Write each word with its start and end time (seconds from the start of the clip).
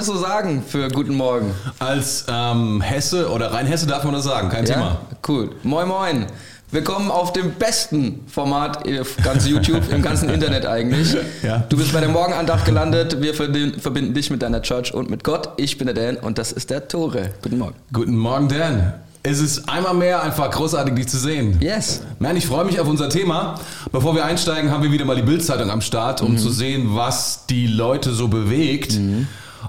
das 0.00 0.06
so 0.06 0.16
sagen 0.16 0.62
für 0.66 0.88
guten 0.88 1.14
Morgen? 1.14 1.54
Als 1.78 2.24
ähm, 2.26 2.80
Hesse 2.80 3.30
oder 3.30 3.52
rein 3.52 3.66
Hesse 3.66 3.86
darf 3.86 4.02
man 4.04 4.14
das 4.14 4.24
sagen, 4.24 4.48
kein 4.48 4.64
Ja? 4.64 4.74
Thema. 4.74 4.96
Cool. 5.28 5.50
Moin 5.62 5.86
Moin! 5.88 6.26
Willkommen 6.70 7.10
auf 7.10 7.34
dem 7.34 7.52
besten 7.54 8.20
Format 8.26 8.88
auf 8.98 9.16
ganz 9.22 9.46
YouTube, 9.46 9.82
im 9.92 10.00
ganzen 10.00 10.30
Internet 10.30 10.64
eigentlich. 10.64 11.14
Ja. 11.42 11.64
Du 11.68 11.76
bist 11.76 11.92
bei 11.92 12.00
der 12.00 12.08
Morgenandacht 12.08 12.64
gelandet. 12.64 13.20
Wir 13.20 13.34
verbinden, 13.34 14.14
dich 14.14 14.30
mit 14.30 14.40
deiner 14.40 14.62
Church 14.62 14.94
und 14.94 15.10
mit 15.10 15.22
Gott. 15.24 15.50
Ich 15.58 15.76
bin 15.78 15.86
der 15.86 15.94
Dan 15.94 16.16
und 16.16 16.38
das 16.38 16.52
ist 16.52 16.70
der 16.70 16.88
Tore. 16.88 17.30
Guten 17.42 17.58
Morgen. 17.58 17.74
Guten 17.92 18.16
Morgen, 18.16 18.48
Dan. 18.48 18.94
Es 19.22 19.38
ist 19.40 19.68
einmal 19.68 19.92
mehr 19.94 20.22
einfach 20.22 20.50
großartig, 20.50 20.94
dich 20.94 21.08
zu 21.08 21.18
sehen. 21.18 21.58
Yes. 21.60 22.00
Man, 22.20 22.36
ich 22.38 22.46
freue 22.46 22.64
mich 22.64 22.80
auf 22.80 22.88
unser 22.88 23.10
Thema. 23.10 23.56
Bevor 23.92 24.14
wir 24.14 24.24
einsteigen, 24.24 24.70
haben 24.70 24.82
wir 24.82 24.92
wieder 24.92 25.04
mal 25.04 25.16
die 25.16 25.22
Bildzeitung 25.22 25.70
am 25.70 25.82
Start, 25.82 26.22
Mhm. 26.22 26.28
um 26.28 26.38
zu 26.38 26.48
sehen, 26.48 26.94
was 26.96 27.44
die 27.50 27.66
Leute 27.66 28.12
so 28.12 28.28
bewegt. 28.28 28.98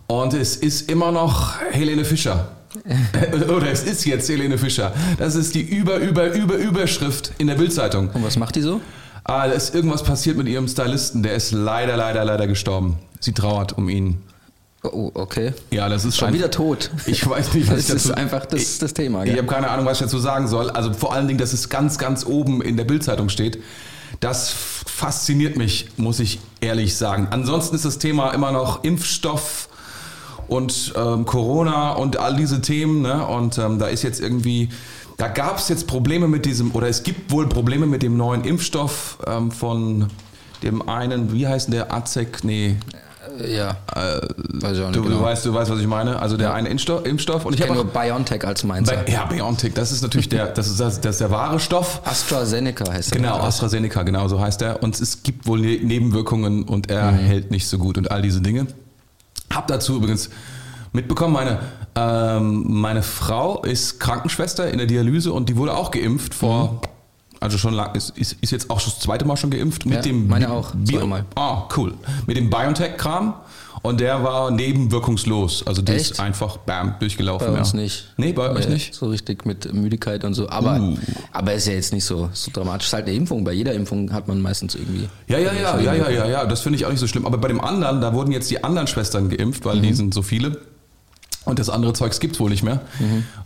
Und 0.08 0.34
es 0.34 0.56
ist 0.56 0.90
immer 0.90 1.12
noch 1.12 1.60
Helene 1.72 2.06
Fischer. 2.06 2.50
Oder 3.34 3.70
es 3.72 3.84
ist 3.84 4.06
jetzt 4.06 4.30
Helene 4.30 4.58
Fischer. 4.58 4.94
Das 5.18 5.36
ist 5.36 5.56
die 5.56 5.62
über, 5.62 5.98
über, 5.98 6.34
über, 6.34 6.56
Überschrift 6.56 7.32
in 7.38 7.48
der 7.48 7.56
Bildzeitung. 7.56 8.10
Und 8.12 8.24
was 8.24 8.38
macht 8.38 8.56
die 8.56 8.62
so? 8.62 8.80
Ah, 9.24 9.48
da 9.48 9.54
ist 9.54 9.76
irgendwas 9.76 10.04
passiert 10.04 10.38
mit 10.38 10.48
ihrem 10.48 10.68
Stylisten. 10.68 11.22
Der 11.22 11.36
ist 11.36 11.52
leider, 11.52 11.98
leider, 11.98 12.24
leider 12.26 12.48
gestorben. 12.48 12.98
Sie 13.20 13.34
trauert 13.34 13.74
um 13.78 13.90
ihn. 13.90 14.22
Oh, 14.84 15.12
okay. 15.14 15.54
Ja, 15.70 15.90
das 15.90 16.06
ist 16.06 16.18
Schon 16.18 16.30
ein- 16.30 16.34
wieder 16.34 16.50
tot. 16.50 16.90
Ich 17.06 17.28
weiß 17.30 17.54
nicht, 17.54 17.70
was 17.70 17.76
Das 17.88 17.90
ich 17.90 17.96
ist 17.96 18.06
dazu... 18.10 18.16
einfach 18.18 18.46
das, 18.48 18.80
das 18.80 18.94
Thema. 18.94 19.24
Ich 19.24 19.30
Gell? 19.30 19.38
habe 19.38 19.48
keine 19.48 19.70
Ahnung, 19.70 19.86
was 19.86 19.98
ich 20.00 20.06
dazu 20.06 20.18
sagen 20.18 20.48
soll. 20.48 20.72
Also 20.72 20.92
vor 20.94 21.14
allen 21.14 21.28
Dingen, 21.28 21.38
dass 21.40 21.54
es 21.54 21.70
ganz, 21.70 21.98
ganz 22.00 22.26
oben 22.26 22.62
in 22.62 22.78
der 22.78 22.86
Bildzeitung 22.86 23.30
steht. 23.30 23.60
Das 24.22 24.50
fasziniert 24.50 25.56
mich, 25.56 25.88
muss 25.98 26.20
ich 26.20 26.40
ehrlich 26.62 26.96
sagen. 26.96 27.28
Ansonsten 27.30 27.76
ist 27.76 27.86
das 27.86 28.00
Thema 28.00 28.32
immer 28.34 28.52
noch 28.52 28.84
Impfstoff 28.84 29.70
und 30.52 30.94
ähm, 30.98 31.26
Corona 31.26 31.94
und 31.94 32.18
all 32.18 32.36
diese 32.36 32.60
Themen. 32.62 33.02
Ne? 33.02 33.26
Und 33.26 33.58
ähm, 33.58 33.80
da 33.80 33.88
ist 33.88 34.04
jetzt 34.04 34.20
irgendwie, 34.20 34.68
da 35.16 35.30
gab 35.30 35.58
es 35.60 35.70
jetzt 35.70 35.88
Probleme 35.88 36.28
mit 36.28 36.46
diesem, 36.46 36.76
oder 36.76 36.90
es 36.90 37.04
gibt 37.04 37.32
wohl 37.32 37.48
Probleme 37.48 37.86
mit 37.86 38.04
dem 38.04 38.18
neuen 38.18 38.44
Impfstoff 38.44 39.18
ähm, 39.26 39.50
von 39.52 40.08
dem 40.62 40.88
einen, 40.90 41.32
wie 41.32 41.48
heißt 41.48 41.68
denn 41.70 41.76
der 41.76 41.94
Azek? 41.94 42.44
Nee, 42.44 42.76
Ja. 43.48 43.78
Weiß 43.96 44.78
ich 44.78 44.84
auch 44.84 44.88
nicht 44.88 44.96
du, 44.98 45.04
genau. 45.04 45.20
du, 45.20 45.24
weißt, 45.24 45.46
du 45.46 45.54
weißt, 45.54 45.72
was 45.72 45.80
ich 45.80 45.88
meine. 45.88 46.20
Also 46.20 46.36
der 46.36 46.54
eine 46.54 46.68
Impfstoff. 46.68 47.06
Impfstoff. 47.06 47.46
Und 47.46 47.54
ich 47.54 47.62
ich 47.62 47.66
kenne 47.66 47.80
habe 47.80 47.86
nur 47.90 47.94
BioNTech 48.04 48.46
als 48.46 48.64
meins. 48.66 48.92
ja, 49.08 49.26
BioNTech, 49.26 49.74
das 49.74 49.94
ist 49.94 50.02
natürlich 50.02 50.28
der, 50.28 50.48
das 50.48 50.68
ist, 50.68 50.82
das, 50.82 51.00
das 51.00 51.16
ist 51.16 51.22
der 51.22 51.32
wahre 51.32 51.62
Stoff. 51.62 52.02
AstraZeneca 52.04 52.92
heißt 52.92 53.12
Genau, 53.14 53.36
der. 53.38 53.44
AstraZeneca, 53.46 54.04
genau 54.04 54.28
so 54.28 54.42
heißt 54.42 54.62
er. 54.64 54.84
Und 54.84 55.00
es 55.00 55.24
gibt 55.24 55.48
wohl 55.48 55.62
Ne- 55.62 55.80
Nebenwirkungen 55.82 56.64
und 56.64 56.92
er 56.92 57.10
hält 57.12 57.52
nicht 57.52 57.68
so 57.70 57.78
gut 57.78 57.98
und 57.98 58.12
all 58.12 58.22
diese 58.22 58.42
Dinge. 58.42 58.68
Hab 59.56 59.68
dazu 59.68 59.96
übrigens 59.98 60.30
mitbekommen, 60.94 61.34
meine, 61.34 61.60
ähm, 61.96 62.64
meine 62.68 63.04
Frau 63.04 63.62
ist 63.64 64.00
Krankenschwester 64.00 64.70
in 64.70 64.78
der 64.78 64.88
Dialyse 64.88 65.32
und 65.34 65.50
die 65.50 65.56
wurde 65.58 65.76
auch 65.76 65.92
geimpft 65.92 66.34
vor, 66.34 66.82
also 67.40 67.58
schon 67.58 67.74
lang, 67.74 67.96
ist, 67.96 68.10
ist, 68.18 68.34
ist 68.42 68.52
jetzt 68.52 68.70
auch 68.70 68.80
schon 68.80 68.92
das 68.94 69.00
zweite 69.02 69.26
Mal 69.26 69.36
schon 69.38 69.50
geimpft 69.50 69.86
mit 69.86 69.96
Ja, 69.96 70.02
dem 70.02 70.28
meine 70.28 70.52
auch, 70.52 70.72
Bio- 70.76 71.00
zweimal. 71.00 71.26
Ah, 71.36 71.64
cool. 71.78 71.94
Mit 72.28 72.38
dem 72.38 72.50
BioNTech-Kram 72.50 73.34
und 73.82 74.00
der 74.00 74.24
war 74.24 74.52
nebenwirkungslos. 74.52 75.66
Also 75.66 75.82
der 75.82 75.96
ist 75.96 76.20
einfach 76.20 76.58
bam, 76.58 76.96
durchgelaufen. 77.00 77.52
Bei 77.52 77.60
uns 77.60 77.74
ja. 77.74 77.80
nicht. 77.80 78.14
Nee, 78.18 78.34
bei 78.34 78.50
euch 78.52 78.68
Nee, 78.68 78.74
nicht? 78.76 78.94
So 78.94 79.08
richtig 79.08 79.46
mit 79.46 79.74
Müdigkeit 79.74 80.24
und 80.24 80.34
so. 80.34 80.50
Aber, 80.50 80.80
Uh. 80.80 80.98
aber 81.32 81.54
ist 81.54 81.68
ja 81.68 81.74
jetzt 81.74 81.94
nicht 81.94 82.06
so, 82.06 82.30
so 82.34 82.52
dramatisch. 82.54 82.88
Ist 82.88 82.94
halt 82.94 83.08
eine 83.08 83.16
Impfung. 83.16 83.44
Bei 83.44 83.54
jeder 83.54 83.74
Impfung 83.74 84.12
hat 84.14 84.28
man 84.28 84.42
meistens 84.42 84.76
irgendwie. 84.76 85.10
Ja, 85.28 85.38
ja, 85.40 85.52
ja, 85.54 85.80
ja, 85.80 85.94
ja, 85.94 86.10
ja, 86.10 86.28
ja, 86.28 86.46
das 86.46 86.62
finde 86.62 86.78
ich 86.78 86.86
auch 86.86 86.92
nicht 86.92 87.00
so 87.00 87.08
schlimm. 87.08 87.26
Aber 87.26 87.38
bei 87.38 87.48
dem 87.48 87.62
anderen, 87.62 88.02
da 88.02 88.14
wurden 88.14 88.32
jetzt 88.32 88.52
die 88.52 88.64
anderen 88.64 88.88
Schwestern 88.88 89.30
geimpft, 89.30 89.66
weil 89.66 89.80
die 89.82 89.94
sind 89.94 90.14
so 90.14 90.22
viele. 90.22 90.60
Und 91.44 91.58
das 91.58 91.70
andere 91.70 91.94
Zeugs 91.94 92.20
gibt's 92.20 92.40
wohl 92.40 92.52
nicht 92.52 92.62
mehr. 92.62 92.82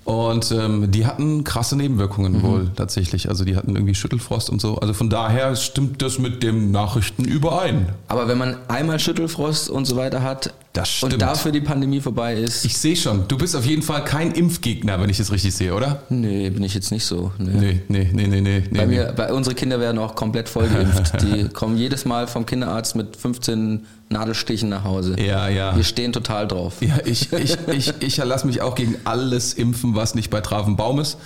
Und 0.03 0.51
ähm, 0.51 0.91
die 0.91 1.06
hatten 1.06 1.45
krasse 1.45 1.78
Nebenwirkungen 1.78 2.44
wohl 2.44 2.72
tatsächlich. 2.75 3.29
Also 3.29 3.45
die 3.45 3.56
hatten 3.56 3.73
irgendwie 3.73 3.95
Schüttelfrost 3.95 4.50
und 4.50 4.59
so. 4.59 4.78
Also 4.79 4.94
von 4.94 5.09
daher 5.09 5.56
stimmt 5.56 6.01
das 6.01 6.19
mit 6.19 6.44
den 6.44 6.72
Nachrichten 6.72 7.23
überein. 7.23 7.89
Aber 8.09 8.28
wenn 8.28 8.38
man 8.38 8.57
einmal 8.67 9.00
Schüttelfrost 9.00 9.69
und 9.69 9.85
so 9.85 9.95
weiter 9.95 10.23
hat 10.23 10.53
Das 10.75 10.91
stimmt. 10.91 11.13
und 11.13 11.22
dafür 11.22 11.53
die 11.53 11.62
Pandemie 11.62 12.02
vorbei 12.02 12.36
ist, 12.36 12.66
Ich 12.66 12.78
sehe 12.78 12.97
schon, 12.97 13.28
du 13.30 13.38
bist 13.38 13.56
auf 13.56 13.66
jeden 13.66 13.81
Fall 13.81 14.03
kein 14.03 14.34
Impfgegner, 14.34 15.00
wenn 15.00 15.09
ich 15.09 15.19
es 15.19 15.31
richtig 15.31 15.56
sehe, 15.56 15.74
oder? 15.74 16.03
nee, 16.09 16.50
bin 16.50 16.63
ich 16.63 16.74
jetzt 16.74 16.91
nicht 16.91 17.06
so. 17.06 17.31
Nee. 17.38 17.81
Nee, 17.88 18.09
nee, 18.12 18.28
nee, 18.28 18.28
nee, 18.28 18.41
nee. 18.41 18.59
Bei, 18.59 18.86
nee. 18.86 18.97
mir, 18.97 19.13
bei 19.16 19.31
unsere 19.31 19.56
Kinder 19.56 19.80
werden 19.80 19.97
auch 20.00 20.16
komplett 20.16 20.50
voll 20.50 20.68
geimpft. 20.68 21.22
Die 21.22 21.47
kommen 21.47 21.78
jedes 21.78 22.03
Mal 22.03 22.28
vom 22.28 22.46
Kinderarzt 22.46 22.97
mit 22.97 23.16
15 23.16 23.86
Nadelstichen 24.09 24.68
nach 24.68 24.84
Hause. 24.84 25.16
Ja, 25.18 25.47
ja. 25.47 25.75
Wir 25.78 25.84
stehen 25.86 26.12
total 26.12 26.46
drauf. 26.46 26.75
Ja, 26.81 26.97
ich, 27.06 27.31
ich, 27.31 27.57
ich, 27.72 27.94
ich 28.02 28.18
lasse 28.18 28.46
mich 28.46 28.62
auch 28.62 28.75
gegen 28.75 28.97
alles 29.06 29.53
impfen, 29.53 29.96
was 29.96 30.13
nicht 30.13 30.30
bei 30.30 30.42
Traven 30.42 30.75
Baum 30.75 31.00
ist. 31.00 31.18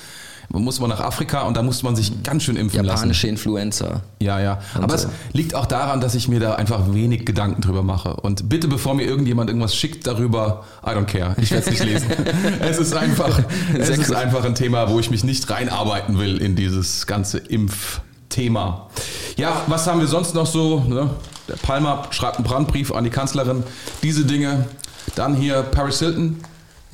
Man 0.51 0.63
muss 0.63 0.79
mal 0.79 0.87
nach 0.87 0.99
Afrika 0.99 1.43
und 1.43 1.55
da 1.55 1.61
muss 1.61 1.83
man 1.83 1.95
sich 1.95 2.23
ganz 2.23 2.43
schön 2.43 2.55
impfen 2.55 2.83
lassen. 2.83 2.97
Japanische 2.97 3.27
Influenza. 3.27 4.01
Ja, 4.19 4.39
ja. 4.39 4.59
Aber 4.73 4.97
so. 4.97 5.07
es 5.07 5.35
liegt 5.35 5.53
auch 5.53 5.67
daran, 5.67 6.01
dass 6.01 6.15
ich 6.15 6.27
mir 6.27 6.39
da 6.39 6.55
einfach 6.55 6.91
wenig 6.91 7.25
Gedanken 7.25 7.61
drüber 7.61 7.83
mache. 7.83 8.15
Und 8.15 8.49
bitte, 8.49 8.67
bevor 8.67 8.95
mir 8.95 9.03
irgendjemand 9.03 9.51
irgendwas 9.51 9.75
schickt 9.75 10.07
darüber, 10.07 10.63
I 10.83 10.89
don't 10.89 11.05
care. 11.05 11.35
Ich 11.37 11.51
werde 11.51 11.65
es 11.65 11.71
nicht 11.71 11.83
lesen. 11.83 12.09
es 12.61 12.79
ist 12.79 12.95
einfach, 12.95 13.43
es 13.77 13.87
Sehr 13.87 13.99
ist 13.99 14.11
einfach 14.11 14.43
ein 14.43 14.55
Thema, 14.55 14.89
wo 14.89 14.99
ich 14.99 15.11
mich 15.11 15.23
nicht 15.23 15.47
reinarbeiten 15.51 16.17
will 16.17 16.41
in 16.41 16.55
dieses 16.55 17.05
ganze 17.05 17.37
Impfthema. 17.37 18.89
Ja, 19.37 19.61
was 19.67 19.85
haben 19.85 19.99
wir 19.99 20.07
sonst 20.07 20.33
noch 20.33 20.47
so? 20.47 20.79
Ne? 20.79 21.11
Der 21.47 21.57
Palmer 21.57 22.07
schreibt 22.09 22.37
einen 22.37 22.45
Brandbrief 22.45 22.91
an 22.91 23.03
die 23.03 23.11
Kanzlerin. 23.11 23.63
Diese 24.01 24.25
Dinge. 24.25 24.67
Dann 25.15 25.35
hier 25.35 25.61
Paris 25.61 25.99
Hilton. 25.99 26.37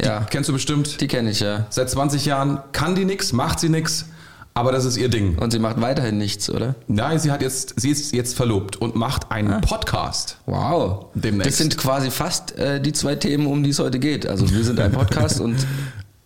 Ja, 0.02 0.26
Kennst 0.30 0.50
du 0.50 0.54
bestimmt? 0.54 1.00
die 1.02 1.08
kenne 1.08 1.30
ich 1.32 1.40
ja. 1.40 1.66
Seit 1.70 1.90
20 1.90 2.26
Jahren 2.26 2.60
kann 2.74 2.96
die 2.96 3.06
nix, 3.06 3.32
macht 3.34 3.60
sie 3.60 3.70
nix, 3.70 4.06
aber 4.54 4.72
das 4.72 4.86
ist 4.86 4.98
ihr 4.98 5.10
Ding. 5.10 5.38
Und 5.38 5.52
sie 5.52 5.60
macht 5.60 5.80
weiterhin 5.82 6.18
nichts, 6.18 6.50
oder? 6.50 6.76
Nein, 6.88 7.20
sie 7.20 7.32
hat 7.32 7.42
jetzt, 7.42 7.74
sie 7.80 7.90
ist 7.90 8.14
jetzt 8.14 8.36
verlobt 8.36 8.76
und 8.78 8.96
macht 8.96 9.32
einen 9.32 9.62
Podcast. 9.62 10.38
Wow. 10.46 11.08
Demnächst. 11.14 11.48
Das 11.52 11.58
sind 11.58 11.78
quasi 11.78 12.12
fast 12.12 12.58
äh, 12.58 12.82
die 12.82 12.94
zwei 12.94 13.16
Themen, 13.16 13.48
um 13.48 13.64
die 13.64 13.70
es 13.72 13.80
heute 13.80 14.00
geht. 14.00 14.26
Also 14.28 14.50
wir 14.50 14.64
sind 14.64 14.80
ein 14.80 14.92
Podcast 14.92 15.40
und, 15.42 15.66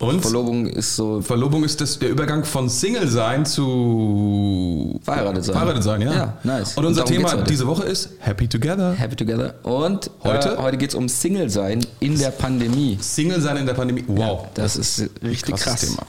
Und 0.02 0.22
Verlobung 0.22 0.66
ist 0.66 0.96
so 0.96 1.22
Verlobung 1.22 1.66
ist 1.66 1.82
das, 1.82 2.00
der 2.00 2.10
Übergang 2.10 2.46
von 2.46 2.70
Single 2.70 3.08
sein 3.10 3.46
zu 3.46 5.00
Verheiratet 5.04 5.44
sein. 5.44 5.54
Verheiratet 5.54 5.84
sein, 5.84 6.02
ja. 6.02 6.14
Ja, 6.14 6.38
nice. 6.44 6.78
Und 6.78 6.86
unser 6.86 7.02
Und 7.02 7.08
Thema 7.10 7.36
diese 7.44 7.68
Woche 7.68 7.84
ist 7.84 8.12
Happy 8.20 8.48
Together. 8.48 8.94
happy 8.94 9.16
together. 9.18 9.56
Und 9.64 10.10
Heute? 10.24 10.54
Äh, 10.54 10.58
heute 10.62 10.78
geht 10.78 10.90
es 10.92 10.96
um 10.96 11.10
Single 11.10 11.50
sein 11.50 11.86
in 12.00 12.18
der 12.18 12.32
Pandemie. 12.32 12.98
Single 13.02 13.42
sein 13.42 13.58
in 13.58 13.66
der 13.66 13.74
Pandemie. 13.74 14.06
Wow. 14.08 14.48
Das 14.54 14.78
ist 14.78 15.10
richtig 15.22 15.56
krass. 15.56 15.82
Thema. 15.82 16.04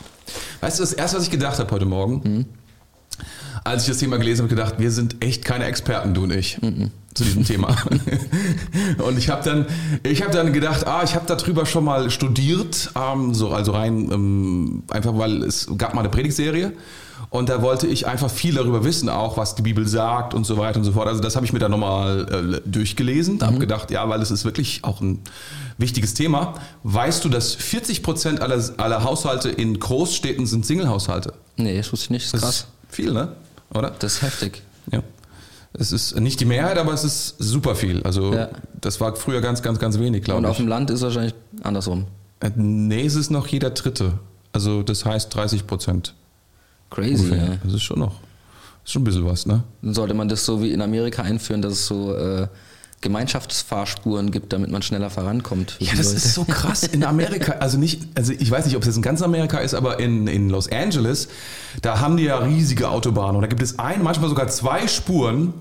Weißt 0.61 0.79
du, 0.79 0.85
das 0.85 0.93
erste, 0.93 1.17
was 1.17 1.25
ich 1.25 1.31
gedacht 1.31 1.59
habe 1.59 1.71
heute 1.73 1.87
Morgen, 1.87 2.21
Mhm. 2.25 2.45
Als 3.65 3.83
ich 3.85 3.89
das 3.89 3.99
Thema 3.99 4.17
gelesen 4.19 4.43
habe, 4.43 4.49
gedacht, 4.55 4.75
wir 4.79 4.91
sind 4.91 5.23
echt 5.25 5.45
keine 5.45 5.65
Experten, 5.67 6.15
du 6.15 6.23
und 6.25 6.33
ich, 6.33 6.59
Mhm. 6.63 6.91
zu 7.15 7.25
diesem 7.25 7.45
Thema. 7.45 7.77
und 9.07 9.19
ich 9.19 9.29
habe 9.31 9.43
dann, 9.45 9.67
ich 10.03 10.23
habe 10.23 10.33
dann 10.33 10.53
gedacht, 10.53 10.87
ah, 10.87 11.03
ich 11.05 11.15
habe 11.15 11.27
darüber 11.27 11.67
schon 11.67 11.85
mal 11.85 12.11
studiert, 12.11 12.91
ähm, 12.97 13.35
so 13.35 13.51
also 13.51 13.73
rein 13.73 14.11
ähm, 14.13 14.83
einfach, 14.91 15.17
weil 15.17 15.43
es 15.43 15.69
gab 15.77 15.95
mal 15.95 16.01
eine 16.01 16.09
Predigtserie. 16.11 16.73
Und 17.29 17.49
da 17.49 17.63
wollte 17.63 17.87
ich 17.87 18.09
einfach 18.09 18.31
viel 18.31 18.55
darüber 18.55 18.83
wissen, 18.83 19.09
auch 19.09 19.37
was 19.37 19.55
die 19.55 19.63
Bibel 19.63 19.87
sagt 19.87 20.35
und 20.35 20.45
so 20.45 20.57
weiter 20.57 20.79
und 20.79 20.85
so 20.85 20.93
fort. 20.93 21.07
Also 21.07 21.21
das 21.21 21.37
habe 21.37 21.47
ich 21.47 21.53
mir 21.53 21.61
dann 21.61 21.71
nochmal 21.71 22.61
äh, 22.65 22.69
durchgelesen. 22.69 23.39
Da 23.39 23.47
habe 23.47 23.59
gedacht, 23.59 23.91
ja, 23.93 24.09
weil 24.09 24.21
es 24.21 24.33
ist 24.33 24.45
wirklich 24.45 24.81
auch 24.83 25.01
ein 25.01 25.21
wichtiges 25.79 26.15
Thema. 26.15 26.55
Weißt 26.83 27.25
du, 27.25 27.29
dass 27.29 27.55
40 27.55 28.03
Prozent 28.03 28.41
aller, 28.41 28.61
aller 28.79 29.05
Haushalte 29.05 29.49
in 29.49 29.79
Großstädten 29.79 30.47
sind 30.47 30.67
Single-Haushalte? 30.67 31.35
Nee, 31.57 31.77
das 31.77 31.93
wusste 31.93 32.07
ich 32.07 32.11
nicht. 32.11 32.25
Das 32.25 32.35
ist 32.35 32.43
Das 32.43 32.43
krass. 32.43 32.57
ist 32.89 32.97
viel, 32.97 33.13
ne? 33.13 33.29
Oder? 33.75 33.91
Das 33.99 34.15
ist 34.15 34.23
heftig. 34.23 34.63
Ja. 34.93 35.03
Es 35.73 35.93
ist 35.93 36.19
nicht 36.19 36.41
die 36.41 36.45
Mehrheit, 36.47 36.79
aber 36.79 36.93
es 36.93 37.05
ist 37.05 37.37
super 37.39 37.75
viel. 37.77 38.03
Also 38.03 38.35
Ja. 38.35 38.49
das 38.81 39.01
war 39.01 39.15
früher 39.17 39.41
ganz, 39.41 39.63
ganz, 39.63 39.79
ganz 39.79 39.99
wenig, 39.99 40.21
Und 40.23 40.25
glaube 40.25 40.49
auf 40.49 40.53
ich. 40.59 40.65
dem 40.65 40.69
Land 40.69 40.91
ist 40.91 40.97
es 40.97 41.03
wahrscheinlich 41.03 41.35
andersrum. 41.63 42.07
Äh, 42.41 42.51
Nee, 42.57 43.05
es 43.07 43.15
ist 43.15 43.31
noch 43.31 43.47
jeder 43.47 43.71
Dritte. 43.71 44.15
Also 44.53 44.83
das 44.83 45.05
heißt 45.05 45.33
30 45.35 45.67
Prozent. 45.69 46.15
Crazy, 46.91 47.33
ja. 47.33 47.57
Das 47.63 47.73
ist 47.75 47.83
schon 47.83 48.01
noch, 48.01 48.15
ist 48.85 48.91
schon 48.93 49.03
ein 49.03 49.05
bisschen 49.05 49.25
was, 49.27 49.47
ne? 49.47 49.63
Dann 49.83 49.95
sollte 49.95 50.15
man 50.15 50.29
das 50.29 50.45
so 50.45 50.61
wie 50.61 50.73
in 50.73 50.83
Amerika 50.83 51.23
einführen, 51.23 51.63
dass 51.63 51.75
es 51.75 51.87
so 51.87 52.17
äh, 52.17 52.49
Gemeinschaftsfahrspuren 53.01 54.31
gibt, 54.31 54.53
damit 54.53 54.71
man 54.71 54.83
schneller 54.83 55.09
vorankommt. 55.09 55.77
Ja, 55.79 55.93
das 55.97 56.07
Leute. 56.07 56.17
ist 56.17 56.35
so 56.35 56.45
krass. 56.45 56.83
In 56.85 57.03
Amerika, 57.03 57.53
also 57.53 57.79
nicht, 57.79 58.03
also 58.15 58.33
ich 58.33 58.51
weiß 58.51 58.67
nicht, 58.67 58.77
ob 58.77 58.83
es 58.83 58.89
jetzt 58.89 58.97
in 58.97 59.03
ganz 59.03 59.23
Amerika 59.23 59.59
ist, 59.59 59.75
aber 59.75 59.99
in, 60.01 60.27
in 60.27 60.51
Los 60.51 60.71
Angeles, 60.71 61.29
da 61.81 62.01
haben 62.01 62.19
die 62.19 62.25
ja 62.25 62.37
riesige 62.39 62.91
Autobahnen 62.91 63.37
und 63.37 63.43
da 63.43 63.49
gibt 63.49 63.63
es 63.63 63.79
ein, 63.79 64.03
manchmal 64.03 64.29
sogar 64.29 64.49
zwei 64.49 64.87
Spuren 64.87 65.55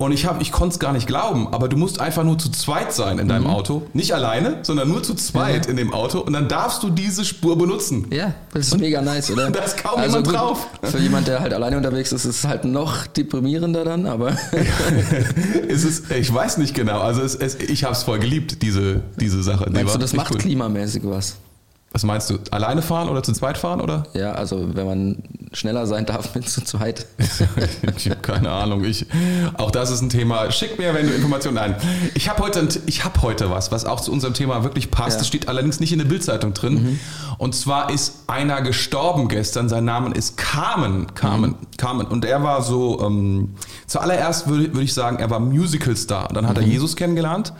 Und 0.00 0.12
ich, 0.12 0.26
hab, 0.26 0.40
ich 0.40 0.52
konnte 0.52 0.74
es 0.74 0.78
gar 0.78 0.92
nicht 0.92 1.08
glauben, 1.08 1.48
aber 1.52 1.68
du 1.68 1.76
musst 1.76 2.00
einfach 2.00 2.22
nur 2.22 2.38
zu 2.38 2.50
zweit 2.52 2.92
sein 2.92 3.18
in 3.18 3.26
deinem 3.26 3.44
Mhm. 3.44 3.50
Auto. 3.50 3.82
Nicht 3.94 4.14
alleine, 4.14 4.58
sondern 4.62 4.88
nur 4.88 5.02
zu 5.02 5.14
zweit 5.16 5.66
in 5.66 5.76
dem 5.76 5.92
Auto. 5.92 6.20
Und 6.20 6.34
dann 6.34 6.46
darfst 6.46 6.84
du 6.84 6.90
diese 6.90 7.24
Spur 7.24 7.58
benutzen. 7.58 8.06
Ja, 8.12 8.32
das 8.54 8.68
ist 8.68 8.78
mega 8.78 9.02
nice, 9.02 9.32
oder? 9.32 9.50
Da 9.50 9.58
ist 9.60 9.76
kaum 9.76 10.00
jemand 10.00 10.30
drauf. 10.32 10.68
Für 10.84 10.98
jemand, 10.98 11.26
der 11.26 11.40
halt 11.40 11.52
alleine 11.52 11.76
unterwegs 11.76 12.12
ist, 12.12 12.24
ist 12.26 12.36
es 12.36 12.44
halt 12.46 12.64
noch 12.64 13.08
deprimierender 13.08 13.84
dann, 13.84 14.06
aber 14.06 14.36
es 15.68 15.82
ist, 15.84 16.10
ich 16.12 16.32
weiß 16.32 16.58
nicht 16.58 16.74
genau. 16.74 17.00
Also 17.00 17.22
es, 17.22 17.34
es, 17.34 17.56
ich 17.56 17.82
habe 17.82 17.94
es 17.94 18.04
voll 18.04 18.20
geliebt, 18.20 18.62
diese, 18.62 19.02
diese 19.18 19.42
Sache. 19.42 19.68
Meinst 19.70 19.94
du, 19.94 19.98
das 19.98 20.12
macht 20.12 20.32
cool. 20.32 20.38
klimamäßig 20.38 21.02
was? 21.04 21.36
Was 21.90 22.04
meinst 22.04 22.28
du? 22.30 22.38
Alleine 22.50 22.82
fahren 22.82 23.08
oder 23.08 23.22
zu 23.22 23.32
zweit 23.32 23.56
fahren 23.58 23.80
oder? 23.80 24.04
Ja, 24.12 24.32
also 24.32 24.74
wenn 24.74 24.86
man 24.86 25.16
schneller 25.52 25.86
sein 25.86 26.06
darf 26.06 26.34
mit 26.34 26.48
zu 26.48 26.62
zweit. 26.62 27.06
ich 27.96 28.10
habe 28.10 28.20
keine 28.20 28.50
Ahnung. 28.50 28.84
Ich, 28.84 29.06
auch 29.56 29.70
das 29.70 29.90
ist 29.90 30.02
ein 30.02 30.08
Thema. 30.10 30.50
Schick 30.50 30.78
mir, 30.78 30.94
wenn 30.94 31.06
du 31.06 31.12
Informationen. 31.14 31.54
Nein, 31.56 31.76
ich 32.14 32.28
habe 32.28 32.42
heute, 32.42 32.60
ein- 32.60 32.68
ich 32.86 33.04
habe 33.04 33.22
heute 33.22 33.50
was, 33.50 33.70
was 33.72 33.84
auch 33.84 34.00
zu 34.00 34.12
unserem 34.12 34.34
Thema 34.34 34.64
wirklich 34.64 34.90
passt. 34.90 35.12
Ja. 35.16 35.18
Das 35.18 35.28
steht 35.28 35.48
allerdings 35.48 35.80
nicht 35.80 35.92
in 35.92 35.98
der 35.98 36.06
Bildzeitung 36.06 36.54
drin. 36.54 36.98
Und 37.38 37.54
zwar 37.54 37.90
ist 37.90 38.24
einer 38.26 38.62
gestorben 38.62 39.28
gestern. 39.28 39.68
Sein 39.68 39.84
Name 39.84 40.14
ist 40.14 40.36
Carmen. 40.36 41.14
Carmen. 41.14 41.54
Carmen. 41.76 42.06
Und 42.06 42.24
er 42.24 42.42
war 42.42 42.62
so. 42.62 43.00
Ähm, 43.06 43.54
zuallererst 43.86 44.48
würde 44.48 44.72
würde 44.72 44.82
ich 44.84 44.94
sagen, 44.94 45.18
er 45.18 45.30
war 45.30 45.40
Musical-Star. 45.40 46.28
Dann 46.32 46.46
hat 46.46 46.56
er 46.58 46.64
Jesus 46.64 46.96
kennengelernt. 46.96 47.52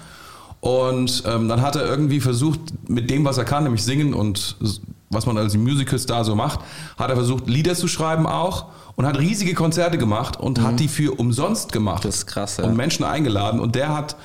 Und 0.60 1.22
ähm, 1.26 1.48
dann 1.48 1.62
hat 1.62 1.76
er 1.76 1.86
irgendwie 1.86 2.20
versucht, 2.20 2.58
mit 2.88 3.08
dem, 3.10 3.24
was 3.24 3.38
er 3.38 3.44
kann, 3.44 3.62
nämlich 3.62 3.84
singen 3.84 4.12
und 4.12 4.56
was 5.10 5.26
man 5.26 5.38
als 5.38 5.56
Musical-Star 5.56 6.24
so 6.24 6.34
macht, 6.34 6.60
hat 6.98 7.10
er 7.10 7.16
versucht, 7.16 7.48
Lieder 7.48 7.74
zu 7.74 7.88
schreiben 7.88 8.26
auch 8.26 8.66
und 8.96 9.06
hat 9.06 9.18
riesige 9.18 9.54
Konzerte 9.54 9.96
gemacht 9.96 10.38
und 10.38 10.60
hat 10.60 10.80
die 10.80 10.88
für 10.88 11.18
umsonst 11.18 11.72
gemacht. 11.72 12.04
Das 12.04 12.16
ist 12.16 12.26
krass, 12.26 12.58
ja. 12.58 12.64
Und 12.64 12.76
Menschen 12.76 13.04
eingeladen. 13.04 13.60
Und 13.60 13.74
der 13.74 13.94
hat, 13.94 14.16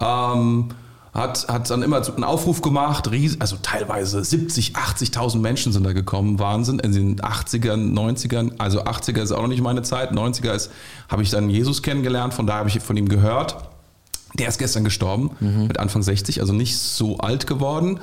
ähm, 0.00 0.68
hat, 1.12 1.48
hat 1.48 1.68
dann 1.68 1.82
immer 1.82 2.02
einen 2.06 2.24
Aufruf 2.24 2.62
gemacht, 2.62 3.10
also 3.40 3.56
teilweise 3.60 4.24
70, 4.24 4.76
80.000 4.76 5.38
Menschen 5.38 5.72
sind 5.72 5.84
da 5.84 5.92
gekommen, 5.92 6.38
Wahnsinn, 6.38 6.78
in 6.78 6.92
den 6.92 7.20
80ern, 7.20 7.92
90ern, 7.92 8.52
also 8.58 8.84
80er 8.84 9.20
ist 9.20 9.32
auch 9.32 9.42
noch 9.42 9.48
nicht 9.48 9.62
meine 9.62 9.82
Zeit, 9.82 10.12
90er 10.12 10.52
ist, 10.52 10.70
habe 11.08 11.22
ich 11.22 11.30
dann 11.30 11.50
Jesus 11.50 11.82
kennengelernt, 11.82 12.32
von 12.32 12.46
da 12.46 12.54
habe 12.54 12.68
ich 12.68 12.80
von 12.80 12.96
ihm 12.96 13.08
gehört. 13.08 13.56
Der 14.38 14.46
ist 14.46 14.58
gestern 14.58 14.84
gestorben, 14.84 15.30
mit 15.66 15.80
Anfang 15.80 16.02
60, 16.02 16.40
also 16.40 16.52
nicht 16.52 16.78
so 16.78 17.18
alt 17.18 17.48
geworden. 17.48 17.98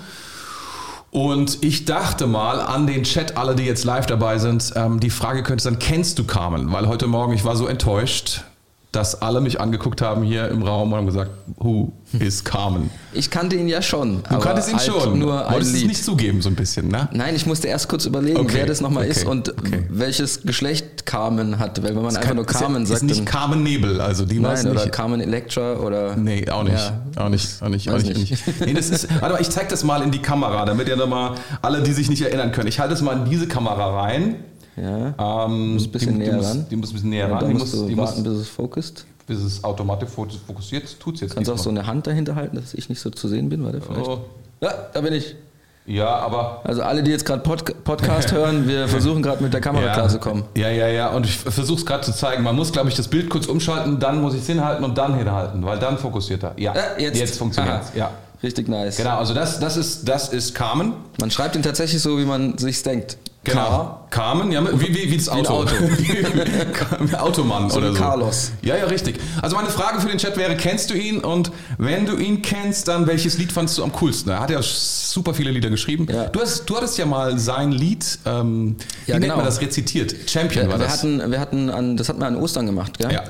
Und 1.11 1.63
ich 1.63 1.85
dachte 1.85 2.27
mal 2.27 2.59
an 2.59 2.85
den 2.85 3.03
Chat, 3.03 3.37
alle, 3.37 3.55
die 3.55 3.63
jetzt 3.63 3.85
live 3.85 4.05
dabei 4.05 4.37
sind, 4.39 4.73
ähm, 4.75 4.99
die 4.99 5.09
Frage 5.09 5.43
könnte 5.43 5.63
sein, 5.63 5.79
kennst 5.79 6.19
du 6.19 6.25
Carmen? 6.25 6.71
Weil 6.71 6.87
heute 6.87 7.07
Morgen, 7.07 7.33
ich 7.33 7.45
war 7.45 7.55
so 7.55 7.67
enttäuscht, 7.67 8.43
dass 8.93 9.21
alle 9.21 9.41
mich 9.41 9.59
angeguckt 9.59 10.01
haben 10.01 10.23
hier 10.23 10.47
im 10.47 10.63
Raum 10.63 10.91
und 10.93 10.97
haben 10.97 11.05
gesagt, 11.05 11.31
who 11.57 11.91
is 12.19 12.43
Carmen? 12.43 12.89
Ich 13.13 13.29
kannte 13.29 13.55
ihn 13.57 13.67
ja 13.67 13.81
schon. 13.81 14.23
Du 14.29 14.39
kanntest 14.39 14.71
ihn 14.71 14.79
schon, 14.79 15.19
Nur 15.19 15.45
wolltest 15.51 15.75
es 15.75 15.83
nicht 15.83 16.03
zugeben 16.03 16.41
so 16.41 16.49
ein 16.49 16.55
bisschen, 16.55 16.87
ne? 16.87 17.09
Nein, 17.11 17.35
ich 17.35 17.45
musste 17.45 17.67
erst 17.67 17.89
kurz 17.89 18.05
überlegen, 18.05 18.37
Okay, 18.39 18.55
wer 18.55 18.65
das 18.65 18.79
nochmal 18.79 19.03
okay, 19.03 19.11
ist 19.11 19.25
und 19.25 19.49
okay. 19.49 19.85
welches 19.89 20.41
Geschlecht 20.43 21.05
Carmen 21.05 21.59
hat. 21.59 21.83
Weil 21.83 21.95
wenn 21.95 22.01
man 22.01 22.15
einfach 22.15 22.33
nur 22.33 22.45
ist 22.47 22.53
ja- 22.53 22.59
Carmen 22.61 22.83
ist 22.83 22.89
sagt, 22.89 23.03
nicht 23.03 23.19
dann, 23.19 23.25
Carmen 23.25 23.61
Nebel, 23.63 23.99
also 23.99 24.25
die 24.25 24.39
nein, 24.39 24.65
oder 24.65 24.81
nicht. 24.81 24.91
Carmen 24.93 25.19
Electra 25.19 25.75
oder... 25.75 26.15
Nee, 26.15 26.49
auch 26.49 26.63
nicht. 26.63 26.75
Ja, 26.75 27.25
auch 27.25 27.29
nicht. 27.29 27.61
Auch 27.61 27.67
nicht. 27.69 27.89
Auch 27.89 27.97
nicht, 27.97 28.17
nicht. 28.17 28.47
nicht. 28.47 28.61
Nee, 28.65 28.73
das 28.73 28.89
ist, 28.89 29.09
warte 29.21 29.33
mal, 29.35 29.41
ich 29.41 29.49
zeig 29.49 29.67
das 29.69 29.83
mal 29.83 30.01
in 30.01 30.11
die 30.11 30.21
Kamera, 30.21 30.65
damit 30.65 30.87
ihr 30.87 30.95
nochmal, 30.95 31.35
alle, 31.61 31.83
die 31.83 31.91
sich 31.91 32.09
nicht 32.09 32.21
erinnern 32.21 32.51
können. 32.53 32.67
Ich 32.67 32.79
halte 32.79 32.93
es 32.93 33.01
mal 33.01 33.17
in 33.17 33.25
diese 33.25 33.47
Kamera 33.47 34.01
rein. 34.01 34.35
Ja. 34.77 35.45
Ähm, 35.45 35.73
musst 35.73 35.87
ein 35.87 35.91
bisschen 35.91 36.13
die, 36.13 36.19
näher 36.19 36.31
die 36.31 36.37
muss, 36.37 36.45
ran. 36.49 36.65
Die 36.69 36.75
muss 36.75 36.89
ein 36.89 36.93
bisschen 36.93 37.09
näher 37.09 37.27
Ja, 37.29 37.37
ran. 37.37 37.47
Die 37.47 37.53
musst 37.53 37.73
muss, 37.73 37.81
du 37.83 37.87
die 37.87 37.95
muss, 37.95 38.09
warten, 38.09 38.23
bis 38.23 38.33
es 38.33 38.47
fokust. 38.47 39.05
bis 39.25 39.39
es 39.39 39.63
automatisch 39.63 40.09
fokussiert. 40.09 40.99
Tut's 40.99 41.21
jetzt 41.21 41.33
Kannst 41.35 41.49
du 41.49 41.53
auch 41.53 41.57
so 41.57 41.69
eine 41.69 41.85
Hand 41.87 42.05
dahinter 42.07 42.35
halten, 42.35 42.55
dass 42.55 42.73
ich 42.73 42.87
nicht 42.89 42.99
so 43.01 43.09
zu 43.09 43.27
sehen 43.27 43.49
bin? 43.49 43.63
Warte, 43.65 43.81
vielleicht. 43.81 44.07
Oh. 44.07 44.19
Ja, 44.61 44.71
da 44.93 45.01
bin 45.01 45.13
ich. 45.13 45.35
Ja, 45.87 46.07
aber. 46.17 46.61
Also 46.65 46.81
alle, 46.81 47.01
die 47.01 47.11
jetzt 47.11 47.25
gerade 47.25 47.41
Pod 47.41 47.83
Podcast 47.85 48.31
hören, 48.33 48.67
wir 48.67 48.87
versuchen 48.89 49.23
gerade 49.23 49.41
mit 49.41 49.53
der 49.53 49.61
Kamera 49.61 49.85
ja, 49.85 49.93
klarzukommen. 49.93 50.43
Ja, 50.57 50.69
ja, 50.69 50.87
ja. 50.89 51.09
Und 51.09 51.25
ich 51.25 51.37
versuche 51.37 51.79
es 51.79 51.85
gerade 51.85 52.03
zu 52.03 52.11
zeigen. 52.13 52.43
Man 52.43 52.55
muss, 52.57 52.71
glaube 52.73 52.89
ich, 52.89 52.95
das 52.95 53.07
Bild 53.07 53.29
kurz 53.29 53.45
umschalten, 53.47 53.97
dann 53.99 54.21
muss 54.21 54.33
ich 54.33 54.41
es 54.41 54.47
hinhalten 54.47 54.83
und 54.83 54.97
dann 54.97 55.15
hinhalten, 55.17 55.63
weil 55.65 55.79
dann 55.79 55.97
fokussiert 55.97 56.43
er. 56.43 56.53
Ja, 56.57 56.75
Ja, 56.75 56.81
jetzt. 56.99 57.19
jetzt 57.19 57.37
funktioniert 57.39 57.83
es. 57.83 57.95
Ja. 57.95 58.11
Richtig 58.43 58.67
nice. 58.67 58.97
Genau, 58.97 59.17
also 59.17 59.33
das, 59.33 59.59
das, 59.59 59.77
ist, 59.77 60.07
das 60.07 60.29
ist 60.29 60.53
Carmen. 60.53 60.93
Man 61.19 61.31
schreibt 61.31 61.55
ihn 61.55 61.63
tatsächlich 61.63 62.01
so, 62.01 62.19
wie 62.19 62.25
man 62.25 62.55
sich's 62.59 62.83
denkt. 62.83 63.17
Genau. 63.51 63.99
Carmen, 64.09 64.51
ja, 64.51 64.63
wie, 64.79 64.87
wie, 64.95 65.11
wie 65.11 65.17
das 65.17 65.27
ein 65.29 65.39
Auto. 65.45 65.53
Auto. 65.63 65.73
Automann 67.17 67.69
So 67.69 67.77
oder 67.77 67.91
wie 67.91 67.95
so. 67.95 68.01
Carlos. 68.01 68.51
Ja, 68.61 68.77
ja, 68.77 68.85
richtig. 68.85 69.19
Also 69.41 69.55
meine 69.55 69.69
Frage 69.69 69.99
für 70.01 70.07
den 70.07 70.17
Chat 70.17 70.37
wäre, 70.37 70.55
kennst 70.55 70.89
du 70.89 70.93
ihn? 70.93 71.19
Und 71.19 71.51
wenn 71.77 72.05
du 72.05 72.15
ihn 72.17 72.41
kennst, 72.41 72.87
dann 72.87 73.07
welches 73.07 73.37
Lied 73.37 73.51
fandst 73.51 73.77
du 73.77 73.83
am 73.83 73.91
coolsten? 73.93 74.29
Er 74.31 74.39
hat 74.39 74.49
ja 74.49 74.59
super 74.61 75.33
viele 75.33 75.51
Lieder 75.51 75.69
geschrieben. 75.69 76.07
Ja. 76.11 76.25
Du, 76.25 76.39
hast, 76.41 76.65
du 76.69 76.75
hattest 76.77 76.97
ja 76.97 77.05
mal 77.05 77.37
sein 77.37 77.71
Lied, 77.71 78.19
ähm, 78.25 78.75
wie 79.05 79.11
Ja, 79.11 79.15
nennt 79.15 79.23
genau. 79.25 79.35
man 79.37 79.45
das, 79.45 79.61
rezitiert? 79.61 80.15
Champion 80.27 80.65
Wir, 80.65 80.71
war 80.73 80.79
wir 80.79 80.85
das. 80.85 80.97
hatten, 80.99 81.31
wir 81.31 81.39
hatten 81.39 81.69
an, 81.69 81.97
das 81.97 82.09
hatten 82.09 82.19
wir 82.19 82.27
an 82.27 82.35
Ostern 82.37 82.65
gemacht, 82.65 82.97
gell? 82.97 83.11
Ja. 83.11 83.23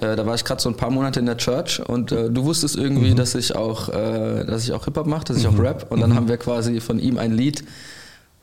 Äh, 0.00 0.14
da 0.16 0.24
war 0.24 0.36
ich 0.36 0.44
gerade 0.44 0.62
so 0.62 0.68
ein 0.68 0.76
paar 0.76 0.90
Monate 0.90 1.18
in 1.18 1.26
der 1.26 1.36
Church 1.36 1.80
und 1.84 2.12
äh, 2.12 2.30
du 2.30 2.44
wusstest 2.44 2.76
Mhm. 2.76 2.82
irgendwie, 2.82 3.14
dass 3.14 3.34
ich 3.34 3.56
auch, 3.56 3.88
äh, 3.88 4.44
dass 4.44 4.62
ich 4.64 4.72
auch 4.72 4.84
Hip 4.84 4.96
Hop 4.96 5.06
mache, 5.06 5.24
dass 5.24 5.36
ich 5.36 5.46
auch 5.48 5.58
Rap 5.58 5.86
und 5.90 5.98
Mhm. 5.98 6.02
dann 6.02 6.14
haben 6.14 6.28
wir 6.28 6.36
quasi 6.36 6.80
von 6.80 7.00
ihm 7.00 7.18
ein 7.18 7.32
Lied 7.32 7.64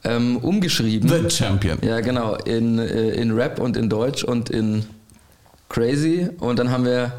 ähm, 0.08 0.38
umgeschrieben. 0.38 1.10
The 1.10 1.30
Champion. 1.30 1.78
Ja, 1.82 2.00
genau, 2.02 2.36
in, 2.36 2.80
äh, 2.80 3.12
in 3.12 3.32
Rap 3.32 3.60
und 3.60 3.76
in 3.78 3.90
Deutsch 3.90 4.24
und 4.24 4.50
in 4.50 4.86
Crazy 5.70 6.30
und 6.40 6.58
dann 6.60 6.72
haben 6.72 6.86
wir 6.86 7.12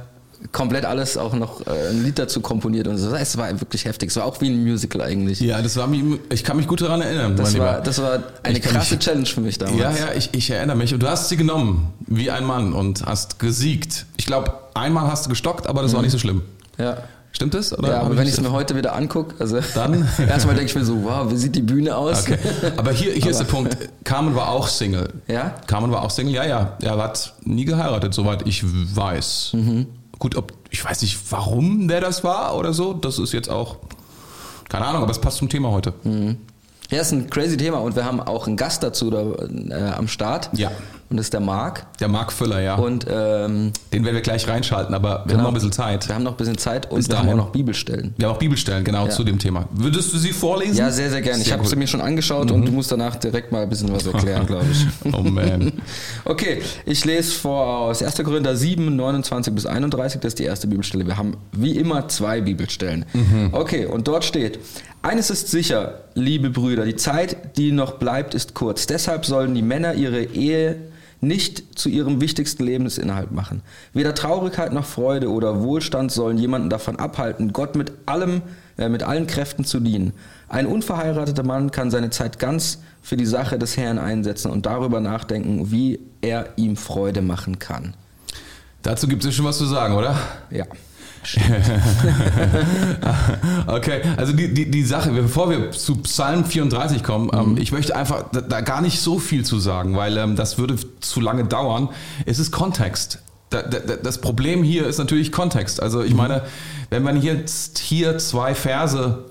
komplett 0.52 0.84
alles 0.84 1.16
auch 1.18 1.34
noch 1.34 1.66
äh, 1.66 1.90
ein 1.90 2.04
Lied 2.04 2.18
dazu 2.18 2.40
komponiert 2.40 2.86
und 2.86 2.96
so. 2.96 3.12
Es 3.14 3.36
war 3.36 3.50
wirklich 3.60 3.84
heftig. 3.84 4.10
Es 4.10 4.16
war 4.16 4.24
auch 4.24 4.40
wie 4.40 4.48
ein 4.48 4.62
Musical 4.62 5.02
eigentlich. 5.02 5.40
Ja, 5.40 5.60
das 5.60 5.76
war 5.76 5.86
mir, 5.88 6.18
ich 6.32 6.44
kann 6.44 6.56
mich 6.56 6.66
gut 6.68 6.80
daran 6.80 7.02
erinnern, 7.02 7.34
Das 7.36 7.58
war, 7.58 7.80
das 7.80 8.00
war 8.00 8.22
eine 8.44 8.56
Ich 8.58 8.64
krasse 8.64 8.94
mich- 8.94 9.04
Challenge 9.04 9.26
für 9.26 9.40
mich 9.40 9.58
damals. 9.58 9.78
Ja, 9.80 9.90
ja, 9.90 10.12
ich, 10.16 10.30
ich 10.32 10.48
erinnere 10.50 10.76
mich. 10.76 10.94
Und 10.94 11.02
du 11.02 11.08
hast 11.08 11.28
sie 11.28 11.36
genommen, 11.36 11.92
wie 12.06 12.30
ein 12.30 12.44
Mann, 12.44 12.72
und 12.72 13.04
hast 13.04 13.38
gesiegt. 13.40 14.06
Ich 14.16 14.26
glaube, 14.26 14.52
einmal 14.74 15.08
hast 15.10 15.26
du 15.26 15.30
gestockt, 15.30 15.66
aber 15.66 15.82
das 15.82 15.92
war 15.92 16.02
nicht 16.02 16.12
so 16.12 16.18
schlimm. 16.18 16.42
ja. 16.78 16.98
Stimmt 17.32 17.54
das? 17.54 17.76
Oder 17.78 17.88
Ja, 17.90 18.00
aber 18.00 18.16
wenn 18.16 18.26
ich 18.26 18.34
es 18.34 18.40
mir 18.40 18.52
heute 18.52 18.74
wieder 18.74 18.94
angucke, 18.94 19.34
also 19.38 19.60
Dann? 19.74 20.08
erstmal 20.18 20.54
denke 20.56 20.70
ich 20.70 20.74
mir 20.74 20.84
so, 20.84 21.02
wow, 21.04 21.30
wie 21.30 21.36
sieht 21.36 21.54
die 21.54 21.62
Bühne 21.62 21.96
aus? 21.96 22.22
Okay. 22.22 22.38
Aber 22.76 22.90
hier, 22.92 23.12
hier 23.12 23.30
ist 23.30 23.38
der 23.38 23.44
Punkt. 23.44 23.76
Carmen 24.04 24.34
war 24.34 24.48
auch 24.48 24.66
Single. 24.66 25.12
Ja? 25.28 25.54
Carmen 25.66 25.90
war 25.90 26.02
auch 26.02 26.10
Single, 26.10 26.34
ja, 26.34 26.44
ja. 26.44 26.76
Er 26.82 26.96
hat 26.98 27.34
nie 27.44 27.64
geheiratet, 27.64 28.14
soweit 28.14 28.46
ich 28.46 28.64
weiß. 28.64 29.52
Mhm. 29.54 29.86
Gut, 30.18 30.36
ob, 30.36 30.52
ich 30.70 30.84
weiß 30.84 31.02
nicht, 31.02 31.18
warum 31.30 31.86
der 31.86 32.00
das 32.00 32.24
war 32.24 32.56
oder 32.56 32.72
so. 32.72 32.92
Das 32.92 33.18
ist 33.18 33.32
jetzt 33.32 33.50
auch, 33.50 33.76
keine 34.68 34.86
Ahnung, 34.86 35.02
aber 35.02 35.12
es 35.12 35.20
passt 35.20 35.36
zum 35.38 35.48
Thema 35.48 35.70
heute. 35.70 35.92
Ja, 36.90 37.00
ist 37.00 37.12
ein 37.12 37.28
crazy 37.28 37.56
Thema 37.56 37.78
und 37.78 37.94
wir 37.96 38.04
haben 38.04 38.20
auch 38.20 38.46
einen 38.46 38.56
Gast 38.56 38.82
dazu 38.82 39.10
da, 39.10 39.22
äh, 39.22 39.90
am 39.90 40.08
Start. 40.08 40.48
Ja. 40.54 40.70
Und 41.10 41.16
das 41.16 41.26
ist 41.26 41.32
der 41.32 41.40
Marc. 41.40 41.86
Der 42.00 42.08
Marc 42.08 42.30
Füller, 42.32 42.60
ja. 42.60 42.74
Und 42.74 43.06
ähm, 43.08 43.72
Den 43.94 44.04
werden 44.04 44.14
wir 44.14 44.20
gleich 44.20 44.46
reinschalten, 44.46 44.94
aber 44.94 45.08
wir 45.08 45.14
haben 45.14 45.28
Genau. 45.28 45.42
noch 45.44 45.48
ein 45.48 45.54
bisschen 45.54 45.72
Zeit. 45.72 46.06
wir 46.06 46.14
haben 46.14 46.22
noch 46.22 46.32
ein 46.32 46.36
bisschen 46.36 46.58
Zeit 46.58 46.90
und 46.90 46.98
Bis 46.98 47.08
wir 47.08 47.16
haben 47.16 47.22
auch 47.28 47.32
dahin. 47.32 47.36
noch 47.38 47.50
Bibelstellen. 47.50 48.12
Wir 48.18 48.26
haben 48.28 48.34
auch 48.34 48.38
Bibelstellen, 48.38 48.84
genau, 48.84 49.04
Ja. 49.06 49.10
zu 49.10 49.24
dem 49.24 49.38
Thema. 49.38 49.64
Würdest 49.72 50.12
du 50.12 50.18
sie 50.18 50.32
vorlesen? 50.32 50.76
Ja, 50.76 50.90
sehr, 50.90 51.08
sehr 51.08 51.22
gerne. 51.22 51.40
Ich 51.42 51.50
habe 51.50 51.66
sie 51.66 51.76
mir 51.76 51.86
schon 51.86 52.02
angeschaut 52.02 52.50
und 52.50 52.66
du 52.66 52.72
musst 52.72 52.92
danach 52.92 53.16
direkt 53.16 53.52
mal 53.52 53.62
ein 53.62 53.68
bisschen 53.70 53.90
was 53.90 54.06
erklären, 54.06 54.46
glaube 54.46 54.66
ich. 54.70 54.86
Oh 55.14 55.22
man. 55.22 55.72
Okay, 56.26 56.60
ich 56.84 57.04
lese 57.06 57.32
vor 57.32 57.64
aus 57.78 58.02
1. 58.02 58.16
Korinther 58.22 58.54
7, 58.54 58.94
29 58.94 59.54
bis 59.54 59.64
31, 59.64 60.20
das 60.20 60.32
ist 60.32 60.38
die 60.38 60.44
erste 60.44 60.66
Bibelstelle. 60.66 61.06
Wir 61.06 61.16
haben 61.16 61.38
wie 61.52 61.76
immer 61.78 62.06
zwei 62.08 62.42
Bibelstellen. 62.42 63.06
Okay, 63.52 63.86
und 63.86 64.06
dort 64.08 64.24
steht, 64.24 64.58
eines 65.00 65.30
ist 65.30 65.48
sicher, 65.48 66.00
liebe 66.14 66.50
Brüder, 66.50 66.84
die 66.84 66.96
Zeit, 66.96 67.56
die 67.56 67.72
noch 67.72 67.92
bleibt, 67.92 68.34
ist 68.34 68.52
kurz. 68.54 68.86
Deshalb 68.86 69.24
sollen 69.24 69.54
die 69.54 69.62
Männer 69.62 69.94
ihre 69.94 70.22
Ehe 70.22 70.76
nicht 71.20 71.78
zu 71.78 71.88
ihrem 71.88 72.20
wichtigsten 72.20 72.64
Lebensinhalt 72.64 73.32
machen. 73.32 73.62
Weder 73.92 74.14
Traurigkeit 74.14 74.72
noch 74.72 74.84
Freude 74.84 75.30
oder 75.30 75.62
Wohlstand 75.62 76.12
sollen 76.12 76.38
jemanden 76.38 76.70
davon 76.70 76.96
abhalten, 76.96 77.52
Gott 77.52 77.74
mit 77.74 77.92
allem, 78.06 78.42
äh, 78.76 78.88
mit 78.88 79.02
allen 79.02 79.26
Kräften 79.26 79.64
zu 79.64 79.80
dienen. 79.80 80.12
Ein 80.48 80.66
unverheirateter 80.66 81.42
Mann 81.42 81.70
kann 81.70 81.90
seine 81.90 82.10
Zeit 82.10 82.38
ganz 82.38 82.78
für 83.02 83.16
die 83.16 83.26
Sache 83.26 83.58
des 83.58 83.76
Herrn 83.76 83.98
einsetzen 83.98 84.50
und 84.50 84.66
darüber 84.66 85.00
nachdenken, 85.00 85.70
wie 85.70 86.00
er 86.20 86.50
ihm 86.56 86.76
Freude 86.76 87.22
machen 87.22 87.58
kann. 87.58 87.94
Dazu 88.82 89.08
gibt 89.08 89.22
es 89.24 89.26
ja 89.26 89.32
schon 89.32 89.44
was 89.44 89.58
zu 89.58 89.66
sagen, 89.66 89.94
oder? 89.94 90.16
Ja. 90.50 90.64
Okay, 93.66 94.00
also 94.16 94.32
die, 94.32 94.52
die, 94.52 94.70
die 94.70 94.84
Sache, 94.84 95.10
bevor 95.10 95.50
wir 95.50 95.70
zu 95.72 95.96
Psalm 95.96 96.44
34 96.44 97.02
kommen, 97.02 97.30
ähm, 97.32 97.56
ich 97.58 97.72
möchte 97.72 97.94
einfach 97.96 98.24
da, 98.32 98.40
da 98.40 98.60
gar 98.60 98.80
nicht 98.80 99.00
so 99.00 99.18
viel 99.18 99.44
zu 99.44 99.58
sagen, 99.58 99.96
weil 99.96 100.16
ähm, 100.16 100.36
das 100.36 100.58
würde 100.58 100.76
zu 101.00 101.20
lange 101.20 101.44
dauern. 101.44 101.88
Es 102.26 102.38
ist 102.38 102.50
Kontext. 102.50 103.20
Da, 103.50 103.62
da, 103.62 103.78
da- 103.78 103.96
das 103.96 104.20
Problem 104.20 104.62
hier 104.62 104.86
ist 104.86 104.98
natürlich 104.98 105.32
Kontext. 105.32 105.82
Also 105.82 106.02
ich 106.02 106.14
meine, 106.14 106.42
wenn 106.90 107.02
man 107.02 107.20
jetzt 107.22 107.78
hier 107.78 108.18
zwei 108.18 108.54
Verse 108.54 109.24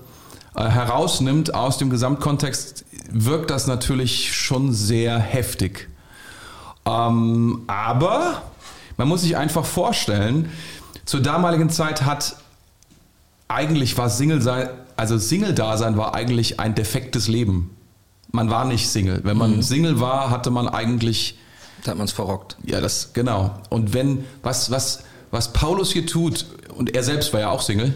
äh, 0.56 0.64
herausnimmt 0.64 1.54
aus 1.54 1.78
dem 1.78 1.90
Gesamtkontext, 1.90 2.84
wirkt 3.10 3.50
das 3.50 3.66
natürlich 3.66 4.34
schon 4.36 4.72
sehr 4.72 5.18
heftig. 5.18 5.88
Ähm, 6.86 7.62
aber 7.66 8.42
man 8.96 9.08
muss 9.08 9.22
sich 9.22 9.36
einfach 9.36 9.64
vorstellen, 9.64 10.50
zur 11.08 11.20
damaligen 11.20 11.70
Zeit 11.70 12.04
hat 12.04 12.36
eigentlich 13.48 13.96
war 13.96 14.10
Single 14.10 14.42
sein, 14.42 14.68
also 14.94 15.16
Single-Dasein 15.16 15.96
war 15.96 16.14
eigentlich 16.14 16.60
ein 16.60 16.74
defektes 16.74 17.28
Leben. 17.28 17.74
Man 18.30 18.50
war 18.50 18.66
nicht 18.66 18.90
Single. 18.90 19.22
Wenn 19.24 19.38
man 19.38 19.56
mhm. 19.56 19.62
Single 19.62 20.00
war, 20.00 20.28
hatte 20.28 20.50
man 20.50 20.68
eigentlich. 20.68 21.38
Da 21.82 21.92
hat 21.92 21.98
man 21.98 22.04
es 22.04 22.12
verrockt. 22.12 22.58
Ja, 22.62 22.82
das, 22.82 23.14
genau. 23.14 23.54
Und 23.70 23.94
wenn, 23.94 24.26
was, 24.42 24.70
was, 24.70 25.04
was 25.30 25.54
Paulus 25.54 25.92
hier 25.92 26.04
tut, 26.04 26.44
und 26.76 26.94
er 26.94 27.02
selbst 27.02 27.32
war 27.32 27.40
ja 27.40 27.48
auch 27.48 27.62
Single, 27.62 27.94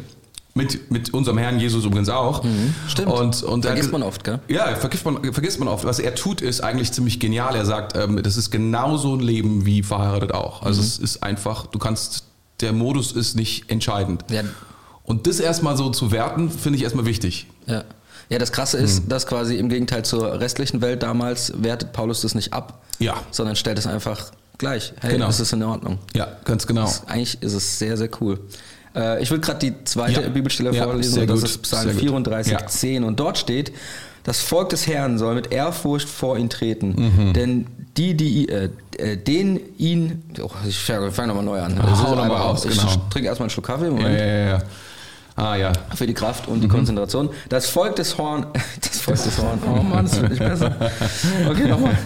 mit, 0.54 0.90
mit 0.90 1.12
unserem 1.12 1.36
Herrn 1.36 1.60
Jesus 1.60 1.84
übrigens 1.84 2.08
auch. 2.08 2.42
Mhm, 2.44 2.74
stimmt. 2.88 3.12
Und, 3.12 3.42
und 3.42 3.66
vergisst 3.66 3.90
er, 3.90 3.92
man 3.92 4.02
oft, 4.02 4.24
gell? 4.24 4.40
Ja, 4.48 4.74
vergisst 4.76 5.04
man, 5.04 5.34
vergisst 5.34 5.58
man 5.58 5.68
oft. 5.68 5.84
Was 5.84 5.98
er 5.98 6.14
tut, 6.14 6.40
ist 6.40 6.62
eigentlich 6.62 6.92
ziemlich 6.92 7.20
genial. 7.20 7.54
Er 7.56 7.66
sagt, 7.66 7.94
ähm, 7.94 8.22
das 8.22 8.38
ist 8.38 8.50
genauso 8.50 9.14
ein 9.14 9.20
Leben 9.20 9.66
wie 9.66 9.82
verheiratet 9.82 10.32
auch. 10.32 10.62
Also 10.62 10.80
mhm. 10.80 10.86
es 10.86 10.98
ist 10.98 11.22
einfach, 11.22 11.66
du 11.66 11.78
kannst, 11.78 12.24
der 12.62 12.72
Modus 12.72 13.12
ist 13.12 13.36
nicht 13.36 13.70
entscheidend. 13.70 14.24
Ja. 14.30 14.42
Und 15.04 15.26
das 15.26 15.40
erstmal 15.40 15.76
so 15.76 15.90
zu 15.90 16.12
werten, 16.12 16.50
finde 16.50 16.78
ich 16.78 16.84
erstmal 16.84 17.06
wichtig. 17.06 17.46
Ja. 17.66 17.84
Ja, 18.28 18.38
das 18.38 18.52
Krasse 18.52 18.78
ist, 18.78 19.04
mhm. 19.04 19.08
dass 19.08 19.26
quasi 19.26 19.56
im 19.56 19.68
Gegenteil 19.68 20.04
zur 20.04 20.40
restlichen 20.40 20.80
Welt 20.80 21.02
damals 21.02 21.52
wertet 21.62 21.92
Paulus 21.92 22.22
das 22.22 22.34
nicht 22.34 22.52
ab, 22.52 22.82
ja. 22.98 23.14
sondern 23.30 23.56
stellt 23.56 23.78
es 23.78 23.86
einfach 23.86 24.32
gleich. 24.56 24.94
Hey, 25.00 25.12
genau. 25.12 25.26
das 25.26 25.40
ist 25.40 25.52
in 25.52 25.62
Ordnung. 25.62 25.98
Ja, 26.14 26.28
ganz 26.44 26.66
genau. 26.66 26.82
Das, 26.82 27.06
eigentlich 27.08 27.42
ist 27.42 27.52
es 27.52 27.78
sehr, 27.78 27.96
sehr 27.98 28.08
cool. 28.20 28.40
Äh, 28.94 29.22
ich 29.22 29.30
will 29.30 29.40
gerade 29.40 29.58
die 29.58 29.84
zweite 29.84 30.22
ja. 30.22 30.28
Bibelstelle 30.28 30.72
ja, 30.72 30.84
vorlesen, 30.84 31.26
das 31.26 31.42
ist 31.42 31.62
Psalm 31.62 31.90
34, 31.90 32.52
ja. 32.52 32.66
10. 32.66 33.04
Und 33.04 33.20
dort 33.20 33.38
steht, 33.38 33.72
das 34.24 34.40
Volk 34.40 34.68
des 34.68 34.86
Herrn 34.86 35.18
soll 35.18 35.34
mit 35.34 35.52
Ehrfurcht 35.52 36.08
vor 36.08 36.38
ihn 36.38 36.48
treten, 36.48 36.94
mhm. 36.96 37.32
denn 37.32 37.66
die, 37.96 38.14
die, 38.16 38.48
äh, 38.48 38.70
äh 38.96 39.16
den 39.16 39.60
ihn, 39.78 40.22
oh, 40.40 40.50
ich 40.66 40.78
fange 40.78 41.10
nochmal 41.26 41.44
neu 41.44 41.60
an. 41.60 41.78
Oh, 41.78 42.02
hau 42.02 42.14
nochmal 42.14 42.40
raus, 42.40 42.64
ich 42.64 42.78
genau. 42.78 42.92
trinke 43.10 43.28
erstmal 43.28 43.46
einen 43.46 43.50
Schluck 43.50 43.66
Kaffee, 43.66 43.90
Moment. 43.90 44.18
Ja, 44.18 44.24
ja, 44.24 44.48
ja. 44.48 44.62
Ah 45.36 45.56
ja. 45.56 45.72
Für 45.94 46.06
die 46.06 46.14
Kraft 46.14 46.46
und 46.46 46.60
die 46.60 46.66
mhm. 46.66 46.72
Konzentration. 46.72 47.30
Das 47.48 47.68
Volk 47.68 47.96
des 47.96 48.18
Horn. 48.18 48.46
Das 48.80 49.00
Volk 49.00 49.22
des 49.22 49.38
Horn. 49.38 49.58
Oh 49.66 49.82
Mann, 49.82 50.04
das 50.04 50.20
wird 50.20 50.30
nicht 50.30 50.38
besser. 50.38 50.76
Okay, 51.48 51.66
nochmal. 51.66 51.96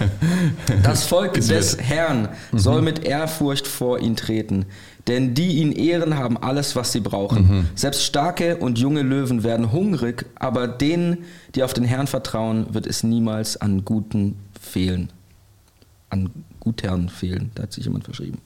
Das 0.82 1.04
Volk 1.04 1.34
des 1.34 1.78
Herrn 1.78 2.28
mhm. 2.52 2.58
soll 2.58 2.82
mit 2.82 3.04
Ehrfurcht 3.04 3.66
vor 3.66 3.98
ihn 3.98 4.16
treten. 4.16 4.66
Denn 5.06 5.34
die 5.34 5.58
ihn 5.58 5.72
ehren, 5.72 6.16
haben 6.16 6.36
alles, 6.36 6.74
was 6.74 6.92
sie 6.92 7.00
brauchen. 7.00 7.42
Mhm. 7.42 7.68
Selbst 7.74 8.02
starke 8.02 8.56
und 8.56 8.78
junge 8.78 9.02
Löwen 9.02 9.44
werden 9.44 9.72
hungrig, 9.72 10.26
aber 10.36 10.66
denen, 10.66 11.18
die 11.54 11.62
auf 11.62 11.74
den 11.74 11.84
Herrn 11.84 12.06
vertrauen, 12.06 12.74
wird 12.74 12.86
es 12.86 13.02
niemals 13.02 13.56
an 13.56 13.84
Guten 13.84 14.36
fehlen. 14.60 15.10
An 16.10 16.30
Gutherren 16.60 17.08
fehlen. 17.08 17.50
Da 17.54 17.64
hat 17.64 17.72
sich 17.72 17.84
jemand 17.84 18.04
verschrieben 18.04 18.38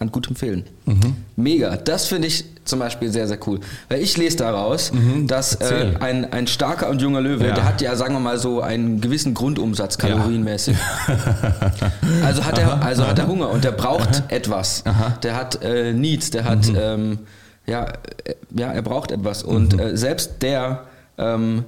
an 0.00 0.12
gutem 0.12 0.36
Fehlen. 0.36 0.64
Mhm. 0.86 1.16
Mega. 1.36 1.76
Das 1.76 2.06
finde 2.06 2.28
ich 2.28 2.44
zum 2.64 2.78
Beispiel 2.78 3.10
sehr, 3.10 3.26
sehr 3.26 3.38
cool. 3.46 3.58
Weil 3.88 4.00
ich 4.00 4.16
lese 4.16 4.36
daraus, 4.36 4.92
mhm. 4.92 5.26
dass 5.26 5.56
äh, 5.56 5.94
ein, 5.98 6.32
ein 6.32 6.46
starker 6.46 6.88
und 6.88 7.02
junger 7.02 7.20
Löwe, 7.20 7.46
ja. 7.48 7.54
der 7.54 7.64
hat 7.64 7.80
ja, 7.80 7.96
sagen 7.96 8.14
wir 8.14 8.20
mal 8.20 8.38
so, 8.38 8.60
einen 8.60 9.00
gewissen 9.00 9.34
Grundumsatz 9.34 9.98
kalorienmäßig. 9.98 10.76
Ja. 11.08 11.92
also, 12.24 12.44
hat 12.44 12.58
er, 12.58 12.82
also 12.82 13.06
hat 13.06 13.18
er 13.18 13.26
Hunger 13.26 13.50
und 13.50 13.64
der 13.64 13.72
braucht 13.72 14.20
Aha. 14.20 14.24
etwas. 14.28 14.84
Aha. 14.86 15.18
Der 15.22 15.34
hat 15.34 15.62
äh, 15.62 15.92
Needs, 15.92 16.30
der 16.30 16.44
hat, 16.44 16.68
mhm. 16.68 16.76
ähm, 16.80 17.18
ja, 17.66 17.84
äh, 17.84 18.34
ja, 18.56 18.70
er 18.70 18.82
braucht 18.82 19.10
etwas. 19.10 19.42
Und 19.42 19.72
mhm. 19.72 19.80
äh, 19.80 19.96
selbst 19.96 20.42
der 20.42 20.84
ähm, 21.16 21.64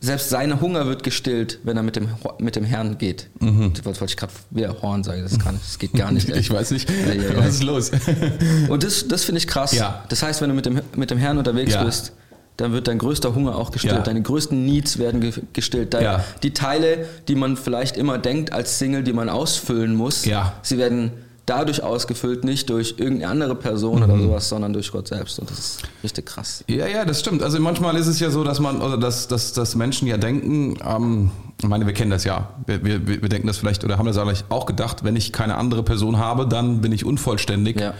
selbst 0.00 0.30
sein 0.30 0.60
Hunger 0.60 0.86
wird 0.86 1.02
gestillt, 1.02 1.58
wenn 1.64 1.76
er 1.76 1.82
mit 1.82 1.96
dem, 1.96 2.08
mit 2.38 2.56
dem 2.56 2.64
Herrn 2.64 2.96
geht. 2.96 3.28
Mhm. 3.40 3.72
Das 3.74 3.84
wollte 3.84 4.04
ich 4.06 4.16
gerade 4.16 4.32
wieder 4.50 4.80
Horn 4.80 5.04
sagen, 5.04 5.22
das, 5.22 5.38
kann, 5.38 5.58
das 5.62 5.78
geht 5.78 5.92
gar 5.92 6.10
nicht. 6.10 6.28
ich 6.36 6.50
weiß 6.50 6.70
nicht, 6.70 6.88
ja, 6.88 7.12
ja, 7.12 7.22
ja. 7.22 7.36
was 7.36 7.54
ist 7.54 7.62
los? 7.62 7.90
Und 8.68 8.82
das, 8.84 9.06
das 9.06 9.24
finde 9.24 9.38
ich 9.38 9.46
krass. 9.46 9.72
Ja. 9.72 10.04
Das 10.08 10.22
heißt, 10.22 10.40
wenn 10.40 10.48
du 10.48 10.54
mit 10.54 10.64
dem, 10.64 10.80
mit 10.96 11.10
dem 11.10 11.18
Herrn 11.18 11.36
unterwegs 11.36 11.76
bist, 11.76 12.12
dann 12.56 12.72
wird 12.72 12.88
dein 12.88 12.98
größter 12.98 13.34
Hunger 13.34 13.56
auch 13.56 13.70
gestillt. 13.70 14.06
Deine 14.06 14.22
größten 14.22 14.64
Needs 14.64 14.98
werden 14.98 15.32
gestillt. 15.52 15.94
Deine, 15.94 16.24
die 16.42 16.54
Teile, 16.54 17.06
die 17.28 17.34
man 17.34 17.56
vielleicht 17.56 17.96
immer 17.96 18.18
denkt 18.18 18.52
als 18.52 18.78
Single, 18.78 19.02
die 19.02 19.12
man 19.12 19.28
ausfüllen 19.28 19.94
muss, 19.94 20.22
sie 20.22 20.78
werden 20.78 21.12
dadurch 21.46 21.82
ausgefüllt, 21.82 22.44
nicht 22.44 22.70
durch 22.70 22.94
irgendeine 22.98 23.30
andere 23.30 23.54
Person 23.54 23.96
mhm. 23.96 24.04
oder 24.04 24.18
sowas, 24.18 24.48
sondern 24.48 24.72
durch 24.72 24.92
Gott 24.92 25.08
selbst. 25.08 25.38
Und 25.38 25.50
das 25.50 25.58
ist 25.58 25.82
richtig 26.02 26.26
krass. 26.26 26.64
Ja, 26.68 26.86
ja, 26.86 27.04
das 27.04 27.20
stimmt. 27.20 27.42
Also 27.42 27.58
manchmal 27.60 27.96
ist 27.96 28.06
es 28.06 28.20
ja 28.20 28.30
so, 28.30 28.44
dass 28.44 28.60
man, 28.60 28.80
oder 28.80 28.96
dass, 28.96 29.28
dass, 29.28 29.52
dass 29.52 29.74
Menschen 29.74 30.06
ja 30.06 30.16
denken, 30.16 30.76
ähm, 30.86 31.30
ich 31.60 31.68
meine, 31.68 31.86
wir 31.86 31.94
kennen 31.94 32.10
das 32.10 32.24
ja. 32.24 32.50
Wir, 32.66 32.84
wir, 32.84 33.06
wir 33.06 33.28
denken 33.28 33.46
das 33.46 33.58
vielleicht, 33.58 33.84
oder 33.84 33.98
haben 33.98 34.06
das 34.06 34.44
auch 34.48 34.66
gedacht, 34.66 35.04
wenn 35.04 35.16
ich 35.16 35.32
keine 35.32 35.56
andere 35.56 35.82
Person 35.82 36.18
habe, 36.18 36.46
dann 36.46 36.80
bin 36.80 36.92
ich 36.92 37.04
unvollständig. 37.04 37.80
Ja. 37.80 37.94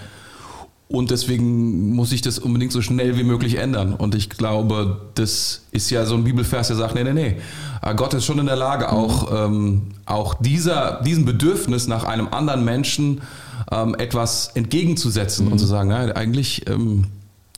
Und 0.92 1.10
deswegen 1.10 1.94
muss 1.94 2.12
ich 2.12 2.20
das 2.20 2.38
unbedingt 2.38 2.70
so 2.70 2.82
schnell 2.82 3.16
wie 3.16 3.24
möglich 3.24 3.56
ändern. 3.56 3.94
Und 3.94 4.14
ich 4.14 4.28
glaube, 4.28 5.00
das 5.14 5.62
ist 5.70 5.88
ja 5.88 6.04
so 6.04 6.14
ein 6.14 6.24
Bibelvers, 6.24 6.66
der 6.66 6.76
sagt, 6.76 6.94
nee, 6.94 7.02
nee, 7.02 7.14
nee. 7.14 7.36
Ah, 7.80 7.94
Gott 7.94 8.12
ist 8.12 8.26
schon 8.26 8.38
in 8.38 8.44
der 8.44 8.56
Lage, 8.56 8.84
mhm. 8.84 8.90
auch, 8.90 9.46
ähm, 9.46 9.82
auch 10.04 10.34
dieser, 10.34 11.00
diesem 11.02 11.24
Bedürfnis 11.24 11.88
nach 11.88 12.04
einem 12.04 12.28
anderen 12.28 12.66
Menschen 12.66 13.22
ähm, 13.70 13.94
etwas 13.94 14.48
entgegenzusetzen 14.48 15.46
mhm. 15.46 15.52
und 15.52 15.58
zu 15.60 15.64
sagen, 15.64 15.88
na, 15.88 16.14
eigentlich, 16.14 16.68
ähm, 16.68 17.06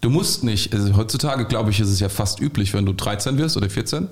du 0.01 0.11
musst 0.11 0.45
nicht. 0.45 0.73
Also 0.73 0.97
heutzutage, 0.97 1.45
glaube 1.47 1.71
ich, 1.71 1.81
ist 1.81 1.89
es 1.89 1.99
ja 1.99 2.09
fast 2.09 2.41
üblich, 2.41 2.73
wenn 2.73 2.87
du 2.87 2.93
13 2.93 3.37
wirst 3.37 3.57
oder 3.57 3.69
14. 3.69 4.07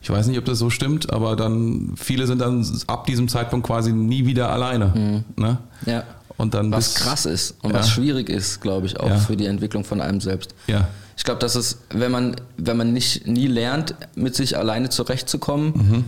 Ich 0.00 0.08
weiß 0.08 0.26
nicht, 0.26 0.38
ob 0.38 0.46
das 0.46 0.58
so 0.58 0.70
stimmt, 0.70 1.12
aber 1.12 1.36
dann 1.36 1.92
viele 1.96 2.26
sind 2.26 2.40
dann 2.40 2.66
ab 2.86 3.04
diesem 3.04 3.28
Zeitpunkt 3.28 3.66
quasi 3.66 3.92
nie 3.92 4.24
wieder 4.24 4.50
alleine. 4.50 4.86
Mhm. 4.86 5.42
Ne? 5.42 5.58
Ja. 5.84 6.04
Und 6.36 6.54
dann 6.54 6.72
was 6.72 6.94
krass 6.94 7.26
ist 7.26 7.56
und 7.62 7.72
ja. 7.72 7.78
was 7.78 7.90
schwierig 7.90 8.28
ist, 8.28 8.60
glaube 8.60 8.86
ich, 8.86 8.98
auch 8.98 9.08
ja. 9.08 9.18
für 9.18 9.36
die 9.36 9.46
Entwicklung 9.46 9.84
von 9.84 10.00
einem 10.00 10.20
selbst. 10.20 10.54
Ja. 10.66 10.88
Ich 11.16 11.24
glaube, 11.24 11.40
dass 11.40 11.54
es, 11.54 11.78
wenn 11.90 12.10
man, 12.10 12.36
wenn 12.56 12.76
man 12.76 12.92
nicht 12.92 13.26
nie 13.26 13.46
lernt, 13.46 13.94
mit 14.14 14.34
sich 14.34 14.56
alleine 14.56 14.88
zurechtzukommen, 14.88 15.72
mhm. 15.74 16.04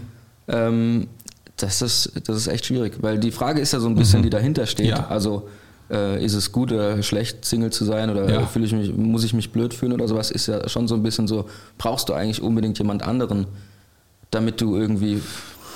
ähm, 0.48 1.08
das, 1.56 1.82
ist, 1.82 2.12
das 2.24 2.36
ist 2.36 2.46
echt 2.46 2.66
schwierig. 2.66 2.94
Weil 3.00 3.18
die 3.18 3.30
Frage 3.30 3.60
ist 3.60 3.72
ja 3.72 3.80
so 3.80 3.88
ein 3.88 3.94
bisschen, 3.94 4.20
mhm. 4.20 4.24
die 4.24 4.30
dahinter 4.30 4.66
steht. 4.66 4.88
Ja. 4.88 5.06
Also 5.08 5.48
äh, 5.90 6.24
ist 6.24 6.34
es 6.34 6.52
gut 6.52 6.72
oder 6.72 7.02
schlecht, 7.02 7.44
Single 7.44 7.70
zu 7.70 7.84
sein 7.84 8.10
oder 8.10 8.28
ja. 8.28 8.46
fühle 8.46 8.64
ich 8.64 8.72
mich, 8.72 8.94
muss 8.94 9.24
ich 9.24 9.34
mich 9.34 9.52
blöd 9.52 9.74
fühlen 9.74 9.92
oder 9.92 10.08
sowas, 10.08 10.30
ist 10.30 10.46
ja 10.46 10.68
schon 10.68 10.88
so 10.88 10.94
ein 10.94 11.02
bisschen 11.02 11.28
so, 11.28 11.48
brauchst 11.78 12.08
du 12.08 12.14
eigentlich 12.14 12.42
unbedingt 12.42 12.78
jemand 12.78 13.02
anderen, 13.02 13.46
damit 14.30 14.60
du 14.60 14.76
irgendwie 14.76 15.20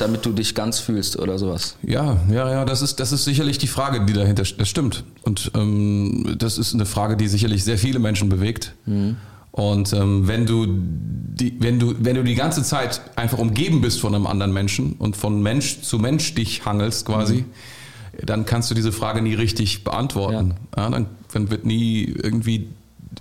damit 0.01 0.25
du 0.25 0.33
dich 0.33 0.55
ganz 0.55 0.79
fühlst 0.79 1.19
oder 1.19 1.39
sowas. 1.39 1.77
Ja, 1.83 2.19
ja, 2.31 2.51
ja, 2.51 2.65
das 2.65 2.83
ist, 2.83 3.01
das 3.01 3.13
ist 3.13 3.25
sicherlich 3.25 3.59
die 3.59 3.67
Frage, 3.67 4.05
die 4.05 4.13
dahinter 4.13 4.45
steht. 4.45 4.61
Das 4.61 4.69
stimmt. 4.69 5.05
Und 5.23 5.51
ähm, 5.55 6.37
das 6.39 6.59
ist 6.59 6.75
eine 6.75 6.87
Frage, 6.87 7.17
die 7.17 7.29
sicherlich 7.29 7.65
sehr 7.65 7.79
viele 7.79 7.99
Menschen 7.99 8.29
bewegt. 8.29 8.75
Mhm. 8.87 9.17
Und 9.51 9.93
ähm, 9.93 10.29
wenn, 10.29 10.47
du 10.47 10.67
die, 10.69 11.57
wenn, 11.61 11.79
du, 11.79 11.95
wenn 11.99 12.15
du 12.15 12.23
die 12.23 12.35
ganze 12.35 12.63
Zeit 12.63 13.01
einfach 13.17 13.39
umgeben 13.39 13.81
bist 13.81 14.01
von 14.01 14.15
einem 14.15 14.27
anderen 14.27 14.53
Menschen 14.53 14.93
und 14.93 15.17
von 15.17 15.43
Mensch 15.43 15.81
zu 15.83 15.99
Mensch 15.99 16.35
dich 16.35 16.65
hangelst 16.65 17.07
quasi, 17.07 17.39
mhm. 17.39 18.27
dann 18.27 18.45
kannst 18.45 18.71
du 18.71 18.75
diese 18.75 18.93
Frage 18.93 19.21
nie 19.21 19.35
richtig 19.35 19.85
beantworten. 19.85 20.55
Ja. 20.77 20.85
Ja, 20.85 20.91
dann, 20.91 21.07
dann 21.33 21.51
wird 21.51 21.67
nie 21.67 22.05
irgendwie 22.05 22.69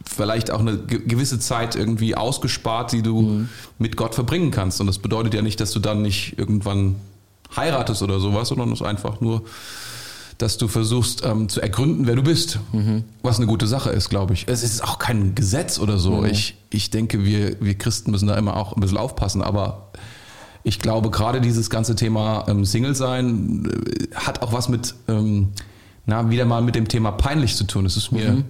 vielleicht 0.05 0.51
auch 0.51 0.59
eine 0.59 0.77
gewisse 0.77 1.39
Zeit 1.39 1.75
irgendwie 1.75 2.15
ausgespart, 2.15 2.91
die 2.91 3.01
du 3.01 3.21
mhm. 3.21 3.49
mit 3.79 3.97
Gott 3.97 4.15
verbringen 4.15 4.51
kannst. 4.51 4.79
Und 4.81 4.87
das 4.87 4.99
bedeutet 4.99 5.33
ja 5.33 5.41
nicht, 5.41 5.59
dass 5.59 5.71
du 5.71 5.79
dann 5.79 6.01
nicht 6.01 6.37
irgendwann 6.37 6.95
heiratest 7.55 8.01
oder 8.03 8.19
sowas, 8.19 8.49
sondern 8.49 8.71
es 8.71 8.81
ist 8.81 8.85
einfach 8.85 9.21
nur, 9.21 9.43
dass 10.37 10.57
du 10.57 10.67
versuchst 10.67 11.23
ähm, 11.25 11.49
zu 11.49 11.61
ergründen, 11.61 12.05
wer 12.05 12.15
du 12.15 12.23
bist. 12.23 12.59
Mhm. 12.71 13.03
Was 13.23 13.37
eine 13.37 13.47
gute 13.47 13.65
Sache 13.65 13.89
ist, 13.89 14.09
glaube 14.09 14.33
ich. 14.33 14.45
Es 14.47 14.63
ist 14.63 14.83
auch 14.83 14.99
kein 14.99 15.33
Gesetz 15.33 15.79
oder 15.79 15.97
so. 15.97 16.17
Mhm. 16.17 16.25
Ich, 16.25 16.55
ich 16.69 16.89
denke, 16.89 17.25
wir, 17.25 17.59
wir 17.59 17.75
Christen 17.75 18.11
müssen 18.11 18.27
da 18.27 18.35
immer 18.37 18.55
auch 18.55 18.75
ein 18.75 18.81
bisschen 18.81 18.97
aufpassen, 18.97 19.41
aber 19.41 19.91
ich 20.63 20.79
glaube, 20.79 21.09
gerade 21.09 21.41
dieses 21.41 21.69
ganze 21.69 21.95
Thema 21.95 22.45
ähm, 22.47 22.65
Single 22.65 22.93
sein 22.93 23.65
äh, 23.65 24.15
hat 24.15 24.41
auch 24.41 24.53
was 24.53 24.69
mit, 24.69 24.95
ähm, 25.07 25.49
na, 26.05 26.29
wieder 26.29 26.45
mal 26.45 26.61
mit 26.61 26.75
dem 26.75 26.87
Thema 26.87 27.11
peinlich 27.11 27.55
zu 27.55 27.63
tun. 27.63 27.85
Es 27.85 27.97
ist 27.97 28.11
mir 28.11 28.31
mhm 28.31 28.43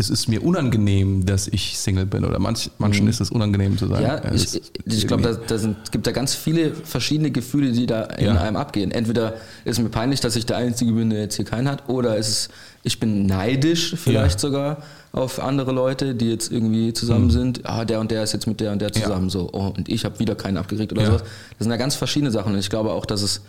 es 0.00 0.08
ist 0.08 0.28
mir 0.28 0.42
unangenehm, 0.42 1.26
dass 1.26 1.46
ich 1.46 1.78
Single 1.78 2.06
bin 2.06 2.24
oder 2.24 2.38
manch, 2.38 2.70
manchen 2.78 3.04
mhm. 3.04 3.10
ist 3.10 3.20
es 3.20 3.30
unangenehm 3.30 3.76
zu 3.76 3.86
sein. 3.86 4.02
Ja, 4.02 4.32
ich, 4.32 4.54
ich, 4.54 4.72
ich 4.86 5.06
glaube, 5.06 5.22
da, 5.22 5.34
da 5.34 5.54
es 5.54 5.90
gibt 5.90 6.06
da 6.06 6.12
ganz 6.12 6.34
viele 6.34 6.74
verschiedene 6.74 7.30
Gefühle, 7.30 7.72
die 7.72 7.86
da 7.86 8.04
in 8.04 8.26
ja. 8.26 8.40
einem 8.40 8.56
abgehen. 8.56 8.90
Entweder 8.90 9.34
ist 9.64 9.78
es 9.78 9.78
mir 9.78 9.90
peinlich, 9.90 10.20
dass 10.20 10.36
ich 10.36 10.46
der 10.46 10.56
Einzige 10.56 10.92
bin, 10.92 11.10
der 11.10 11.20
jetzt 11.20 11.36
hier 11.36 11.44
keinen 11.44 11.68
hat, 11.68 11.88
oder 11.88 12.16
ist 12.16 12.28
es, 12.28 12.48
ich 12.82 12.98
bin 12.98 13.26
neidisch 13.26 13.94
vielleicht 13.96 14.36
ja. 14.36 14.48
sogar 14.48 14.82
auf 15.12 15.38
andere 15.38 15.72
Leute, 15.72 16.14
die 16.14 16.30
jetzt 16.30 16.50
irgendwie 16.50 16.94
zusammen 16.94 17.26
mhm. 17.26 17.30
sind. 17.30 17.60
Ah, 17.64 17.84
der 17.84 18.00
und 18.00 18.10
der 18.10 18.22
ist 18.22 18.32
jetzt 18.32 18.46
mit 18.46 18.58
der 18.60 18.72
und 18.72 18.80
der 18.80 18.92
zusammen 18.92 19.26
ja. 19.26 19.30
so. 19.30 19.50
Oh, 19.52 19.72
und 19.76 19.90
ich 19.90 20.06
habe 20.06 20.18
wieder 20.18 20.34
keinen 20.34 20.56
abgekriegt 20.56 20.92
oder 20.92 21.04
sowas. 21.04 21.22
Das 21.58 21.64
sind 21.64 21.70
ja 21.70 21.76
ganz 21.76 21.94
verschiedene 21.94 22.30
Sachen. 22.30 22.54
Und 22.54 22.58
ich 22.58 22.70
glaube 22.70 22.92
auch, 22.92 23.04
dass 23.04 23.20
es, 23.20 23.42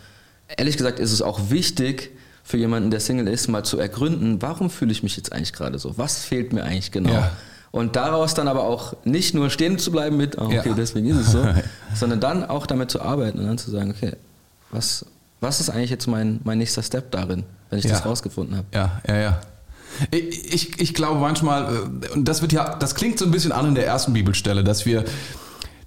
ehrlich 0.58 0.76
gesagt, 0.76 0.98
ist 0.98 1.12
es 1.12 1.22
auch 1.22 1.50
wichtig, 1.50 2.10
für 2.42 2.56
jemanden, 2.56 2.90
der 2.90 3.00
Single 3.00 3.28
ist, 3.28 3.48
mal 3.48 3.64
zu 3.64 3.78
ergründen, 3.78 4.42
warum 4.42 4.70
fühle 4.70 4.92
ich 4.92 5.02
mich 5.02 5.16
jetzt 5.16 5.32
eigentlich 5.32 5.52
gerade 5.52 5.78
so? 5.78 5.96
Was 5.96 6.24
fehlt 6.24 6.52
mir 6.52 6.64
eigentlich 6.64 6.90
genau? 6.90 7.12
Ja. 7.12 7.32
Und 7.70 7.96
daraus 7.96 8.34
dann 8.34 8.48
aber 8.48 8.64
auch 8.64 8.94
nicht 9.04 9.34
nur 9.34 9.48
stehen 9.48 9.78
zu 9.78 9.90
bleiben 9.90 10.16
mit, 10.18 10.36
oh, 10.36 10.44
okay, 10.44 10.62
ja. 10.66 10.74
deswegen 10.74 11.08
ist 11.08 11.16
es 11.16 11.32
so, 11.32 11.42
sondern 11.94 12.20
dann 12.20 12.44
auch 12.44 12.66
damit 12.66 12.90
zu 12.90 13.00
arbeiten 13.00 13.38
und 13.38 13.46
dann 13.46 13.58
zu 13.58 13.70
sagen, 13.70 13.90
okay, 13.90 14.12
was, 14.70 15.06
was 15.40 15.60
ist 15.60 15.70
eigentlich 15.70 15.90
jetzt 15.90 16.06
mein, 16.06 16.40
mein 16.44 16.58
nächster 16.58 16.82
Step 16.82 17.10
darin, 17.10 17.44
wenn 17.70 17.78
ich 17.78 17.86
ja. 17.86 17.92
das 17.92 18.04
rausgefunden 18.04 18.56
habe? 18.56 18.66
Ja, 18.74 19.00
ja, 19.08 19.16
ja. 19.16 19.40
Ich, 20.10 20.52
ich, 20.54 20.80
ich 20.80 20.94
glaube 20.94 21.20
manchmal, 21.20 21.74
äh, 21.74 22.08
und 22.14 22.26
das 22.26 22.42
wird 22.42 22.52
ja, 22.52 22.76
das 22.76 22.94
klingt 22.94 23.18
so 23.18 23.24
ein 23.24 23.30
bisschen 23.30 23.52
an 23.52 23.68
in 23.68 23.74
der 23.74 23.86
ersten 23.86 24.12
Bibelstelle, 24.12 24.64
dass 24.64 24.84
wir, 24.84 25.04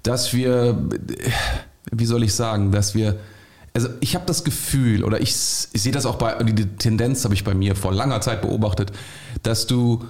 dass 0.01 0.33
wir, 0.33 0.89
äh, 0.91 1.31
wie 1.91 2.05
soll 2.05 2.23
ich 2.23 2.33
sagen, 2.33 2.71
dass 2.71 2.95
wir, 2.95 3.17
also 3.75 3.89
ich 3.99 4.15
habe 4.15 4.25
das 4.25 4.45
Gefühl, 4.45 5.03
oder 5.03 5.19
ich, 5.19 5.29
ich 5.29 5.81
sehe 5.81 5.91
das 5.91 6.05
auch 6.05 6.15
bei, 6.15 6.41
die 6.43 6.65
Tendenz 6.77 7.25
habe 7.25 7.33
ich 7.33 7.43
bei 7.43 7.53
mir 7.53 7.75
vor 7.75 7.93
langer 7.93 8.21
Zeit 8.21 8.41
beobachtet, 8.41 8.93
dass 9.43 9.67
du, 9.67 10.05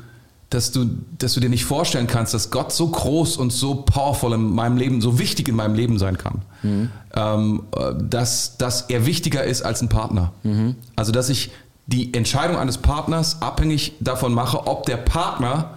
dass 0.51 0.72
du, 0.72 0.88
dass 1.17 1.34
du 1.34 1.39
dir 1.39 1.50
nicht 1.50 1.65
vorstellen 1.65 2.05
kannst, 2.05 2.36
dass 2.36 2.51
Gott 2.51 2.72
so 2.72 2.88
groß 2.88 3.38
und 3.38 3.51
so 3.51 3.75
powerful 3.75 4.34
in 4.34 4.53
meinem 4.53 4.77
Leben, 4.77 5.01
so 5.01 5.17
wichtig 5.17 5.48
in 5.48 5.55
meinem 5.55 5.74
Leben 5.74 5.98
sein 5.98 6.19
kann, 6.19 6.43
mhm. 6.62 6.89
ähm, 7.15 7.63
äh, 7.75 7.93
dass, 8.07 8.57
dass 8.57 8.81
er 8.81 9.07
wichtiger 9.07 9.43
ist 9.43 9.63
als 9.63 9.81
ein 9.81 9.89
Partner. 9.89 10.31
Mhm. 10.43 10.75
Also 10.95 11.12
dass 11.12 11.29
ich 11.29 11.50
die 11.88 12.13
Entscheidung 12.13 12.57
eines 12.57 12.77
Partners 12.77 13.41
abhängig 13.41 13.93
davon 14.00 14.34
mache, 14.34 14.67
ob 14.67 14.86
der 14.86 14.98
Partner 14.98 15.72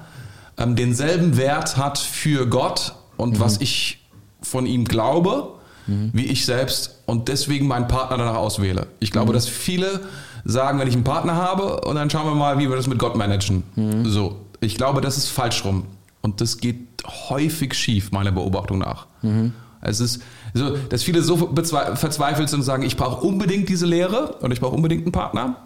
ähm, 0.59 0.77
denselben 0.77 1.39
Wert 1.39 1.79
hat 1.79 1.97
für 1.97 2.47
Gott 2.47 2.95
und 3.17 3.37
mhm. 3.37 3.41
was 3.41 3.63
ich 3.63 4.07
von 4.43 4.67
ihm 4.67 4.85
glaube, 4.85 5.58
mhm. 5.89 6.11
wie 6.13 6.27
ich 6.27 6.45
selbst 6.45 7.01
und 7.07 7.29
deswegen 7.29 7.67
meinen 7.67 7.89
Partner 7.89 8.19
danach 8.19 8.37
auswähle. 8.37 8.87
Ich 9.01 9.11
glaube, 9.11 9.31
mhm. 9.31 9.35
dass 9.35 9.49
viele 9.49 10.01
sagen, 10.45 10.79
wenn 10.79 10.89
ich 10.89 10.95
einen 10.95 11.05
Partner 11.05 11.35
habe 11.35 11.81
und 11.81 11.97
dann 11.97 12.09
schauen 12.11 12.27
wir 12.27 12.35
mal, 12.35 12.59
wie 12.59 12.69
wir 12.69 12.77
das 12.77 12.87
mit 12.87 12.99
Gott 12.99 13.17
managen. 13.17 13.65
Mhm. 13.75 14.07
So, 14.07 14.37
ich 14.61 14.77
glaube, 14.77 15.01
das 15.01 15.17
ist 15.17 15.29
falsch 15.29 15.65
rum 15.65 15.85
und 16.23 16.41
das 16.41 16.59
geht 16.59 16.77
häufig 17.07 17.75
schief, 17.75 18.13
meiner 18.13 18.33
Beobachtung 18.33 18.79
nach. 18.79 19.07
Mhm. 19.23 19.53
Es 19.81 20.01
ist 20.01 20.23
so, 20.55 20.77
dass 20.77 21.03
viele 21.03 21.23
so 21.23 21.37
verzweifelt 21.37 22.49
sind 22.49 22.61
und 22.61 22.65
sagen, 22.65 22.83
ich 22.83 22.97
brauche 22.97 23.25
unbedingt 23.25 23.69
diese 23.69 23.87
Lehre 23.87 24.37
und 24.41 24.53
ich 24.53 24.61
brauche 24.61 24.75
unbedingt 24.75 25.03
einen 25.03 25.13
Partner. 25.13 25.57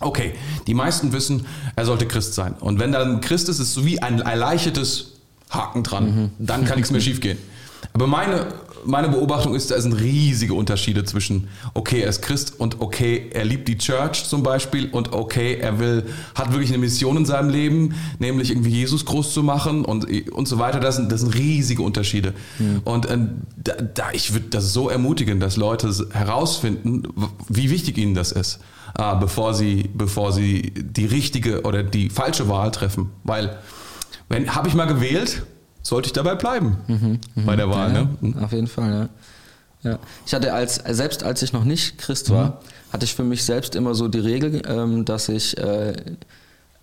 Okay, 0.00 0.32
die 0.66 0.74
meisten 0.74 1.12
wissen, 1.12 1.46
er 1.76 1.84
sollte 1.84 2.06
Christ 2.06 2.34
sein. 2.34 2.54
Und 2.60 2.78
wenn 2.78 2.92
dann 2.92 3.20
Christ 3.20 3.48
ist, 3.48 3.58
ist 3.58 3.68
es 3.68 3.74
so 3.74 3.84
wie 3.84 4.00
ein 4.00 4.20
erleichtertes 4.20 5.12
Haken 5.50 5.82
dran. 5.82 6.04
Mhm. 6.04 6.30
Dann 6.46 6.64
kann 6.64 6.76
nichts 6.76 6.90
mehr 6.90 7.00
schiefgehen. 7.02 7.38
Aber 7.92 8.06
meine, 8.06 8.46
meine 8.84 9.08
Beobachtung 9.08 9.54
ist, 9.54 9.70
da 9.70 9.80
sind 9.80 9.92
riesige 9.94 10.54
Unterschiede 10.54 11.04
zwischen, 11.04 11.48
okay, 11.74 12.00
er 12.00 12.08
ist 12.08 12.22
Christ 12.22 12.54
und 12.58 12.80
okay, 12.80 13.30
er 13.32 13.44
liebt 13.44 13.68
die 13.68 13.78
Church 13.78 14.24
zum 14.24 14.42
Beispiel 14.42 14.88
und 14.90 15.12
okay, 15.12 15.58
er 15.60 15.78
will, 15.78 16.06
hat 16.34 16.52
wirklich 16.52 16.70
eine 16.70 16.78
Mission 16.78 17.16
in 17.16 17.26
seinem 17.26 17.50
Leben, 17.50 17.94
nämlich 18.18 18.50
irgendwie 18.50 18.70
Jesus 18.70 19.04
groß 19.04 19.32
zu 19.32 19.42
machen 19.42 19.84
und, 19.84 20.06
und 20.30 20.48
so 20.48 20.58
weiter. 20.58 20.80
Das 20.80 20.96
sind, 20.96 21.10
das 21.12 21.20
sind 21.20 21.34
riesige 21.34 21.82
Unterschiede. 21.82 22.34
Mhm. 22.58 22.80
Und 22.84 23.06
äh, 23.06 23.18
da, 23.56 23.74
da, 23.74 24.04
ich 24.12 24.32
würde 24.32 24.46
das 24.50 24.72
so 24.72 24.88
ermutigen, 24.88 25.40
dass 25.40 25.56
Leute 25.56 25.90
herausfinden, 26.12 27.04
wie 27.48 27.70
wichtig 27.70 27.98
ihnen 27.98 28.14
das 28.14 28.32
ist 28.32 28.60
äh, 28.98 29.16
bevor, 29.16 29.54
sie, 29.54 29.90
bevor 29.94 30.32
sie 30.32 30.72
die 30.76 31.06
richtige 31.06 31.62
oder 31.62 31.82
die 31.82 32.10
falsche 32.10 32.48
Wahl 32.48 32.70
treffen. 32.70 33.10
Weil, 33.24 33.58
wenn 34.28 34.54
habe 34.54 34.68
ich 34.68 34.74
mal 34.74 34.86
gewählt, 34.86 35.42
sollte 35.82 36.06
ich 36.06 36.12
dabei 36.12 36.34
bleiben 36.34 36.76
mhm, 36.86 37.20
mh, 37.34 37.46
bei 37.46 37.56
der 37.56 37.68
Wahl. 37.70 37.92
Ja, 37.92 38.02
ne? 38.02 38.08
Mhm. 38.20 38.38
Auf 38.38 38.52
jeden 38.52 38.66
Fall, 38.66 39.08
ja. 39.82 39.90
ja. 39.90 39.98
Ich 40.26 40.34
hatte 40.34 40.52
als, 40.52 40.76
selbst 40.76 41.22
als 41.22 41.42
ich 41.42 41.52
noch 41.52 41.64
nicht 41.64 41.98
Christ 41.98 42.30
war, 42.30 42.48
mhm. 42.48 42.92
hatte 42.92 43.04
ich 43.04 43.14
für 43.14 43.24
mich 43.24 43.44
selbst 43.44 43.74
immer 43.74 43.94
so 43.94 44.08
die 44.08 44.18
Regel, 44.18 44.62
ähm, 44.66 45.04
dass 45.04 45.28
ich 45.28 45.56
äh, 45.58 45.94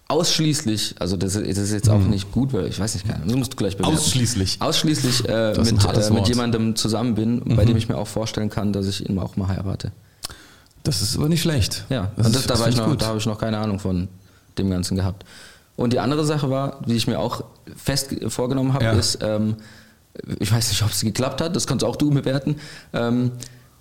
ausschließlich, 0.08 0.96
also 1.00 1.18
das, 1.18 1.34
das, 1.34 1.44
ist 1.44 1.72
jetzt 1.72 1.90
auch 1.90 2.00
mhm. 2.00 2.10
nicht 2.10 2.32
gut, 2.32 2.54
weil 2.54 2.68
ich 2.68 2.80
weiß 2.80 2.94
nicht, 2.96 3.06
das 3.08 3.36
musst 3.36 3.54
du 3.54 3.58
gleich 3.58 3.76
bewerten. 3.76 3.98
Ausschließlich. 3.98 4.58
Ausschließlich 4.60 5.28
äh, 5.28 5.54
mit, 5.58 5.84
äh, 5.84 6.12
mit 6.12 6.28
jemandem 6.28 6.76
zusammen 6.76 7.16
bin, 7.16 7.42
bei 7.44 7.64
mhm. 7.64 7.68
dem 7.68 7.78
ich 7.78 7.90
mir 7.90 7.98
auch 7.98 8.08
vorstellen 8.08 8.50
kann, 8.50 8.74
dass 8.74 8.88
ich 8.88 9.08
ihn 9.08 9.20
auch 9.20 9.36
mal 9.36 9.48
heirate. 9.48 9.92
Das 10.84 11.02
ist 11.02 11.18
aber 11.18 11.28
nicht 11.28 11.42
schlecht. 11.42 11.84
Ja, 11.90 12.12
das 12.16 12.28
und 12.28 12.36
das, 12.36 12.42
ist, 12.44 12.50
da, 12.50 12.60
war 12.60 12.70
ich 12.70 12.78
noch, 12.78 12.96
da 12.96 13.08
habe 13.08 13.18
ich 13.18 13.26
noch 13.26 13.38
keine 13.38 13.58
Ahnung 13.58 13.80
von 13.80 14.08
dem 14.58 14.70
Ganzen 14.70 14.96
gehabt. 14.96 15.26
Und 15.78 15.94
die 15.94 16.00
andere 16.00 16.26
Sache 16.26 16.50
war, 16.50 16.82
die 16.86 16.96
ich 16.96 17.08
mir 17.08 17.20
auch 17.20 17.44
fest 17.76 18.14
vorgenommen 18.28 18.74
habe, 18.74 18.86
ja. 18.86 18.92
ist, 18.94 19.20
ähm, 19.22 19.56
ich 20.40 20.52
weiß 20.52 20.70
nicht, 20.70 20.84
ob 20.84 20.90
es 20.90 21.02
geklappt 21.02 21.40
hat, 21.40 21.56
das 21.56 21.68
kannst 21.68 21.86
auch 21.86 21.96
du 21.96 22.10
bewerten. 22.10 22.58
Ähm, 22.92 23.32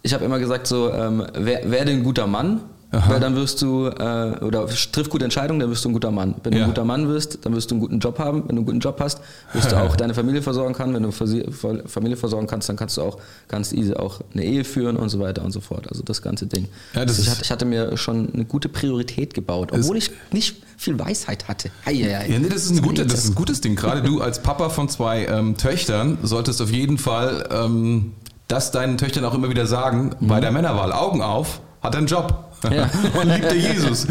ich 0.02 0.14
habe 0.14 0.24
immer 0.24 0.38
gesagt, 0.38 0.68
so, 0.68 0.92
ähm, 0.92 1.26
wer, 1.35 1.68
werde 1.70 1.90
ein 1.90 2.04
guter 2.04 2.28
Mann 2.28 2.61
Aha. 2.92 3.11
Weil 3.11 3.20
dann 3.20 3.35
wirst 3.35 3.61
du, 3.62 3.87
äh, 3.88 4.44
oder 4.44 4.66
triff 4.66 5.11
gute 5.11 5.25
Entscheidungen, 5.25 5.59
dann 5.59 5.70
wirst 5.70 5.85
du 5.85 5.88
ein 5.88 5.92
guter 5.92 6.12
Mann. 6.12 6.37
Wenn 6.42 6.53
du 6.53 6.59
ja. 6.59 6.64
ein 6.64 6.70
guter 6.70 6.85
Mann 6.85 7.09
wirst, 7.09 7.44
dann 7.44 7.55
wirst 7.55 7.70
du 7.70 7.75
einen 7.75 7.81
guten 7.81 7.99
Job 7.99 8.18
haben. 8.18 8.44
Wenn 8.46 8.57
du 8.57 8.61
einen 8.61 8.66
guten 8.66 8.79
Job 8.79 8.99
hast, 9.01 9.20
wirst 9.53 9.72
du 9.72 9.77
auch 9.77 9.96
deine 9.96 10.14
Familie 10.14 10.40
versorgen 10.40 10.72
können. 10.72 10.94
Wenn 10.94 11.03
du 11.03 11.11
Familie 11.12 12.16
versorgen 12.16 12.46
kannst, 12.46 12.68
dann 12.68 12.77
kannst 12.77 12.96
du 12.96 13.03
auch 13.03 13.18
ganz 13.49 13.72
easy 13.72 13.94
auch 13.94 14.20
eine 14.33 14.44
Ehe 14.44 14.64
führen 14.64 14.96
und 14.96 15.09
so 15.09 15.18
weiter 15.18 15.44
und 15.44 15.51
so 15.51 15.61
fort. 15.61 15.88
Also 15.90 16.03
das 16.05 16.22
ganze 16.22 16.46
Ding. 16.46 16.68
Ja, 16.94 17.05
das 17.05 17.18
also 17.18 17.22
ich, 17.22 17.31
hatte, 17.31 17.42
ich, 17.42 17.51
hatte, 17.51 17.64
mir 17.64 17.96
schon 17.96 18.33
eine 18.33 18.44
gute 18.44 18.68
Priorität 18.68 19.35
gebaut, 19.35 19.72
obwohl 19.72 19.96
ich 19.96 20.12
nicht 20.31 20.62
viel 20.77 20.99
Weisheit 20.99 21.49
hatte. 21.49 21.70
Hei, 21.85 21.94
hei, 21.94 22.14
hei. 22.14 22.29
Ja, 22.31 22.38
nee, 22.38 22.49
das 22.49 22.64
ist, 22.64 22.70
ein 22.70 22.83
gute, 22.83 23.05
das 23.05 23.25
ist 23.25 23.31
ein 23.31 23.35
gutes 23.35 23.61
Ding. 23.61 23.75
Gerade 23.75 24.03
du 24.03 24.20
als 24.20 24.40
Papa 24.40 24.68
von 24.68 24.88
zwei 24.88 25.27
ähm, 25.27 25.57
Töchtern 25.57 26.18
solltest 26.22 26.62
auf 26.62 26.70
jeden 26.70 26.99
Fall 26.99 27.49
ähm, 27.51 28.12
das 28.49 28.70
deinen 28.70 28.96
Töchtern 28.96 29.25
auch 29.25 29.35
immer 29.35 29.51
wieder 29.51 29.66
sagen, 29.66 30.14
mhm. 30.20 30.29
bei 30.29 30.40
der 30.40 30.53
Männerwahl. 30.53 30.92
Augen 30.92 31.22
auf, 31.22 31.61
hat 31.83 31.96
einen 31.96 32.07
Job. 32.07 32.45
Ja. 32.64 32.90
Und 33.19 33.29
liebt 33.35 33.45
er 33.45 33.55
Jesus. 33.55 34.07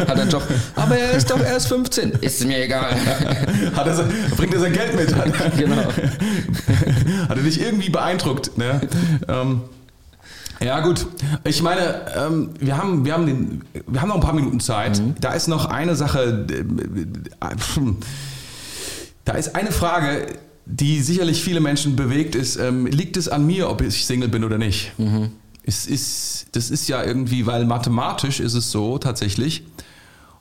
Hat 0.00 0.18
einen 0.18 0.30
Job. 0.30 0.42
Aber 0.76 0.96
er 0.96 1.12
ist 1.12 1.30
doch 1.30 1.40
erst 1.40 1.68
15. 1.68 2.12
Ist 2.20 2.44
mir 2.44 2.64
egal. 2.64 2.94
Hat 3.74 3.86
er, 3.86 4.08
bringt 4.36 4.54
er 4.54 4.60
sein 4.60 4.72
Geld 4.72 4.94
mit? 4.94 5.08
Genau. 5.58 5.88
Hat 7.28 7.36
er 7.36 7.42
dich 7.42 7.60
irgendwie 7.60 7.90
beeindruckt? 7.90 8.56
Ne? 8.56 8.80
Ähm, 9.28 9.62
ja, 10.60 10.80
gut. 10.80 11.06
Ich 11.44 11.62
meine, 11.62 12.06
ähm, 12.16 12.50
wir, 12.58 12.76
haben, 12.76 13.04
wir, 13.04 13.12
haben 13.12 13.26
den, 13.26 13.62
wir 13.86 14.00
haben 14.00 14.08
noch 14.08 14.16
ein 14.16 14.20
paar 14.20 14.34
Minuten 14.34 14.60
Zeit. 14.60 15.00
Mhm. 15.00 15.14
Da 15.20 15.32
ist 15.32 15.48
noch 15.48 15.66
eine 15.66 15.96
Sache. 15.96 16.46
Da 19.24 19.32
ist 19.32 19.54
eine 19.54 19.72
Frage, 19.72 20.26
die 20.66 21.00
sicherlich 21.00 21.42
viele 21.42 21.60
Menschen 21.60 21.96
bewegt, 21.96 22.34
ist, 22.34 22.56
ähm, 22.56 22.86
liegt 22.86 23.16
es 23.16 23.28
an 23.28 23.46
mir, 23.46 23.68
ob 23.68 23.80
ich 23.80 24.04
Single 24.04 24.28
bin 24.28 24.44
oder 24.44 24.58
nicht? 24.58 24.92
Mhm 24.98 25.30
es 25.68 25.86
ist, 25.86 26.46
das 26.52 26.70
ist 26.70 26.88
ja 26.88 27.04
irgendwie, 27.04 27.46
weil 27.46 27.66
mathematisch 27.66 28.40
ist 28.40 28.54
es 28.54 28.70
so 28.70 28.96
tatsächlich, 28.96 29.64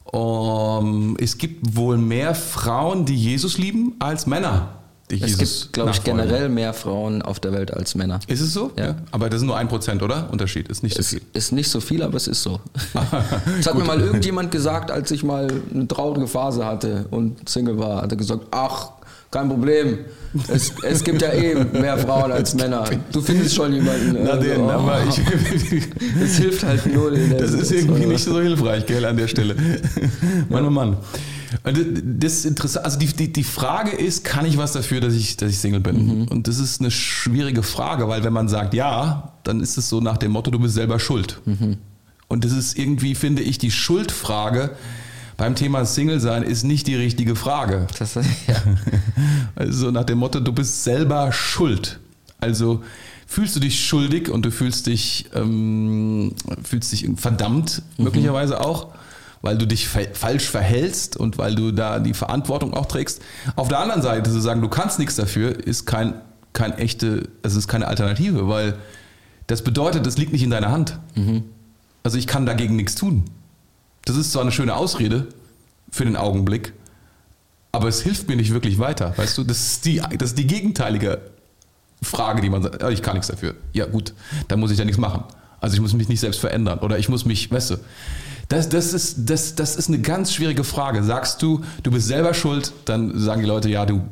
um, 0.05 1.17
es 1.19 1.37
gibt 1.37 1.75
wohl 1.75 1.97
mehr 1.97 2.33
Frauen, 2.33 3.05
die 3.05 3.15
Jesus 3.15 3.57
lieben, 3.57 3.95
als 3.99 4.25
Männer. 4.25 4.69
Die 5.11 5.15
es 5.21 5.31
Jesus 5.31 5.61
gibt, 5.63 5.73
glaube 5.73 5.91
ich, 5.91 6.03
generell 6.03 6.47
mehr 6.47 6.73
Frauen 6.73 7.21
auf 7.21 7.41
der 7.41 7.51
Welt 7.51 7.73
als 7.73 7.95
Männer. 7.95 8.21
Ist 8.27 8.39
es 8.39 8.53
so? 8.53 8.71
Ja. 8.77 8.85
ja. 8.85 8.95
Aber 9.11 9.29
das 9.29 9.41
ist 9.41 9.47
nur 9.47 9.57
ein 9.57 9.67
Prozent, 9.67 10.01
oder? 10.01 10.29
Unterschied 10.31 10.69
ist 10.69 10.81
nicht 10.81 10.95
so 10.95 11.01
es 11.01 11.09
viel. 11.09 11.21
Ist 11.33 11.51
nicht 11.51 11.69
so 11.69 11.81
viel, 11.81 12.03
aber 12.03 12.15
es 12.15 12.27
ist 12.27 12.43
so. 12.43 12.61
das 12.93 13.67
hat 13.67 13.75
mir 13.75 13.83
mal 13.83 13.99
irgendjemand 13.99 14.51
gesagt, 14.51 14.91
als 14.91 15.11
ich 15.11 15.23
mal 15.23 15.47
eine 15.73 15.87
traurige 15.89 16.27
Phase 16.27 16.65
hatte 16.65 17.05
und 17.11 17.49
Single 17.49 17.77
war. 17.77 18.01
Hat 18.01 18.11
er 18.11 18.17
gesagt, 18.17 18.47
ach, 18.51 18.91
kein 19.37 19.49
Problem. 19.49 19.99
Es, 20.49 20.73
es 20.83 21.03
gibt 21.03 21.21
ja 21.21 21.31
eh 21.31 21.55
mehr 21.55 21.97
Frauen 21.97 22.31
als 22.31 22.53
Männer. 22.53 22.83
Du 23.11 23.21
findest 23.21 23.55
schon 23.55 23.73
jemanden. 23.73 24.17
Na 24.23 24.31
also, 24.31 24.47
den, 24.47 24.61
oh. 24.61 24.69
aber 24.69 25.03
ich. 25.07 25.17
Es 26.21 26.37
hilft 26.37 26.63
halt 26.63 26.85
nur. 26.93 27.11
Das 27.11 27.51
ist 27.51 27.71
irgendwie 27.71 28.05
nicht 28.05 28.23
so 28.23 28.39
hilfreich, 28.39 28.85
gell, 28.85 29.05
an 29.05 29.17
der 29.17 29.27
Stelle. 29.27 29.55
Mann, 30.49 30.65
oh 30.65 30.69
Mann. 30.69 30.97
Das 31.63 32.43
interessant, 32.43 32.85
also 32.85 32.99
die, 32.99 33.07
die, 33.07 33.31
die 33.31 33.43
Frage 33.43 33.91
ist, 33.91 34.25
kann 34.25 34.45
ich 34.45 34.57
was 34.57 34.73
dafür, 34.73 34.99
dass 34.99 35.13
ich, 35.13 35.37
dass 35.37 35.49
ich 35.49 35.59
Single 35.59 35.79
bin? 35.79 36.05
Mhm. 36.05 36.27
Und 36.27 36.47
das 36.47 36.59
ist 36.59 36.81
eine 36.81 36.91
schwierige 36.91 37.63
Frage, 37.63 38.09
weil 38.09 38.23
wenn 38.23 38.33
man 38.33 38.49
sagt 38.49 38.73
ja, 38.73 39.33
dann 39.43 39.61
ist 39.61 39.77
es 39.77 39.87
so 39.87 40.01
nach 40.01 40.17
dem 40.17 40.31
Motto, 40.31 40.51
du 40.51 40.59
bist 40.59 40.75
selber 40.75 40.99
schuld. 40.99 41.39
Mhm. 41.45 41.77
Und 42.27 42.43
das 42.43 42.51
ist 42.51 42.77
irgendwie, 42.77 43.15
finde 43.15 43.43
ich, 43.43 43.57
die 43.57 43.71
Schuldfrage 43.71 44.71
beim 45.37 45.53
Thema 45.53 45.85
Single 45.85 46.19
sein 46.19 46.41
ist 46.41 46.63
nicht 46.63 46.87
die 46.87 46.95
richtige 46.95 47.35
Frage. 47.35 47.87
Das, 47.97 48.15
ja. 48.15 48.21
Also 49.55 49.91
nach 49.91 50.03
dem 50.03 50.17
Motto, 50.17 50.39
du 50.39 50.51
bist 50.51 50.83
selber 50.83 51.31
schuld. 51.31 51.99
Also 52.39 52.83
fühlst 53.27 53.55
du 53.55 53.59
dich 53.59 53.85
schuldig 53.85 54.29
und 54.29 54.45
du 54.45 54.51
fühlst 54.51 54.87
dich, 54.87 55.29
ähm, 55.33 56.33
fühlst 56.63 56.91
dich 56.91 57.07
verdammt, 57.17 57.83
mhm. 57.97 58.05
möglicherweise 58.05 58.61
auch, 58.61 58.87
weil 59.41 59.57
du 59.57 59.67
dich 59.67 59.87
falsch 59.87 60.49
verhältst 60.49 61.17
und 61.17 61.37
weil 61.37 61.53
du 61.53 61.71
da 61.71 61.99
die 61.99 62.13
Verantwortung 62.13 62.73
auch 62.73 62.87
trägst. 62.87 63.21
Auf 63.55 63.67
der 63.67 63.79
anderen 63.79 64.01
Seite 64.01 64.31
zu 64.31 64.39
sagen, 64.39 64.61
du 64.61 64.69
kannst 64.69 64.97
nichts 64.97 65.15
dafür, 65.15 65.65
ist 65.65 65.85
kein, 65.85 66.15
kein 66.53 66.73
echte, 66.73 67.29
es 67.43 67.55
ist 67.55 67.67
keine 67.67 67.87
Alternative, 67.87 68.47
weil 68.47 68.75
das 69.45 69.61
bedeutet, 69.61 70.05
es 70.07 70.17
liegt 70.17 70.33
nicht 70.33 70.43
in 70.43 70.49
deiner 70.49 70.71
Hand. 70.71 70.99
Mhm. 71.15 71.43
Also 72.03 72.17
ich 72.17 72.25
kann 72.25 72.45
dagegen 72.45 72.75
nichts 72.75 72.95
tun. 72.95 73.25
Das 74.07 74.15
ist 74.15 74.31
zwar 74.31 74.41
eine 74.41 74.53
schöne 74.53 74.73
Ausrede 74.73 75.27
für 75.91 76.05
den 76.05 76.15
Augenblick, 76.15 76.71
aber 77.73 77.89
es 77.89 78.01
hilft 78.01 78.29
mir 78.29 78.37
nicht 78.37 78.53
wirklich 78.53 78.79
weiter. 78.79 79.13
Weißt 79.17 79.37
du, 79.37 79.43
das 79.43 79.59
ist 79.59 79.85
die, 79.85 80.01
das 80.17 80.29
ist 80.29 80.37
die 80.37 80.47
gegenteilige 80.47 81.19
Frage, 82.01 82.41
die 82.41 82.49
man 82.49 82.63
sagt, 82.63 82.81
ich 82.83 83.01
kann 83.01 83.15
nichts 83.15 83.27
dafür. 83.27 83.55
Ja, 83.73 83.85
gut, 83.85 84.13
dann 84.47 84.61
muss 84.61 84.71
ich 84.71 84.79
ja 84.79 84.85
nichts 84.85 84.97
machen. 84.97 85.25
Also 85.59 85.75
ich 85.75 85.81
muss 85.81 85.93
mich 85.93 86.07
nicht 86.07 86.21
selbst 86.21 86.39
verändern 86.39 86.79
oder 86.79 86.97
ich 86.97 87.09
muss 87.09 87.25
mich, 87.25 87.51
weißt 87.51 87.71
du, 87.71 87.75
das, 88.47 88.69
das, 88.69 88.93
ist, 88.93 89.29
das, 89.29 89.55
das 89.55 89.75
ist 89.75 89.89
eine 89.89 89.99
ganz 89.99 90.33
schwierige 90.33 90.63
Frage. 90.63 91.03
Sagst 91.03 91.41
du, 91.41 91.65
du 91.83 91.91
bist 91.91 92.07
selber 92.07 92.33
schuld, 92.33 92.71
dann 92.85 93.19
sagen 93.19 93.41
die 93.41 93.47
Leute, 93.47 93.67
ja, 93.67 93.85
du, 93.85 94.07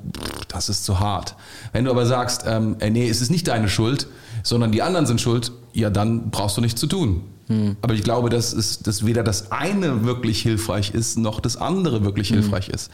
das 0.49 0.67
ist 0.67 0.83
zu 0.83 0.99
hart. 0.99 1.35
Wenn 1.71 1.85
du 1.85 1.91
aber 1.91 2.05
sagst, 2.05 2.43
ähm, 2.45 2.75
nee, 2.81 3.07
es 3.07 3.21
ist 3.21 3.31
nicht 3.31 3.47
deine 3.47 3.69
Schuld, 3.69 4.07
sondern 4.43 4.73
die 4.73 4.81
anderen 4.81 5.05
sind 5.05 5.21
schuld, 5.21 5.53
ja, 5.71 5.89
dann 5.89 6.31
brauchst 6.31 6.57
du 6.57 6.61
nichts 6.61 6.81
zu 6.81 6.87
tun. 6.87 7.23
Hm. 7.47 7.77
Aber 7.81 7.93
ich 7.93 8.03
glaube, 8.03 8.29
dass, 8.29 8.53
es, 8.53 8.79
dass 8.79 9.05
weder 9.05 9.23
das 9.23 9.51
eine 9.51 10.05
wirklich 10.05 10.41
hilfreich 10.41 10.91
ist, 10.93 11.17
noch 11.17 11.39
das 11.39 11.57
andere 11.57 12.03
wirklich 12.03 12.29
hm. 12.29 12.39
hilfreich 12.39 12.69
ist. 12.69 12.89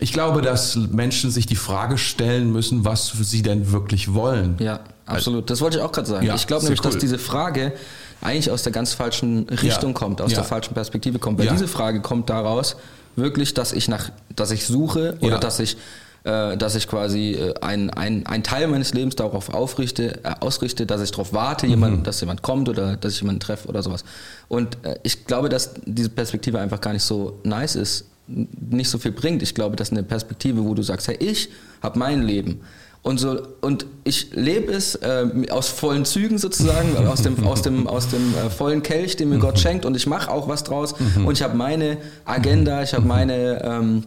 Ich 0.00 0.12
glaube, 0.12 0.42
dass 0.42 0.76
Menschen 0.76 1.30
sich 1.30 1.46
die 1.46 1.56
Frage 1.56 1.98
stellen 1.98 2.52
müssen, 2.52 2.84
was 2.84 3.12
sie 3.20 3.42
denn 3.42 3.72
wirklich 3.72 4.14
wollen. 4.14 4.56
Ja, 4.60 4.80
absolut. 5.06 5.50
Das 5.50 5.60
wollte 5.60 5.78
ich 5.78 5.82
auch 5.82 5.90
gerade 5.90 6.08
sagen. 6.08 6.24
Ja, 6.24 6.36
ich 6.36 6.46
glaube 6.46 6.62
nämlich, 6.64 6.84
cool. 6.84 6.92
dass 6.92 7.00
diese 7.00 7.18
Frage 7.18 7.72
eigentlich 8.20 8.50
aus 8.50 8.62
der 8.62 8.72
ganz 8.72 8.92
falschen 8.92 9.48
Richtung 9.48 9.90
ja. 9.90 9.94
kommt, 9.94 10.20
aus 10.20 10.30
ja. 10.30 10.38
der 10.38 10.44
falschen 10.44 10.74
Perspektive 10.74 11.18
kommt. 11.18 11.38
Weil 11.38 11.48
diese 11.48 11.66
Frage 11.66 12.00
kommt 12.00 12.30
daraus 12.30 12.76
wirklich, 13.16 13.54
dass 13.54 13.72
ich 13.72 13.88
nach, 13.88 14.10
dass 14.34 14.52
ich 14.52 14.66
suche 14.66 15.16
oder 15.20 15.38
dass 15.38 15.58
ich 15.58 15.76
dass 16.24 16.74
ich 16.74 16.88
quasi 16.88 17.32
äh, 17.32 17.54
ein, 17.60 17.90
ein, 17.90 18.26
ein 18.26 18.42
Teil 18.42 18.66
meines 18.68 18.92
Lebens 18.92 19.16
darauf 19.16 19.52
aufrichte, 19.54 20.24
äh, 20.24 20.34
ausrichte, 20.40 20.84
dass 20.84 21.00
ich 21.00 21.10
darauf 21.10 21.32
warte, 21.32 21.66
mhm. 21.66 21.70
jemand, 21.70 22.06
dass 22.06 22.20
jemand 22.20 22.42
kommt 22.42 22.68
oder 22.68 22.96
dass 22.96 23.14
ich 23.14 23.20
jemanden 23.20 23.40
treffe 23.40 23.68
oder 23.68 23.82
sowas. 23.82 24.04
Und 24.48 24.84
äh, 24.84 24.98
ich 25.04 25.26
glaube, 25.26 25.48
dass 25.48 25.74
diese 25.84 26.10
Perspektive 26.10 26.58
einfach 26.58 26.80
gar 26.80 26.92
nicht 26.92 27.04
so 27.04 27.38
nice 27.44 27.76
ist, 27.76 28.06
nicht 28.26 28.90
so 28.90 28.98
viel 28.98 29.12
bringt. 29.12 29.42
Ich 29.42 29.54
glaube, 29.54 29.76
das 29.76 29.88
ist 29.88 29.92
eine 29.92 30.02
Perspektive, 30.02 30.64
wo 30.64 30.74
du 30.74 30.82
sagst, 30.82 31.08
hey, 31.08 31.16
ich 31.18 31.48
habe 31.82 31.98
mein 31.98 32.22
Leben. 32.22 32.60
Und, 33.02 33.18
so, 33.18 33.38
und 33.60 33.86
ich 34.04 34.34
lebe 34.34 34.72
es 34.72 34.96
äh, 34.96 35.46
aus 35.50 35.68
vollen 35.68 36.04
Zügen 36.04 36.36
sozusagen, 36.36 36.96
aus 37.06 37.22
dem, 37.22 37.42
aus 37.46 37.62
dem, 37.62 37.86
aus 37.86 38.08
dem 38.08 38.34
äh, 38.34 38.50
vollen 38.50 38.82
Kelch, 38.82 39.16
den 39.16 39.30
mir 39.30 39.38
Gott 39.38 39.54
mhm. 39.54 39.58
schenkt. 39.60 39.86
Und 39.86 39.96
ich 39.96 40.06
mache 40.06 40.30
auch 40.30 40.48
was 40.48 40.64
draus. 40.64 40.94
Mhm. 40.98 41.26
Und 41.26 41.38
ich 41.38 41.42
habe 41.42 41.56
meine 41.56 41.98
Agenda, 42.24 42.82
ich 42.82 42.92
habe 42.92 43.06
meine... 43.06 43.62
Ähm, 43.64 44.04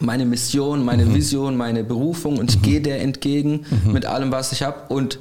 meine 0.00 0.26
Mission, 0.26 0.84
meine 0.84 1.06
mhm. 1.06 1.14
Vision, 1.14 1.56
meine 1.56 1.84
Berufung 1.84 2.38
und 2.38 2.50
ich 2.50 2.58
mhm. 2.58 2.62
gehe 2.62 2.80
der 2.80 3.00
entgegen 3.02 3.64
mhm. 3.84 3.92
mit 3.92 4.06
allem, 4.06 4.30
was 4.30 4.52
ich 4.52 4.62
habe. 4.62 4.82
Und 4.88 5.18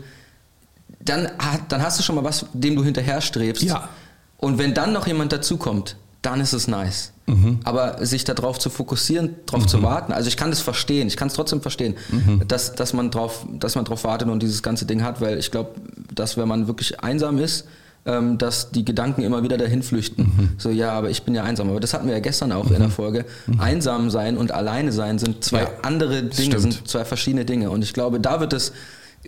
dann, 1.00 1.30
dann 1.70 1.82
hast 1.82 2.00
du 2.00 2.04
schon 2.04 2.16
mal 2.16 2.24
was, 2.24 2.46
dem 2.54 2.76
du 2.76 2.84
hinterher 2.84 3.22
strebst. 3.22 3.64
Ja. 3.64 3.90
Und 4.38 4.58
wenn 4.58 4.74
dann 4.74 4.92
noch 4.92 5.08
jemand 5.08 5.32
dazukommt, 5.32 5.96
dann 6.22 6.42
ist 6.42 6.54
es 6.54 6.68
nice. 6.68 7.12
Mhm. 7.28 7.60
Aber 7.64 8.06
sich 8.06 8.24
darauf 8.24 8.60
zu 8.60 8.70
fokussieren, 8.70 9.36
darauf 9.46 9.64
mhm. 9.64 9.68
zu 9.68 9.84
warten, 9.84 10.12
also 10.12 10.28
ich 10.28 10.38
kann 10.38 10.50
das 10.50 10.62
verstehen, 10.62 11.08
ich 11.08 11.18
kann 11.18 11.28
es 11.28 11.36
trotzdem 11.36 11.62
verstehen, 11.62 11.96
mhm. 12.12 12.44
dass, 12.48 12.74
dass 12.74 12.94
man 12.94 13.12
drauf, 13.12 13.46
dass 13.52 13.76
man 13.76 13.86
drauf 13.86 14.04
wartet 14.04 14.30
und 14.30 14.42
dieses 14.42 14.62
ganze 14.62 14.86
Ding 14.86 15.04
hat, 15.04 15.22
weil 15.22 15.38
ich 15.38 15.52
glaube, 15.52 15.72
dass 16.14 16.38
wenn 16.38 16.48
man 16.48 16.68
wirklich 16.68 17.02
einsam 17.02 17.38
ist, 17.38 17.66
ähm, 18.06 18.38
dass 18.38 18.72
die 18.72 18.86
Gedanken 18.86 19.24
immer 19.24 19.44
wieder 19.44 19.58
dahin 19.58 19.82
flüchten. 19.82 20.24
Mhm. 20.24 20.50
So, 20.58 20.70
ja, 20.70 20.92
aber 20.92 21.10
ich 21.10 21.24
bin 21.24 21.34
ja 21.34 21.44
einsam. 21.44 21.70
Aber 21.70 21.80
das 21.80 21.94
hatten 21.94 22.08
wir 22.08 22.14
ja 22.14 22.20
gestern 22.20 22.52
auch 22.52 22.70
mhm. 22.70 22.76
in 22.76 22.82
der 22.82 22.90
Folge. 22.92 23.26
Mhm. 23.48 23.60
Einsam 23.60 24.10
sein 24.10 24.38
und 24.38 24.52
alleine 24.52 24.92
sein 24.92 25.18
sind 25.18 25.44
zwei 25.44 25.62
ja, 25.62 25.70
andere 25.82 26.24
Dinge, 26.24 26.60
stimmt. 26.60 26.62
sind 26.62 26.88
zwei 26.88 27.04
verschiedene 27.06 27.46
Dinge. 27.46 27.72
Und 27.72 27.84
ich 27.84 27.94
glaube, 27.94 28.20
da 28.20 28.40
wird 28.40 28.54
es 28.54 28.74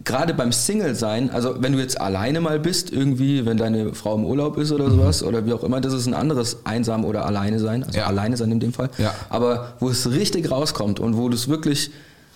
gerade 0.03 0.35
beim 0.35 0.51
Single 0.51 0.93
sein, 0.93 1.31
also 1.31 1.55
wenn 1.59 1.73
du 1.73 1.79
jetzt 1.79 1.99
alleine 1.99 2.39
mal 2.39 2.59
bist, 2.59 2.91
irgendwie, 2.91 3.47
wenn 3.47 3.57
deine 3.57 3.95
Frau 3.95 4.15
im 4.15 4.25
Urlaub 4.25 4.57
ist 4.57 4.71
oder 4.71 4.89
mhm. 4.89 4.91
sowas, 4.91 5.23
oder 5.23 5.45
wie 5.47 5.53
auch 5.53 5.63
immer, 5.63 5.81
das 5.81 5.93
ist 5.93 6.05
ein 6.05 6.13
anderes 6.13 6.65
einsam 6.65 7.03
oder 7.03 7.25
alleine 7.25 7.59
sein, 7.59 7.83
also 7.83 7.97
ja. 7.97 8.05
alleine 8.05 8.37
sein 8.37 8.51
in 8.51 8.59
dem 8.59 8.73
Fall. 8.73 8.89
Ja. 8.99 9.13
Aber 9.29 9.73
wo 9.79 9.89
es 9.89 10.11
richtig 10.11 10.51
rauskommt 10.51 10.99
und 10.99 11.17
wo 11.17 11.29
du 11.29 11.35
es 11.35 11.47
wirklich, 11.47 11.91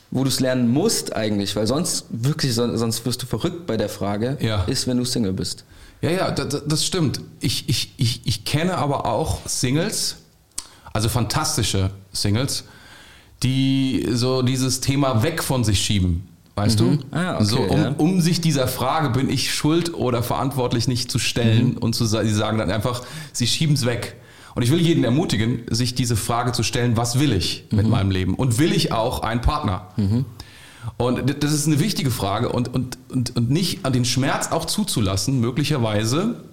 wo 0.10 0.24
du 0.24 0.30
es 0.30 0.40
lernen 0.40 0.72
musst 0.72 1.16
eigentlich, 1.16 1.56
weil 1.56 1.68
sonst 1.68 2.06
wirklich, 2.10 2.56
sonst 2.56 3.06
wirst 3.06 3.22
du 3.22 3.28
verrückt 3.28 3.68
bei 3.68 3.78
der 3.78 3.90
Frage, 3.90 4.38
ja. 4.42 4.64
ist, 4.64 4.88
wenn 4.88 4.98
du 4.98 5.06
Single 5.06 5.34
bist. 5.34 5.64
Ja, 6.02 6.10
ja, 6.10 6.32
das, 6.32 6.64
das 6.66 6.86
stimmt. 6.86 7.22
Ich, 7.40 7.70
ich, 7.70 7.94
ich, 7.98 8.22
ich 8.26 8.44
kenne 8.44 8.78
aber 8.78 9.06
auch 9.06 9.40
Singles, 9.46 10.18
also 10.94 11.10
fantastische 11.10 11.92
Singles, 12.12 12.64
die 13.44 14.08
so 14.12 14.42
dieses 14.42 14.82
Thema 14.82 15.24
weg 15.24 15.44
von 15.44 15.64
sich 15.64 15.80
schieben. 15.84 16.28
Weißt 16.56 16.80
mhm. 16.82 17.00
du? 17.00 17.18
Ah, 17.18 17.36
okay, 17.36 17.44
so, 17.46 17.60
um, 17.60 17.82
ja. 17.82 17.94
um, 17.98 18.22
sich 18.22 18.42
dieser 18.42 18.68
Frage, 18.68 19.10
bin 19.10 19.30
ich 19.30 19.54
schuld 19.54 19.94
oder 19.94 20.22
verantwortlich 20.22 20.88
nicht 20.88 21.10
zu 21.10 21.18
stellen 21.18 21.72
mhm. 21.72 21.78
und 21.78 21.96
zu 21.96 22.06
sie 22.06 22.34
sagen 22.34 22.58
dann 22.58 22.72
einfach, 22.72 23.04
sie 23.32 23.48
schieben 23.48 23.76
es 23.76 23.86
weg. 23.86 24.16
Und 24.54 24.64
ich 24.64 24.72
will 24.72 24.82
jeden 24.82 25.06
ermutigen, 25.06 25.62
sich 25.70 25.96
diese 25.96 26.18
Frage 26.18 26.52
zu 26.52 26.64
stellen, 26.64 26.98
was 26.98 27.20
will 27.20 27.32
ich 27.32 27.66
mit 27.72 27.86
mhm. 27.86 27.92
meinem 27.92 28.12
Leben? 28.12 28.36
Und 28.36 28.60
will 28.60 28.74
ich 28.74 28.92
auch 28.92 29.22
einen 29.22 29.42
Partner? 29.42 29.88
Mhm. 29.96 30.26
Und 30.98 31.44
das 31.44 31.52
ist 31.52 31.68
eine 31.68 31.80
wichtige 31.80 32.12
Frage 32.12 32.50
und, 32.50 32.74
und, 32.74 32.98
und, 33.10 33.36
und 33.36 33.50
nicht 33.50 33.86
an 33.86 33.94
den 33.94 34.06
Schmerz 34.06 34.52
auch 34.52 34.66
zuzulassen, 34.66 35.40
möglicherweise, 35.40 36.44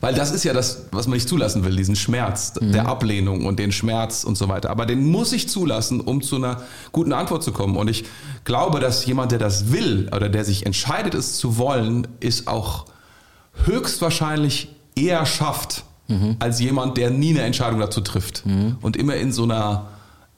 weil 0.00 0.14
das 0.14 0.30
ist 0.30 0.44
ja 0.44 0.54
das, 0.54 0.86
was 0.92 1.06
man 1.06 1.14
nicht 1.14 1.28
zulassen 1.28 1.64
will, 1.64 1.76
diesen 1.76 1.96
Schmerz 1.96 2.54
mhm. 2.58 2.72
der 2.72 2.86
Ablehnung 2.86 3.44
und 3.44 3.58
den 3.58 3.72
Schmerz 3.72 4.24
und 4.24 4.36
so 4.36 4.48
weiter. 4.48 4.70
Aber 4.70 4.86
den 4.86 5.10
muss 5.10 5.32
ich 5.32 5.48
zulassen, 5.48 6.00
um 6.00 6.22
zu 6.22 6.36
einer 6.36 6.62
guten 6.92 7.12
Antwort 7.12 7.42
zu 7.42 7.52
kommen. 7.52 7.76
Und 7.76 7.88
ich 7.88 8.04
glaube, 8.44 8.80
dass 8.80 9.04
jemand, 9.04 9.32
der 9.32 9.38
das 9.38 9.72
will 9.72 10.08
oder 10.14 10.28
der 10.30 10.44
sich 10.44 10.64
entscheidet, 10.64 11.14
es 11.14 11.36
zu 11.36 11.58
wollen, 11.58 12.08
ist 12.20 12.48
auch 12.48 12.86
höchstwahrscheinlich 13.64 14.68
eher 14.96 15.26
schafft, 15.26 15.84
mhm. 16.08 16.36
als 16.38 16.60
jemand, 16.60 16.96
der 16.96 17.10
nie 17.10 17.30
eine 17.30 17.42
Entscheidung 17.42 17.80
dazu 17.80 18.00
trifft. 18.00 18.46
Mhm. 18.46 18.76
Und 18.80 18.96
immer 18.96 19.16
in 19.16 19.32
so 19.32 19.44
einer 19.44 19.88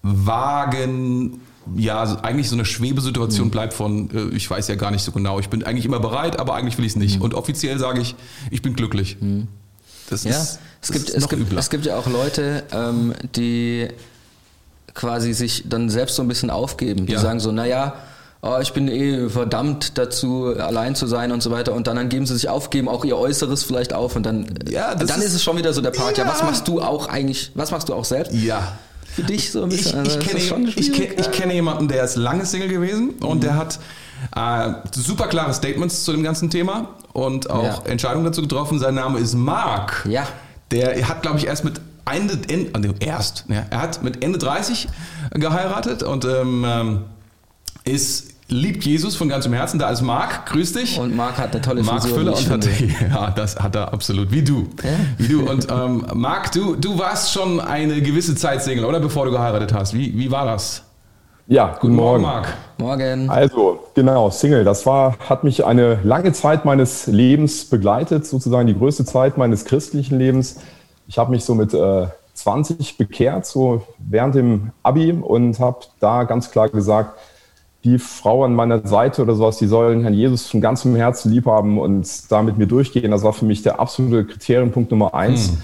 vagen 0.03 1.41
ja, 1.77 2.03
eigentlich 2.23 2.49
so 2.49 2.57
eine 2.57 2.65
Schwebesituation 2.65 3.47
mhm. 3.47 3.51
bleibt 3.51 3.73
von, 3.73 4.11
äh, 4.11 4.37
ich 4.37 4.49
weiß 4.49 4.69
ja 4.69 4.75
gar 4.75 4.91
nicht 4.91 5.03
so 5.03 5.13
genau, 5.13 5.41
ich 5.41 5.49
bin 5.49 5.63
eigentlich 5.63 5.85
immer 5.85 6.01
bereit, 6.01 6.39
aber 6.39 6.55
eigentlich 6.55 6.79
will 6.79 6.85
ich 6.85 6.93
es 6.93 6.97
nicht. 6.97 7.17
Mhm. 7.17 7.23
Und 7.23 7.35
offiziell 7.35 7.79
sage 7.79 8.01
ich, 8.01 8.15
ich 8.51 8.63
bin 8.63 8.75
glücklich. 8.75 9.17
Mhm. 9.21 9.49
Das 10.11 10.25
ja, 10.25 10.31
ist, 10.31 10.59
es, 10.83 10.93
gibt, 10.93 11.11
ist 11.11 11.17
es, 11.17 11.29
gibt, 11.29 11.53
es 11.53 11.71
gibt 11.71 11.87
ja 11.87 11.97
auch 11.97 12.07
Leute, 12.07 12.65
ähm, 12.73 13.15
die 13.37 13.89
quasi 14.95 15.33
sich 15.33 15.65
dann 15.69 15.89
selbst 15.89 16.17
so 16.17 16.23
ein 16.23 16.29
bisschen 16.29 16.51
aufgeben. 16.51 17.07
Die 17.07 17.13
ja. 17.13 17.21
sagen 17.21 17.41
so, 17.41 17.51
naja, 17.53 17.95
oh, 18.43 18.59
ich 18.61 18.73
bin 18.73 18.89
eh 18.89 19.31
verdammt 19.31 19.97
dazu, 19.97 20.55
allein 20.59 20.95
zu 20.95 21.07
sein 21.07 21.33
und 21.33 21.43
so 21.43 21.51
weiter. 21.51 21.73
Und 21.73 21.87
dann, 21.87 21.97
dann 21.97 22.09
geben 22.09 22.27
sie 22.27 22.35
sich 22.35 22.49
auf, 22.49 22.69
geben 22.71 22.89
auch 22.89 23.05
ihr 23.05 23.17
Äußeres 23.17 23.63
vielleicht 23.63 23.95
auf 23.95 24.17
und 24.17 24.27
dann, 24.27 24.47
ja, 24.69 24.95
dann 24.95 25.09
ist, 25.09 25.27
ist, 25.27 25.35
es 25.35 25.43
schon 25.43 25.57
wieder 25.57 25.73
so 25.73 25.81
der 25.81 25.93
Part. 25.93 26.19
Ja. 26.19 26.25
ja, 26.25 26.31
was 26.31 26.43
machst 26.43 26.69
du 26.69 26.83
auch 26.83 27.09
eigentlich, 27.09 27.53
was 27.55 27.71
machst 27.71 27.89
du 27.89 27.95
auch 27.95 28.05
selbst? 28.05 28.35
Ja 28.35 28.77
für 29.15 29.23
dich 29.23 29.53
so 29.53 29.63
ein 29.63 29.69
bisschen? 29.69 30.05
Ich, 30.05 30.17
ich, 30.17 30.17
also, 30.17 30.55
kenne, 30.55 30.73
ich, 30.75 30.93
kenn, 30.93 31.19
ich 31.19 31.31
kenne 31.31 31.55
jemanden, 31.55 31.89
der 31.89 32.05
ist 32.05 32.17
lange 32.17 32.47
Single 32.47 32.69
gewesen 32.69 33.11
und 33.21 33.39
mhm. 33.39 33.41
der 33.41 33.57
hat 33.57 33.79
äh, 34.35 34.73
super 34.93 35.27
klare 35.27 35.53
Statements 35.53 36.05
zu 36.05 36.13
dem 36.13 36.23
ganzen 36.23 36.51
Thema 36.51 36.89
und 37.13 37.51
auch 37.51 37.85
ja. 37.85 37.91
Entscheidungen 37.91 38.25
dazu 38.25 38.43
getroffen. 38.43 38.79
Sein 38.79 38.95
Name 38.95 39.19
ist 39.19 39.35
Mark. 39.35 40.07
Ja. 40.09 40.27
Der 40.71 41.07
hat, 41.09 41.23
glaube 41.23 41.39
ich, 41.39 41.47
erst 41.47 41.65
mit 41.65 41.81
Ende, 42.11 42.39
Ende 42.49 42.95
erst, 42.99 43.45
ja, 43.49 43.65
er 43.71 43.81
hat 43.81 44.03
mit 44.03 44.25
Ende 44.25 44.39
30 44.39 44.89
geheiratet 45.35 46.03
und 46.03 46.25
ähm, 46.25 46.65
ähm 46.67 47.05
ist 47.85 48.32
liebt 48.53 48.85
Jesus 48.85 49.17
von 49.17 49.29
ganzem 49.29 49.53
Herzen. 49.53 49.79
Da 49.79 49.91
ist 49.91 50.03
Marc, 50.03 50.47
grüß 50.47 50.75
dich. 50.75 50.99
Und 50.99 51.17
Marc 51.17 51.39
hat 51.39 51.53
eine 51.53 51.63
tolle 51.63 51.83
Marc 51.83 52.05
Füller 52.05 52.37
und 52.37 52.51
hat, 52.51 52.69
ja, 53.11 53.31
das 53.31 53.59
hat 53.59 53.75
er 53.75 53.93
absolut, 53.93 54.31
wie 54.31 54.43
du. 54.43 54.69
Ja. 54.83 54.91
Wie 55.19 55.29
du. 55.29 55.49
Und 55.49 55.69
ähm, 55.71 56.07
Marc, 56.15 56.53
du, 56.53 56.77
du 56.77 56.99
warst 56.99 57.33
schon 57.33 57.61
eine 57.61 58.01
gewisse 58.03 58.35
Zeit 58.35 58.63
Single, 58.63 58.85
oder? 58.85 59.01
Bevor 59.01 59.25
du 59.25 59.33
geheiratet 59.33 59.73
hast. 59.73 59.95
Wie, 59.95 60.17
wie 60.17 60.31
war 60.31 60.47
das? 60.47 60.85
Ja, 61.49 61.67
guten, 61.67 61.81
guten 61.81 61.97
Morgen. 61.97 62.23
Morgen, 62.23 62.43
Marc. 62.43 62.55
Morgen. 62.79 63.31
Also, 63.31 63.81
genau, 63.95 64.31
Single. 64.31 64.65
Das 64.65 64.87
war, 64.87 65.17
hat 65.29 65.43
mich 65.45 65.65
eine 65.65 65.99
lange 66.05 66.33
Zeit 66.33 66.65
meines 66.65 67.07
Lebens 67.07 67.65
begleitet, 67.65 68.27
sozusagen 68.27 68.67
die 68.67 68.79
größte 68.79 69.05
Zeit 69.05 69.39
meines 69.39 69.65
christlichen 69.65 70.19
Lebens. 70.19 70.61
Ich 71.09 71.19
habe 71.19 71.31
mich 71.31 71.45
so 71.45 71.55
mit 71.55 71.75
äh, 71.75 72.07
20 72.35 72.97
bekehrt, 72.97 73.47
so 73.47 73.83
während 73.99 74.35
dem 74.35 74.71
Abi 74.83 75.13
und 75.13 75.59
habe 75.59 75.81
da 76.01 76.25
ganz 76.25 76.51
klar 76.51 76.69
gesagt, 76.69 77.19
die 77.85 77.99
Frau 77.99 78.45
an 78.45 78.55
meiner 78.55 78.87
Seite 78.87 79.23
oder 79.23 79.35
sowas, 79.35 79.59
die 79.59 79.67
sollen 79.67 80.03
Herrn 80.03 80.15
Jesus 80.15 80.47
von 80.47 80.61
ganzem 80.61 80.95
Herzen 80.95 81.33
lieb 81.33 81.47
haben 81.47 81.79
und 81.79 82.09
da 82.31 82.43
mit 82.43 82.57
mir 82.57 82.67
durchgehen. 82.67 83.11
Das 83.11 83.25
war 83.25 83.33
für 83.33 83.45
mich 83.45 83.63
der 83.63 83.81
absolute 83.81 84.25
Kriterienpunkt 84.25 84.91
Nummer 84.91 85.15
eins. 85.15 85.49
Hm. 85.49 85.59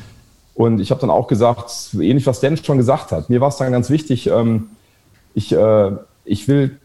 Und 0.55 0.81
ich 0.81 0.91
habe 0.91 1.01
dann 1.01 1.11
auch 1.11 1.29
gesagt, 1.29 1.71
ähnlich 1.95 2.27
was 2.27 2.41
Dennis 2.41 2.67
schon 2.67 2.79
gesagt 2.79 3.13
hat, 3.13 3.31
mir 3.31 3.41
war 3.41 3.49
es 3.49 3.57
dann 3.57 3.71
ganz 3.71 3.91
wichtig, 3.91 4.27
ähm, 4.27 4.71
ich, 5.35 5.53
äh, 5.53 5.93
ich 6.25 6.49
will 6.49 6.79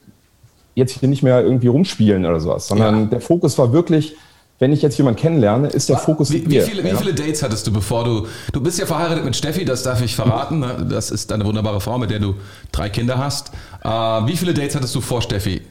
jetzt 0.75 0.99
hier 0.99 1.09
nicht 1.09 1.23
mehr 1.23 1.41
irgendwie 1.41 1.67
rumspielen 1.67 2.25
oder 2.25 2.39
sowas, 2.39 2.67
sondern 2.67 3.01
ja. 3.01 3.05
der 3.05 3.21
Fokus 3.21 3.57
war 3.57 3.73
wirklich, 3.73 4.15
wenn 4.59 4.71
ich 4.71 4.81
jetzt 4.81 4.97
jemanden 4.97 5.19
kennenlerne, 5.19 5.67
ist 5.67 5.89
der 5.89 5.97
Fokus 5.97 6.31
wie, 6.31 6.49
wie, 6.49 6.61
viele, 6.61 6.87
ja? 6.87 6.93
wie 6.93 6.97
viele 6.97 7.13
Dates 7.13 7.41
hattest 7.41 7.65
du, 7.65 7.73
bevor 7.73 8.03
du, 8.03 8.27
du 8.51 8.61
bist 8.61 8.79
ja 8.79 8.85
verheiratet 8.85 9.25
mit 9.25 9.35
Steffi, 9.35 9.65
das 9.65 9.83
darf 9.83 10.01
ich 10.01 10.15
verraten, 10.15 10.59
ne? 10.59 10.87
das 10.89 11.11
ist 11.11 11.31
deine 11.31 11.45
wunderbare 11.45 11.81
Frau, 11.81 11.97
mit 11.97 12.11
der 12.11 12.19
du 12.19 12.35
drei 12.71 12.89
Kinder 12.89 13.17
hast. 13.17 13.51
Äh, 13.83 13.87
wie 13.89 14.37
viele 14.37 14.53
Dates 14.53 14.75
hattest 14.75 14.95
du 14.95 15.01
vor 15.01 15.21
Steffi? 15.21 15.61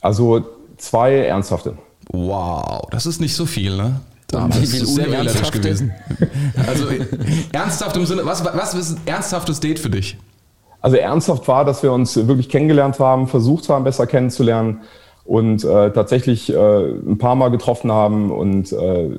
Also 0.00 0.44
zwei 0.76 1.14
ernsthafte. 1.14 1.76
Wow, 2.10 2.88
das 2.90 3.06
ist 3.06 3.20
nicht 3.20 3.34
so 3.34 3.46
viel, 3.46 3.76
ne? 3.76 4.00
Da 4.28 4.46
bist 4.46 4.80
du 4.80 4.86
sehr 4.86 5.10
wählerisch 5.10 5.50
gewesen. 5.50 5.92
Also 6.66 6.86
ernsthaft 7.52 7.96
im 7.96 8.06
Sinne, 8.06 8.24
was, 8.24 8.44
was 8.44 8.74
ist 8.74 8.92
ein 8.92 9.00
ernsthaftes 9.06 9.60
Date 9.60 9.78
für 9.78 9.90
dich? 9.90 10.16
Also 10.80 10.96
ernsthaft 10.96 11.46
war, 11.48 11.64
dass 11.64 11.82
wir 11.82 11.92
uns 11.92 12.16
wirklich 12.16 12.48
kennengelernt 12.48 12.98
haben, 12.98 13.28
versucht 13.28 13.68
haben, 13.68 13.84
besser 13.84 14.06
kennenzulernen 14.06 14.82
und 15.24 15.64
äh, 15.64 15.90
tatsächlich 15.92 16.52
äh, 16.52 16.56
ein 16.56 17.16
paar 17.18 17.36
Mal 17.36 17.50
getroffen 17.50 17.90
haben 17.90 18.30
und 18.30 18.72
äh, 18.72 19.10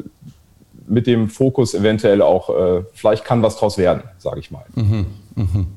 mit 0.88 1.08
dem 1.08 1.30
Fokus 1.30 1.74
eventuell 1.74 2.22
auch, 2.22 2.50
äh, 2.50 2.84
vielleicht 2.94 3.26
kann 3.26 3.42
was 3.42 3.58
draus 3.58 3.78
werden, 3.78 4.04
sage 4.18 4.40
ich 4.40 4.52
mal. 4.52 4.66
Mhm, 4.76 5.06
mhm. 5.36 5.68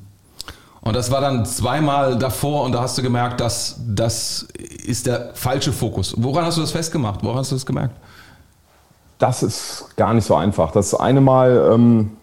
Und 0.89 0.95
das 0.95 1.11
war 1.11 1.21
dann 1.21 1.45
zweimal 1.45 2.17
davor 2.17 2.63
und 2.63 2.71
da 2.71 2.81
hast 2.81 2.97
du 2.97 3.03
gemerkt, 3.03 3.41
dass 3.41 3.79
das 3.87 4.47
ist 4.83 5.05
der 5.05 5.29
falsche 5.35 5.71
Fokus. 5.71 6.15
Woran 6.17 6.45
hast 6.45 6.57
du 6.57 6.61
das 6.61 6.71
festgemacht? 6.71 7.23
Woran 7.23 7.37
hast 7.37 7.51
du 7.51 7.55
das 7.55 7.67
gemerkt? 7.67 7.93
Das 9.19 9.43
ist 9.43 9.95
gar 9.97 10.15
nicht 10.15 10.25
so 10.25 10.33
einfach. 10.33 10.71
Das 10.71 10.95
eine 10.95 11.21
Mal, 11.21 11.73
ähm, 11.75 12.13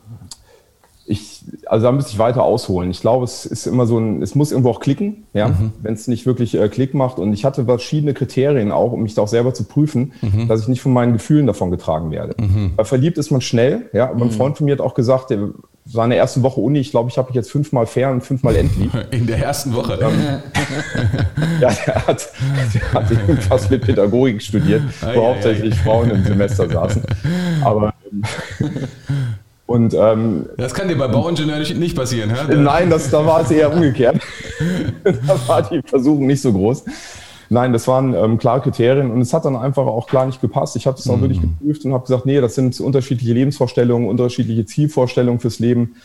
ich, 1.05 1.44
also 1.66 1.87
da 1.87 1.92
müsste 1.92 2.11
ich 2.11 2.18
weiter 2.18 2.42
ausholen. 2.42 2.90
Ich 2.90 3.00
glaube, 3.00 3.22
es 3.22 3.46
ist 3.46 3.68
immer 3.68 3.87
so 3.87 3.98
ein, 3.98 4.20
es 4.20 4.35
muss 4.35 4.50
irgendwo 4.50 4.70
auch 4.70 4.81
klicken, 4.81 5.26
ja, 5.33 5.46
mhm. 5.46 5.72
wenn 5.83 5.94
es 5.94 6.09
nicht 6.09 6.26
wirklich 6.26 6.57
äh, 6.57 6.68
Klick 6.68 6.92
macht. 6.92 7.20
Und 7.20 7.33
ich 7.35 7.44
hatte 7.44 7.66
verschiedene 7.66 8.14
Kriterien 8.14 8.72
auch, 8.72 8.90
um 8.90 9.05
mich 9.05 9.14
da 9.14 9.22
auch 9.22 9.29
selber 9.29 9.55
zu 9.55 9.62
prüfen, 9.62 10.12
mhm. 10.22 10.48
dass 10.48 10.62
ich 10.62 10.66
nicht 10.66 10.83
von 10.83 10.92
meinen 10.92 11.12
Gefühlen 11.12 11.46
davon 11.46 11.70
getragen 11.70 12.11
werde. 12.11 12.35
Mhm. 12.42 12.72
Weil 12.74 12.85
verliebt 12.85 13.16
ist 13.16 13.31
man 13.31 13.42
schnell, 13.42 13.90
ja. 13.92 14.11
Aber 14.11 14.22
ein 14.22 14.26
mhm. 14.26 14.33
Freund 14.33 14.57
von 14.59 14.64
mir 14.64 14.72
hat 14.72 14.81
auch 14.81 14.94
gesagt, 14.94 15.31
der, 15.31 15.50
seine 15.87 16.16
erste 16.16 16.42
Woche 16.42 16.61
Uni, 16.61 16.81
ich 16.81 16.90
glaube, 16.90 17.11
ich 17.11 17.16
habe 17.16 17.29
mich 17.29 17.37
jetzt 17.37 17.51
fünfmal 17.51 17.87
fair 17.87 18.11
und 18.11 18.22
fünfmal 18.22 18.57
endlieb. 18.57 18.90
In 19.12 19.27
der 19.27 19.38
ersten 19.38 19.75
Woche. 19.75 19.99
Ähm, 20.03 20.40
ja, 21.61 21.70
der 21.87 22.07
hat, 22.07 22.29
der 22.75 22.92
hat 22.92 23.11
irgendwas 23.11 23.70
mit 23.70 23.83
Pädagogik 23.83 24.42
studiert, 24.42 24.83
wo 25.14 25.29
hauptsächlich 25.29 25.75
Frauen 25.77 26.11
im 26.11 26.25
Semester 26.25 26.68
saßen. 26.68 27.03
Aber 27.62 27.94
ähm, 28.12 28.22
und, 29.66 29.94
ähm, 29.94 30.46
das 30.57 30.75
kann 30.75 30.87
dir 30.88 30.96
bei 30.96 31.09
Bauingenieur 31.09 31.59
nicht, 31.59 31.77
nicht 31.77 31.96
passieren, 31.96 32.31
hä? 32.31 32.55
Nein, 32.55 32.88
das, 32.88 33.11
da 33.11 33.27
war 33.27 33.42
es 33.42 33.51
eher 33.51 33.72
umgekehrt. 33.72 34.16
da 35.05 35.49
war 35.49 35.62
die 35.62 35.83
Versuchung 35.85 36.27
nicht 36.27 36.40
so 36.40 36.53
groß. 36.53 36.85
Nein, 37.48 37.72
das 37.72 37.87
waren 37.88 38.14
ähm, 38.14 38.38
klare 38.38 38.61
Kriterien 38.61 39.11
und 39.11 39.20
es 39.20 39.32
hat 39.32 39.44
dann 39.44 39.56
einfach 39.56 39.87
auch 39.87 40.06
klar 40.06 40.26
nicht 40.26 40.40
gepasst. 40.40 40.76
Ich 40.76 40.87
habe 40.87 40.96
das 40.96 41.09
auch 41.09 41.16
mhm. 41.16 41.22
wirklich 41.22 41.40
geprüft 41.40 41.85
und 41.85 41.92
habe 41.92 42.04
gesagt, 42.04 42.26
nee, 42.26 42.40
das 42.40 42.54
sind 42.54 42.78
unterschiedliche 42.80 43.32
Lebensvorstellungen, 43.32 44.09
unterschiedliche 44.09 44.66
Zielvorstellungen 44.66 45.40
fürs 45.40 45.59
Leben. 45.59 45.96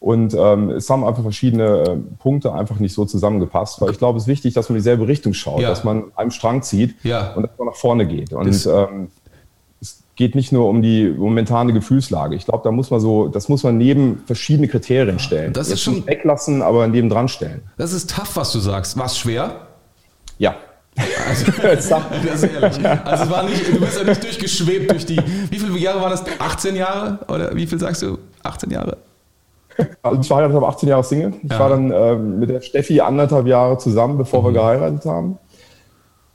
Und 0.00 0.34
ähm, 0.34 0.70
es 0.70 0.88
haben 0.90 1.04
einfach 1.04 1.22
verschiedene 1.22 1.64
äh, 1.64 1.96
Punkte 2.18 2.52
einfach 2.52 2.78
nicht 2.78 2.94
so 2.94 3.04
zusammengepasst, 3.04 3.80
weil 3.80 3.90
ich 3.90 3.98
glaube, 3.98 4.18
es 4.18 4.24
ist 4.24 4.28
wichtig, 4.28 4.54
dass 4.54 4.68
man 4.68 4.76
dieselbe 4.76 5.08
Richtung 5.08 5.32
schaut, 5.32 5.60
ja. 5.60 5.68
dass 5.68 5.82
man 5.82 6.04
einem 6.14 6.30
Strang 6.30 6.62
zieht 6.62 6.94
ja. 7.02 7.32
und 7.34 7.42
dass 7.42 7.58
man 7.58 7.66
nach 7.66 7.74
vorne 7.74 8.06
geht. 8.06 8.32
Und 8.32 8.46
ähm, 8.66 9.08
es 9.80 10.04
geht 10.14 10.36
nicht 10.36 10.52
nur 10.52 10.68
um 10.68 10.82
die 10.82 11.08
momentane 11.08 11.72
Gefühlslage. 11.72 12.36
Ich 12.36 12.44
glaube, 12.44 12.62
da 12.62 12.70
muss 12.70 12.90
man 12.90 13.00
so, 13.00 13.26
das 13.26 13.48
muss 13.48 13.64
man 13.64 13.76
neben 13.76 14.22
verschiedene 14.24 14.68
Kriterien 14.68 15.18
stellen. 15.18 15.52
Das 15.52 15.68
ist 15.68 15.82
schon 15.82 16.06
weglassen, 16.06 16.62
aber 16.62 16.86
neben 16.86 17.08
dran 17.08 17.26
stellen. 17.26 17.62
Das 17.76 17.92
ist 17.92 18.10
tough, 18.10 18.36
was 18.36 18.52
du 18.52 18.60
sagst. 18.60 18.96
War 18.96 19.06
es 19.06 19.18
schwer? 19.18 19.66
Ja. 20.38 20.54
Also, 21.28 21.52
das 21.62 22.42
ist 22.42 22.52
ehrlich. 22.52 22.86
Also 23.04 23.24
es 23.24 23.30
war 23.30 23.42
nicht, 23.44 23.68
du 23.68 23.80
bist 23.80 23.98
ja 23.98 24.04
nicht 24.04 24.22
durchgeschwebt 24.22 24.90
durch 24.90 25.06
die. 25.06 25.20
Wie 25.50 25.58
viele 25.58 25.76
Jahre 25.78 26.00
waren 26.00 26.10
das? 26.10 26.24
18 26.38 26.76
Jahre? 26.76 27.18
Oder 27.28 27.54
wie 27.54 27.66
viel 27.66 27.78
sagst 27.78 28.02
du? 28.02 28.18
18 28.42 28.70
Jahre? 28.70 28.96
Also 30.02 30.20
ich 30.20 30.30
war 30.30 30.42
ja 30.42 30.60
18 30.60 30.88
Jahre 30.88 31.04
Single. 31.04 31.34
Ich 31.42 31.50
ja. 31.50 31.58
war 31.58 31.68
dann 31.70 31.90
äh, 31.90 32.16
mit 32.16 32.50
der 32.50 32.60
Steffi 32.60 33.00
anderthalb 33.00 33.46
Jahre 33.46 33.78
zusammen, 33.78 34.18
bevor 34.18 34.42
mhm. 34.42 34.46
wir 34.46 34.52
geheiratet 34.54 35.04
haben. 35.04 35.38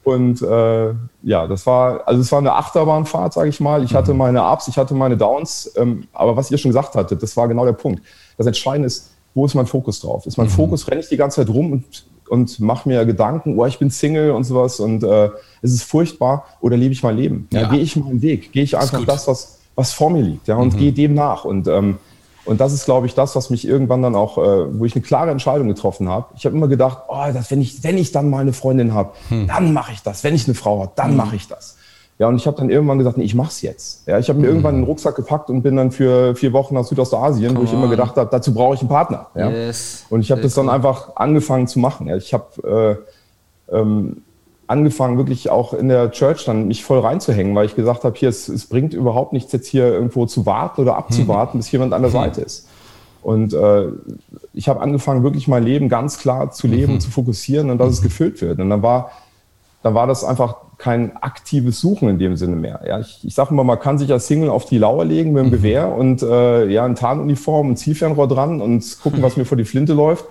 Und 0.04 0.42
äh, 0.42 0.94
ja, 1.24 1.48
das 1.48 1.66
war, 1.66 2.06
also 2.06 2.22
es 2.22 2.32
war 2.32 2.40
eine 2.40 2.54
Achterbahnfahrt, 2.54 3.34
sage 3.34 3.50
ich 3.50 3.60
mal. 3.60 3.84
Ich 3.84 3.94
mhm. 3.94 3.98
hatte 3.98 4.14
meine 4.14 4.44
Ups, 4.44 4.68
ich 4.68 4.78
hatte 4.78 4.94
meine 4.94 5.18
Downs, 5.18 5.72
ähm, 5.78 6.08
aber 6.14 6.36
was 6.36 6.52
ihr 6.52 6.58
schon 6.58 6.70
gesagt 6.70 6.96
hattet, 6.96 7.24
das 7.24 7.38
war 7.38 7.48
genau 7.48 7.66
der 7.66 7.74
Punkt. 7.74 8.02
Das 8.38 8.48
Entscheidende 8.48 8.88
ist, 8.88 9.12
wo 9.34 9.46
ist 9.46 9.56
mein 9.56 9.66
Fokus 9.66 10.02
drauf? 10.02 10.26
Ist 10.26 10.38
mein 10.38 10.48
mhm. 10.48 10.52
Fokus, 10.52 10.88
renne 10.90 11.02
ich 11.02 11.10
die 11.10 11.18
ganze 11.18 11.44
Zeit 11.44 11.54
rum 11.54 11.72
und 11.72 12.06
und 12.30 12.60
mache 12.60 12.88
mir 12.88 13.06
Gedanken, 13.06 13.58
oh, 13.58 13.66
ich 13.66 13.80
bin 13.80 13.90
Single 13.90 14.32
und 14.32 14.44
sowas 14.44 14.80
und 14.80 15.04
äh, 15.04 15.30
es 15.62 15.74
ist 15.74 15.84
furchtbar 15.84 16.46
oder 16.62 16.78
lebe 16.78 16.94
ich 16.94 17.04
mein 17.04 17.18
Leben? 17.18 17.48
Ja, 17.52 17.62
ja. 17.62 17.70
Gehe 17.70 17.82
ich 17.82 17.96
meinen 17.96 18.22
Weg? 18.22 18.52
Gehe 18.52 18.64
ich 18.64 18.78
einfach 18.78 19.04
das, 19.06 19.28
was, 19.28 19.60
was 19.76 19.94
vor 19.94 20.10
mir 20.10 20.22
liegt 20.22 20.48
ja, 20.48 20.56
und 20.56 20.74
mhm. 20.74 20.78
gehe 20.78 20.92
dem 20.92 21.14
nach? 21.14 21.46
Und, 21.46 21.68
ähm, 21.68 21.98
und 22.46 22.60
das 22.60 22.74
ist, 22.74 22.86
glaube 22.86 23.08
ich, 23.08 23.14
das, 23.14 23.36
was 23.36 23.50
mich 23.50 23.66
irgendwann 23.68 24.02
dann 24.02 24.16
auch, 24.16 24.38
äh, 24.38 24.80
wo 24.80 24.86
ich 24.86 24.96
eine 24.96 25.04
klare 25.04 25.32
Entscheidung 25.32 25.68
getroffen 25.68 26.10
habe. 26.10 26.26
Ich 26.36 26.46
habe 26.46 26.56
immer 26.56 26.68
gedacht, 26.68 27.04
oh, 27.08 27.26
das, 27.34 27.50
wenn, 27.52 27.62
ich, 27.62 27.84
wenn 27.84 27.98
ich 27.98 28.12
dann 28.12 28.30
mal 28.30 28.40
eine 28.40 28.54
Freundin 28.54 28.94
habe, 28.94 29.12
mhm. 29.30 29.48
dann 29.48 29.74
mache 29.74 29.94
ich 29.94 30.02
das. 30.02 30.24
Wenn 30.24 30.36
ich 30.36 30.46
eine 30.46 30.56
Frau 30.56 30.82
habe, 30.82 30.92
dann 30.96 31.12
mhm. 31.12 31.18
mache 31.18 31.36
ich 31.36 31.48
das. 31.48 31.78
Ja, 32.20 32.28
und 32.28 32.36
ich 32.36 32.46
habe 32.46 32.58
dann 32.58 32.70
irgendwann 32.70 33.00
gesagt, 33.00 33.18
nee, 33.18 33.24
ich 33.24 33.36
mach's 33.36 33.62
jetzt. 33.62 34.08
Ja, 34.08 34.20
ich 34.20 34.30
habe 34.30 34.40
mir 34.40 34.46
mhm. 34.46 34.52
irgendwann 34.52 34.76
einen 34.76 34.84
Rucksack 34.84 35.16
gepackt 35.16 35.50
und 35.50 35.64
bin 35.64 35.76
dann 35.76 35.92
für 35.92 36.36
vier 36.36 36.54
Wochen 36.54 36.76
nach 36.76 36.84
Südostasien, 36.84 37.50
Come 37.50 37.60
wo 37.60 37.64
ich 37.64 37.72
on. 37.72 37.80
immer 37.80 37.90
gedacht 37.90 38.16
habe, 38.18 38.30
dazu 38.32 38.54
brauche 38.54 38.76
ich 38.76 38.82
einen 38.82 38.90
Partner. 38.90 39.28
Ja? 39.36 39.50
Yes. 39.50 40.06
Und 40.10 40.22
ich 40.22 40.32
habe 40.32 40.42
das 40.42 40.54
dann 40.54 40.70
einfach 40.70 41.16
angefangen 41.16 41.68
zu 41.68 41.80
machen. 41.80 42.08
Ja? 42.08 42.16
Ich 42.16 42.34
habe 42.34 43.02
äh, 43.70 43.76
ähm, 43.76 44.22
angefangen, 44.68 45.18
wirklich 45.18 45.50
auch 45.50 45.74
in 45.74 45.90
der 45.90 46.12
Church 46.12 46.46
dann 46.46 46.68
mich 46.68 46.84
voll 46.84 47.00
reinzuhängen, 47.00 47.56
weil 47.56 47.66
ich 47.66 47.76
gesagt 47.76 48.04
habe, 48.04 48.18
hier, 48.18 48.30
es, 48.30 48.48
es 48.48 48.68
bringt 48.68 48.94
überhaupt 48.94 49.34
nichts, 49.34 49.52
jetzt 49.52 49.68
hier 49.68 49.88
irgendwo 49.88 50.26
zu 50.26 50.46
warten 50.46 50.82
oder 50.82 50.96
abzuwarten, 50.96 51.58
mhm. 51.58 51.60
bis 51.62 51.72
jemand 51.72 51.94
an 51.94 52.02
der. 52.02 52.12
Seite 52.12 52.42
ist. 52.42 52.68
Und 53.24 53.54
äh, 53.54 53.88
ich 54.54 54.68
habe 54.68 54.82
angefangen, 54.82 55.24
wirklich 55.24 55.48
mein 55.48 55.64
Leben 55.64 55.90
ganz 55.90 56.20
klar 56.20 56.52
zu 56.52 56.68
leben, 56.68 56.94
mhm. 56.94 57.00
zu 57.00 57.10
fokussieren 57.10 57.70
und 57.70 57.78
dass 57.78 57.92
es 57.92 58.02
gefüllt 58.02 58.42
wird. 58.42 58.60
Und 58.60 58.70
dann 58.70 58.82
war, 58.82 59.12
dann 59.82 59.94
war 59.94 60.08
das 60.08 60.24
einfach 60.24 60.58
kein 60.84 61.16
aktives 61.16 61.80
Suchen 61.80 62.10
in 62.10 62.20
dem 62.20 62.36
Sinne 62.36 62.58
mehr. 62.58 62.82
Ja, 62.86 63.00
ich, 63.00 63.20
ich 63.24 63.34
sage 63.34 63.52
immer, 63.52 63.64
man 63.64 63.80
kann 63.80 63.98
sich 63.98 64.12
als 64.12 64.28
Single 64.28 64.50
auf 64.50 64.66
die 64.66 64.78
Lauer 64.78 65.06
legen 65.06 65.32
mit 65.32 65.42
dem 65.42 65.48
mhm. 65.48 65.52
Gewehr 65.52 65.88
und 65.88 66.22
äh, 66.22 66.68
ja, 66.68 66.84
ein 66.84 66.96
Tarnuniform, 66.96 67.72
ein 67.72 67.78
Zielfernrohr 67.78 68.28
dran 68.28 68.60
und 68.60 69.00
gucken, 69.02 69.22
was 69.24 69.38
mir 69.38 69.46
vor 69.46 69.58
die 69.58 69.64
Flinte 69.64 69.94
läuft. 69.94 70.26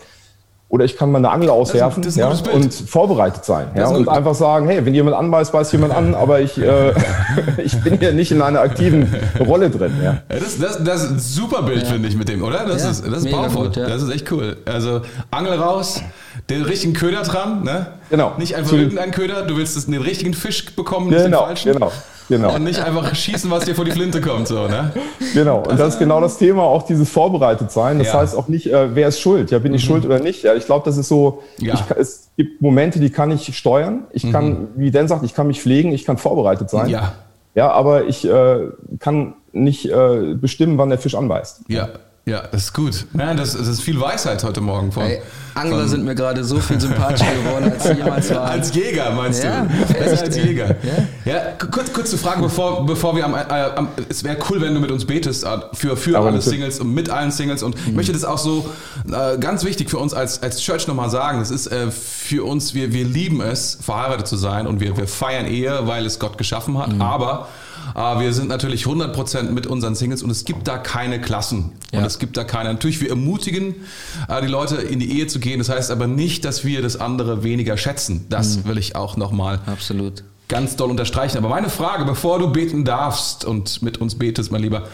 Oder 0.69 0.85
ich 0.85 0.97
kann 0.97 1.11
mal 1.11 1.19
eine 1.19 1.31
Angel 1.31 1.51
auswerfen 1.51 2.03
das 2.03 2.17
ist, 2.17 2.23
das 2.23 2.41
ist 2.41 2.47
ja, 2.47 2.53
und 2.53 2.73
vorbereitet 2.73 3.45
sein. 3.45 3.69
Ja, 3.77 3.88
und 3.88 4.09
einfach 4.09 4.35
sagen, 4.35 4.67
hey, 4.69 4.85
wenn 4.85 4.95
jemand 4.95 5.17
anbeißt, 5.17 5.53
beißt 5.53 5.73
jemand 5.73 5.95
an, 5.95 6.15
aber 6.15 6.41
ich, 6.41 6.59
äh, 6.59 6.93
ich 7.65 7.79
bin 7.83 7.99
hier 7.99 8.12
nicht 8.12 8.31
in 8.31 8.43
einer 8.43 8.61
aktiven 8.61 9.15
Rolle 9.41 9.71
drin. 9.71 9.93
Ja. 10.03 10.23
Das, 10.29 10.59
das, 10.59 10.85
das 10.85 11.05
ist 11.05 11.11
ein 11.11 11.19
super 11.19 11.62
Bild, 11.62 11.83
ja. 11.83 11.88
finde 11.88 12.09
ich, 12.09 12.17
mit 12.17 12.29
dem, 12.29 12.43
oder? 12.43 12.67
Das 12.67 12.85
ist, 12.85 13.07
das 13.07 13.25
ist 13.25 13.31
powerful. 13.31 13.67
Gut, 13.67 13.77
das 13.77 14.03
ist 14.03 14.11
echt 14.11 14.31
cool. 14.33 14.59
Also 14.67 15.01
Angel 15.31 15.55
raus, 15.55 16.03
den 16.49 16.62
richtigen 16.62 16.95
Köder 16.95 17.23
dran, 17.23 17.65
ne? 17.65 17.87
Genau. 18.12 18.35
Nicht 18.37 18.55
einfach 18.57 18.75
irgendeinen 18.75 19.11
Köder, 19.11 19.46
du 19.46 19.57
willst 19.57 19.88
den 19.88 20.03
richtigen 20.03 20.35
Fisch 20.35 20.77
bekommen, 20.77 21.09
nicht 21.09 21.25
genau, 21.25 21.38
den 21.38 21.46
falschen. 21.46 21.72
Genau. 21.72 21.90
Genau. 22.29 22.55
Und 22.55 22.64
nicht 22.64 22.79
einfach 22.79 23.14
schießen, 23.14 23.51
was 23.51 23.64
dir 23.64 23.75
vor 23.75 23.87
die 23.87 23.90
Flinte 23.90 24.20
kommt. 24.20 24.48
So, 24.48 24.68
ne? 24.68 24.92
Genau, 25.33 25.62
und 25.66 25.81
das 25.81 25.94
ist 25.94 25.98
genau 25.98 26.20
das 26.20 26.37
Thema, 26.37 26.62
auch 26.62 26.83
dieses 26.83 27.09
Vorbereitetsein. 27.09 27.98
Das 27.98 28.09
ja. 28.09 28.20
heißt 28.20 28.37
auch 28.37 28.48
nicht, 28.48 28.66
äh, 28.66 28.94
wer 28.94 29.09
ist 29.09 29.18
schuld? 29.18 29.51
Ja, 29.51 29.59
bin 29.61 29.72
ich 29.72 29.83
mhm. 29.83 29.87
schuld 29.87 30.05
oder 30.05 30.20
nicht? 30.20 30.42
Ja, 30.42 30.55
ich 30.55 30.66
glaube, 30.66 30.85
das 30.85 30.98
ist 30.98 31.09
so, 31.09 31.42
ja. 31.59 31.72
ich, 31.72 31.96
es 31.96 32.29
gibt 32.37 32.61
Momente, 32.61 33.01
die 33.01 33.09
kann 33.09 33.31
ich 33.31 33.57
steuern. 33.57 34.05
Ich 34.12 34.31
kann, 34.31 34.48
mhm. 34.48 34.68
wie 34.77 34.90
Dan 34.90 35.09
sagt, 35.09 35.25
ich 35.25 35.33
kann 35.33 35.46
mich 35.46 35.62
pflegen, 35.62 35.92
ich 35.92 36.05
kann 36.05 36.18
vorbereitet 36.18 36.68
sein. 36.68 36.90
Ja. 36.90 37.14
Ja, 37.55 37.70
aber 37.70 38.05
ich 38.05 38.29
äh, 38.29 38.68
kann 38.98 39.35
nicht 39.53 39.87
äh, 39.87 40.35
bestimmen, 40.35 40.77
wann 40.77 40.90
der 40.90 40.98
Fisch 40.98 41.14
anbeißt. 41.14 41.62
Ja. 41.68 41.88
Ja, 42.25 42.43
das 42.53 42.65
ist 42.65 42.73
gut. 42.73 43.05
Ja, 43.19 43.35
das, 43.35 43.57
das 43.57 43.67
ist 43.67 43.83
viel 43.83 44.01
Weisheit 44.01 44.45
heute 44.45 44.61
Morgen. 44.61 44.93
Von, 44.93 45.03
Ey, 45.03 45.21
Angler 45.55 45.81
von, 45.81 45.89
sind 45.89 46.05
mir 46.05 46.15
gerade 46.15 46.45
so 46.45 46.61
viel 46.61 46.81
sympathischer 46.81 47.35
geworden, 47.35 47.73
als 47.73 47.83
sie 47.83 47.95
jemals 47.95 48.31
waren. 48.31 48.49
Als 48.49 48.73
Jäger, 48.73 49.11
meinst 49.11 49.43
ja, 49.43 49.63
du? 49.63 49.93
Besser 49.93 50.23
als 50.23 50.37
Jäger. 50.37 50.77
Ja, 51.25 51.33
ja 51.33 51.41
kurz, 51.59 51.93
kurze 51.93 52.17
Frage, 52.17 52.43
bevor, 52.43 52.87
bevor 52.87 53.17
wir 53.17 53.25
am, 53.25 53.35
äh, 53.35 53.39
am 53.75 53.89
es 54.09 54.23
wäre 54.23 54.37
cool, 54.49 54.61
wenn 54.61 54.73
du 54.73 54.79
mit 54.79 54.93
uns 54.93 55.05
betest 55.05 55.43
äh, 55.43 55.49
für, 55.73 55.97
für 55.97 56.17
alle 56.17 56.41
Singles 56.41 56.79
und 56.79 56.95
mit 56.95 57.11
allen 57.11 57.33
Singles. 57.33 57.65
Und 57.65 57.75
mhm. 57.75 57.89
ich 57.89 57.95
möchte 57.97 58.13
das 58.13 58.25
auch 58.25 58.39
so 58.39 58.71
äh, 59.11 59.37
ganz 59.39 59.65
wichtig 59.65 59.91
für 59.91 59.99
uns 59.99 60.15
als, 60.15 60.45
als 60.45 60.63
Church 60.63 60.87
nochmal 60.87 61.11
sagen. 61.11 61.41
Das 61.41 61.51
ist 61.51 61.67
äh, 61.67 61.91
für 61.91 62.47
uns, 62.47 62.73
wir, 62.73 62.93
wir 62.93 63.05
lieben 63.05 63.41
es, 63.41 63.79
verheiratet 63.83 64.29
zu 64.29 64.37
sein 64.37 64.69
und 64.69 64.79
wir, 64.79 64.97
wir 64.97 65.09
feiern 65.09 65.47
Ehe, 65.47 65.89
weil 65.89 66.07
es 66.07 66.21
Gott 66.21 66.39
geschaffen 66.39 66.79
hat. 66.79 66.93
Mhm. 66.93 67.03
Aber 67.03 67.49
wir 67.95 68.33
sind 68.33 68.49
natürlich 68.49 68.85
100% 68.85 69.51
mit 69.51 69.67
unseren 69.67 69.95
Singles 69.95 70.23
und 70.23 70.31
es 70.31 70.45
gibt 70.45 70.69
da 70.69 70.79
keine 70.79 71.21
Klassen. 71.21 71.73
Ja. 71.93 72.01
Und 72.01 72.07
es 72.07 72.19
gibt 72.19 72.37
da 72.37 72.45
keine. 72.45 72.73
Natürlich, 72.73 73.01
wir 73.01 73.11
ermutigen 73.11 73.75
äh, 74.29 74.41
die 74.41 74.49
Leute 74.49 74.77
in 74.77 75.01
die 75.01 75.19
Ehe 75.19 75.27
zu 75.27 75.41
gehen. 75.41 75.59
Das 75.59 75.69
heißt 75.69 75.91
aber 75.91 76.07
nicht, 76.07 76.45
dass 76.45 76.65
wir 76.65 76.83
das 76.83 76.97
andere 76.97 77.43
weniger 77.43 77.77
schätzen. 77.77 78.27
Das 78.29 78.59
mhm. 78.59 78.69
will 78.69 78.79
ich 78.79 78.97
auch 78.97 79.17
nochmal 79.17 79.61
Absolut. 79.67 80.25
ganz 80.49 80.77
doll 80.77 80.91
unterstreichen. 80.91 81.39
Aber 81.39 81.49
meine 81.49 81.69
Frage, 81.69 82.05
bevor 82.05 82.39
du 82.39 82.51
beten 82.51 82.85
darfst 82.85 83.45
und 83.45 83.83
mit 83.83 83.99
uns 83.99 84.15
betest, 84.15 84.53
mein 84.53 84.63
Lieber, 84.63 84.85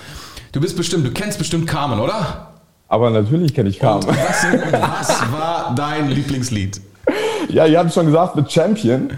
du 0.52 0.60
bist 0.60 0.76
bestimmt, 0.76 1.06
du 1.06 1.10
kennst 1.10 1.38
bestimmt 1.38 1.66
Carmen, 1.66 2.00
oder? 2.00 2.52
Aber 2.88 3.10
natürlich 3.10 3.54
kenne 3.54 3.68
ich 3.68 3.78
Carmen. 3.78 4.06
Was, 4.06 4.46
was 4.72 5.32
war 5.32 5.74
dein 5.74 6.10
Lieblingslied? 6.10 6.80
Ja, 7.50 7.64
ihr 7.64 7.78
habt 7.78 7.92
schon 7.92 8.06
gesagt, 8.06 8.34
The 8.36 8.44
Champion. 8.46 9.10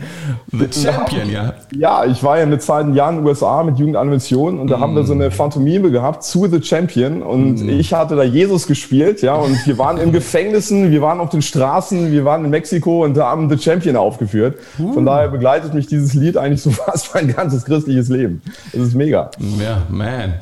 The 0.53 0.69
Champion, 0.71 1.31
ja. 1.31 1.55
Ja, 1.77 2.05
ich 2.05 2.23
war 2.23 2.37
ja 2.37 2.45
eine 2.45 2.59
Zeit 2.59 2.87
in 2.87 2.95
Jahren 2.95 3.17
in 3.17 3.23
den 3.23 3.29
USA 3.29 3.63
mit 3.63 3.79
Jugendanimation 3.79 4.61
und 4.61 4.69
da 4.69 4.77
mm. 4.77 4.81
haben 4.81 4.95
wir 4.95 5.05
so 5.05 5.13
eine 5.13 5.31
Phantomime 5.31 5.91
gehabt 5.91 6.23
zu 6.23 6.47
The 6.47 6.63
Champion 6.63 7.23
und 7.23 7.65
mm. 7.65 7.69
ich 7.69 7.93
hatte 7.93 8.15
da 8.15 8.23
Jesus 8.23 8.67
gespielt, 8.67 9.23
ja, 9.23 9.35
und 9.35 9.67
wir 9.67 9.79
waren 9.79 9.99
in 9.99 10.13
Gefängnissen, 10.13 10.91
wir 10.91 11.03
waren 11.03 11.19
auf 11.21 11.31
den 11.31 11.43
Straßen, 11.43 12.13
wir 12.13 12.25
waren 12.25 12.45
in 12.45 12.51
Mexiko 12.51 13.05
und 13.05 13.17
da 13.17 13.27
haben 13.27 13.49
The 13.51 13.59
Champion 13.59 13.97
aufgeführt. 13.97 14.59
Uh. 14.79 14.93
Von 14.93 15.07
daher 15.07 15.29
begleitet 15.29 15.75
mich 15.75 15.87
dieses 15.87 16.15
Lied 16.15 16.37
eigentlich 16.37 16.63
so 16.63 16.71
fast 16.71 17.13
mein 17.15 17.35
ganzes 17.35 17.65
christliches 17.65 18.09
Leben. 18.09 18.43
Das 18.73 18.83
ist 18.83 18.95
mega. 18.95 19.31
Ja, 19.61 19.83
man. 19.89 20.35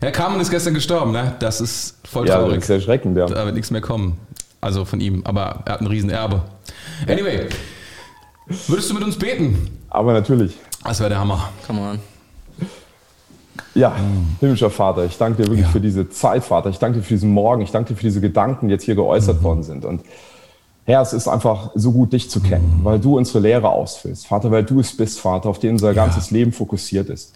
Herr 0.00 0.10
Carmen 0.10 0.40
ist 0.40 0.50
gestern 0.50 0.74
gestorben, 0.74 1.12
ne? 1.12 1.34
Das 1.38 1.60
ist 1.60 1.96
voll 2.04 2.26
traurig. 2.26 2.50
Ja, 2.50 2.56
das 2.56 2.64
ist 2.64 2.70
erschreckend, 2.70 3.16
ja. 3.16 3.26
Da 3.26 3.44
wird 3.44 3.54
nichts 3.54 3.70
mehr 3.70 3.80
kommen. 3.80 4.18
Also 4.60 4.84
von 4.84 5.00
ihm, 5.00 5.22
aber 5.24 5.62
er 5.64 5.74
hat 5.74 5.80
ein 5.80 5.86
Riesenerbe. 5.86 6.42
Anyway, 7.06 7.48
würdest 8.68 8.90
du 8.90 8.94
mit 8.94 9.04
uns 9.04 9.18
beten? 9.18 9.78
Aber 9.88 10.12
natürlich. 10.12 10.56
Das 10.84 11.00
wäre 11.00 11.10
der 11.10 11.18
Hammer. 11.18 11.50
Come 11.66 11.80
on. 11.80 11.98
Ja, 13.74 13.90
mm. 13.90 14.36
himmlischer 14.40 14.70
Vater, 14.70 15.04
ich 15.04 15.16
danke 15.16 15.42
dir 15.42 15.48
wirklich 15.48 15.66
ja. 15.66 15.72
für 15.72 15.80
diese 15.80 16.08
Zeit, 16.10 16.44
Vater. 16.44 16.70
Ich 16.70 16.78
danke 16.78 16.98
dir 16.98 17.04
für 17.04 17.14
diesen 17.14 17.30
Morgen. 17.30 17.62
Ich 17.62 17.70
danke 17.70 17.90
dir 17.90 17.96
für 17.96 18.02
diese 18.02 18.20
Gedanken, 18.20 18.68
die 18.68 18.72
jetzt 18.72 18.84
hier 18.84 18.94
geäußert 18.94 19.40
mhm. 19.40 19.44
worden 19.44 19.62
sind. 19.62 19.84
Und 19.84 20.02
Herr, 20.84 21.00
es 21.00 21.12
ist 21.12 21.28
einfach 21.28 21.70
so 21.74 21.92
gut, 21.92 22.12
dich 22.12 22.30
zu 22.30 22.40
kennen, 22.40 22.80
mhm. 22.80 22.84
weil 22.84 22.98
du 22.98 23.16
unsere 23.16 23.38
Lehre 23.38 23.68
ausfüllst. 23.68 24.26
Vater, 24.26 24.50
weil 24.50 24.64
du 24.64 24.80
es 24.80 24.96
bist, 24.96 25.20
Vater, 25.20 25.48
auf 25.48 25.58
den 25.58 25.72
unser 25.72 25.88
ja. 25.88 25.94
ganzes 25.94 26.30
Leben 26.30 26.52
fokussiert 26.52 27.08
ist. 27.08 27.34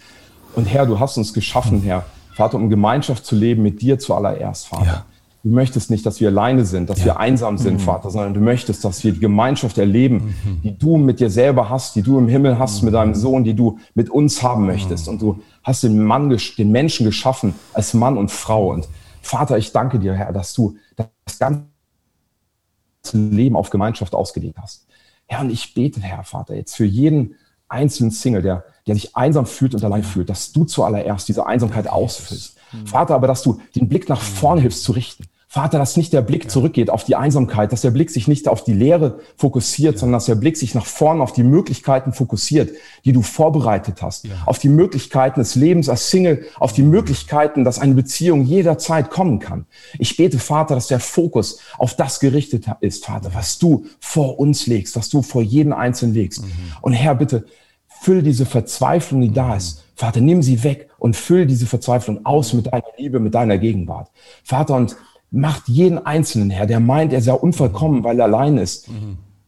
Und 0.55 0.67
Herr, 0.67 0.87
du 0.87 0.99
hast 0.99 1.17
uns 1.17 1.33
geschaffen, 1.33 1.83
Herr, 1.83 2.05
Vater, 2.35 2.57
um 2.57 2.69
Gemeinschaft 2.69 3.25
zu 3.25 3.35
leben 3.35 3.63
mit 3.63 3.81
dir 3.81 3.99
zuallererst, 3.99 4.69
Vater. 4.69 4.87
Ja. 4.87 5.05
Du 5.47 5.53
möchtest 5.53 5.93
nicht, 5.93 6.05
dass 6.05 6.19
wir 6.19 6.27
alleine 6.27 6.65
sind, 6.65 6.91
dass 6.91 7.05
wir 7.05 7.21
einsam 7.21 7.57
sind, 7.57 7.81
Vater, 7.81 8.11
sondern 8.11 8.35
du 8.35 8.41
möchtest, 8.41 8.85
dass 8.85 9.05
wir 9.05 9.13
die 9.13 9.21
Gemeinschaft 9.21 9.79
erleben, 9.79 10.35
die 10.65 10.77
du 10.77 10.97
mit 10.97 11.21
dir 11.21 11.31
selber 11.31 11.71
hast, 11.71 11.95
die 11.95 12.03
du 12.03 12.19
im 12.19 12.27
Himmel 12.27 12.59
hast 12.59 12.83
mit 12.83 12.95
deinem 12.95 13.15
Sohn, 13.15 13.45
die 13.45 13.55
du 13.55 13.79
mit 13.95 14.11
uns 14.11 14.43
haben 14.43 14.67
möchtest. 14.67 15.07
Und 15.07 15.23
du 15.23 15.41
hast 15.63 15.85
den 15.85 16.03
Mann, 16.03 16.37
den 16.59 16.73
Menschen 16.73 17.07
geschaffen 17.07 17.55
als 17.73 17.95
Mann 17.95 18.19
und 18.19 18.33
Frau. 18.33 18.73
Und 18.73 18.89
Vater, 19.23 19.57
ich 19.57 19.71
danke 19.71 20.01
dir, 20.01 20.15
Herr, 20.15 20.33
dass 20.33 20.53
du 20.53 20.79
das 20.97 21.39
ganze 21.39 21.63
Leben 23.13 23.55
auf 23.55 23.71
Gemeinschaft 23.71 24.17
ausgelegt 24.17 24.59
hast. 24.61 24.89
Herr, 25.27 25.43
und 25.43 25.51
ich 25.51 25.75
bete, 25.75 26.01
Herr 26.01 26.25
Vater, 26.25 26.57
jetzt 26.57 26.75
für 26.75 26.87
jeden 26.87 27.37
einzelnen 27.69 28.11
Single, 28.11 28.43
der, 28.43 28.65
der 28.89 28.97
sich 28.97 29.15
einsam 29.15 29.47
fühlt 29.47 29.77
und 29.77 29.85
allein 29.85 30.03
fühlt, 30.03 30.29
dass 30.29 30.51
du 30.51 30.65
zuallererst 30.65 31.29
diese 31.29 31.47
Einsamkeit 31.47 31.89
ausfüllst. 31.89 32.59
Vater, 32.85 33.15
aber 33.15 33.29
dass 33.29 33.45
du 33.45 33.61
den 33.77 33.89
Blick 33.89 34.09
nach 34.09 34.21
vorne 34.21 34.61
hilfst 34.61 34.83
zu 34.83 34.91
richten. 34.91 35.25
Vater, 35.57 35.79
dass 35.79 35.97
nicht 35.97 36.13
der 36.13 36.21
Blick 36.21 36.51
zurückgeht 36.51 36.91
auf 36.91 37.05
die 37.05 37.17
Einsamkeit, 37.17 37.73
dass 37.73 37.81
der 37.81 37.91
Blick 37.91 38.11
sich 38.11 38.29
nicht 38.29 38.47
auf 38.47 38.63
die 38.63 38.75
Leere 38.75 39.21
fokussiert, 39.39 39.99
sondern 39.99 40.19
dass 40.19 40.27
der 40.27 40.35
Blick 40.35 40.59
sich 40.59 40.75
nach 40.75 40.85
vorne 40.85 41.23
auf 41.23 41.33
die 41.33 41.45
Möglichkeiten 41.45 42.13
fokussiert, 42.13 42.73
die 43.07 43.15
du 43.15 43.23
vorbereitet 43.23 44.03
hast, 44.03 44.29
auf 44.45 44.59
die 44.59 44.69
Möglichkeiten 44.69 45.41
des 45.41 45.55
Lebens 45.55 45.89
als 45.89 46.11
Single, 46.11 46.45
auf 46.61 46.75
die 46.75 46.83
Möglichkeiten, 46.83 47.65
dass 47.65 47.79
eine 47.79 47.95
Beziehung 47.95 48.45
jederzeit 48.45 49.09
kommen 49.09 49.39
kann. 49.39 49.65
Ich 49.99 50.19
bete, 50.19 50.39
Vater, 50.39 50.75
dass 50.75 50.89
der 50.89 51.01
Fokus 51.01 51.59
auf 51.79 51.97
das 51.97 52.21
gerichtet 52.21 52.67
ist, 52.81 53.07
Vater, 53.07 53.31
was 53.33 53.59
du 53.59 53.87
vor 53.99 54.39
uns 54.39 54.67
legst, 54.67 54.95
was 54.95 55.09
du 55.09 55.23
vor 55.23 55.41
jeden 55.41 55.73
Einzelnen 55.73 56.13
legst. 56.13 56.45
Und 56.83 56.93
Herr, 56.93 57.15
bitte, 57.15 57.47
füll 58.03 58.21
diese 58.21 58.45
Verzweiflung, 58.45 59.23
die 59.23 59.33
da 59.33 59.57
ist. 59.57 59.85
Vater, 59.95 60.21
nimm 60.21 60.43
sie 60.43 60.63
weg 60.65 60.91
und 60.99 61.17
füll 61.17 61.47
diese 61.47 61.65
Verzweiflung 61.65 62.27
aus 62.27 62.53
mit 62.53 62.67
deiner 62.67 62.85
Liebe, 62.99 63.21
mit 63.21 63.35
deiner 63.35 63.57
Gegenwart. 63.57 64.11
Vater, 64.45 64.75
und 64.75 64.97
macht 65.31 65.69
jeden 65.69 66.05
Einzelnen, 66.05 66.51
Herr, 66.51 66.67
der 66.67 66.81
meint, 66.81 67.13
er 67.13 67.21
sei 67.21 67.33
unvollkommen, 67.33 68.05
weil 68.05 68.19
er 68.19 68.27
allein 68.27 68.59
ist, 68.59 68.89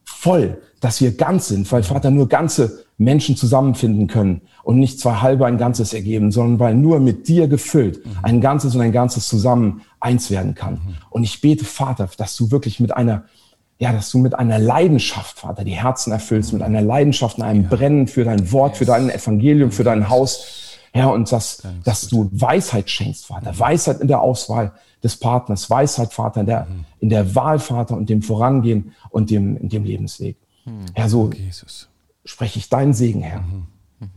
voll, 0.05 0.59
dass 0.81 1.01
wir 1.01 1.17
ganz 1.17 1.49
sind, 1.49 1.71
weil 1.71 1.83
Vater 1.83 2.11
nur 2.11 2.29
ganze 2.29 2.85
Menschen 2.99 3.37
zusammenfinden 3.37 4.09
können 4.09 4.43
und 4.65 4.79
nicht 4.79 4.99
zwei 4.99 5.15
halbe 5.15 5.47
ein 5.47 5.57
Ganzes 5.57 5.95
ergeben, 5.95 6.33
sondern 6.33 6.59
weil 6.59 6.75
nur 6.75 6.99
mit 6.99 7.29
dir 7.29 7.47
gefüllt 7.47 8.01
ein 8.23 8.41
Ganzes 8.41 8.75
und 8.75 8.81
ein 8.81 8.93
Ganzes 8.93 9.29
zusammen 9.29 9.83
eins 10.01 10.31
werden 10.31 10.55
kann. 10.55 10.81
Und 11.11 11.25
ich 11.25 11.41
bete, 11.41 11.65
Vater, 11.65 12.09
dass 12.17 12.37
du 12.37 12.51
wirklich 12.51 12.81
mit 12.81 12.97
einer 12.97 13.25
ja, 13.81 13.93
dass 13.93 14.11
du 14.11 14.19
mit 14.19 14.37
einer 14.37 14.59
Leidenschaft, 14.59 15.39
Vater, 15.39 15.63
die 15.63 15.71
Herzen 15.71 16.13
erfüllst, 16.13 16.53
mit 16.53 16.63
einer 16.63 16.83
Leidenschaft, 16.83 17.41
einem 17.41 17.69
Brennen 17.69 18.09
für 18.09 18.25
dein 18.25 18.51
Wort, 18.51 18.77
für 18.77 18.85
dein 18.85 19.09
Evangelium, 19.09 19.71
für 19.71 19.85
dein 19.85 20.09
Haus. 20.09 20.68
Herr, 20.99 21.13
und 21.13 21.31
dass, 21.31 21.63
dass 21.85 22.09
du 22.09 22.29
Weisheit 22.33 22.91
schenkst, 22.91 23.27
Vater. 23.27 23.59
Weisheit 23.59 24.01
in 24.01 24.09
der 24.09 24.21
Auswahl 24.21 24.73
des 25.03 25.17
Partners, 25.17 25.71
Weisheit, 25.71 26.13
Vater, 26.13 26.41
in 26.41 26.47
der, 26.47 26.67
in 27.01 27.09
der 27.09 27.35
Wahl, 27.35 27.59
Vater, 27.59 27.97
und 27.97 28.11
dem 28.11 28.23
Vorangehen 28.23 28.93
und 29.11 29.31
dem, 29.31 29.57
in 29.57 29.69
dem 29.69 29.85
Lebensweg. 29.85 30.37
Herr, 30.95 31.09
so 31.09 31.31
Jesus. 31.31 31.89
spreche 32.25 32.59
ich 32.59 32.69
deinen 32.69 32.93
Segen, 32.93 33.23
Herr, 33.23 33.45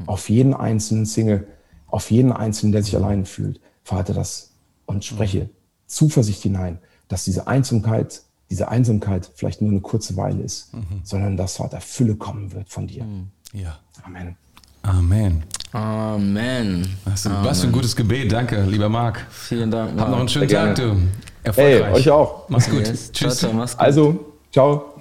auf 0.05 0.29
jeden 0.29 0.53
einzelnen 0.53 1.05
Single, 1.05 1.47
auf 1.87 2.11
jeden 2.11 2.31
einzelnen, 2.31 2.71
der 2.71 2.83
sich 2.83 2.95
allein 2.95 3.25
fühlt. 3.25 3.59
Vater, 3.83 4.13
das 4.13 4.51
und 4.85 5.05
spreche 5.05 5.49
Zuversicht 5.87 6.43
hinein, 6.43 6.79
dass 7.07 7.23
diese 7.25 7.47
Einsamkeit, 7.47 8.21
diese 8.49 8.67
Einsamkeit 8.69 9.31
vielleicht 9.35 9.61
nur 9.61 9.71
eine 9.71 9.81
kurze 9.81 10.17
Weile 10.17 10.41
ist, 10.43 10.71
sondern 11.03 11.37
dass 11.37 11.57
Vater 11.57 11.81
Fülle 11.81 12.15
kommen 12.15 12.51
wird 12.51 12.69
von 12.69 12.87
dir. 12.87 13.05
Ja. 13.53 13.79
Amen. 14.03 14.35
Amen. 14.83 15.43
Amen. 15.73 16.97
Was, 17.05 17.29
was 17.43 17.61
für 17.61 17.67
ein 17.67 17.71
gutes 17.71 17.95
Gebet. 17.95 18.31
Danke, 18.31 18.61
lieber 18.63 18.89
Marc. 18.89 19.25
Vielen 19.29 19.71
Dank. 19.71 19.99
Hab 19.99 20.09
noch 20.09 20.19
einen 20.19 20.27
schönen 20.27 20.49
Sehr 20.49 20.65
Tag, 20.65 20.75
du. 20.75 20.83
Hey, 20.91 20.99
Erfolgreich. 21.43 21.93
euch 21.93 22.09
auch. 22.09 22.49
Mach's 22.49 22.69
gut. 22.69 22.87
Yes. 22.87 23.11
Tschüss. 23.11 23.37
Ciao, 23.37 23.49
ciao, 23.49 23.53
mach's 23.53 23.71
gut. 23.77 23.81
Also, 23.81 24.30
ciao. 24.51 24.93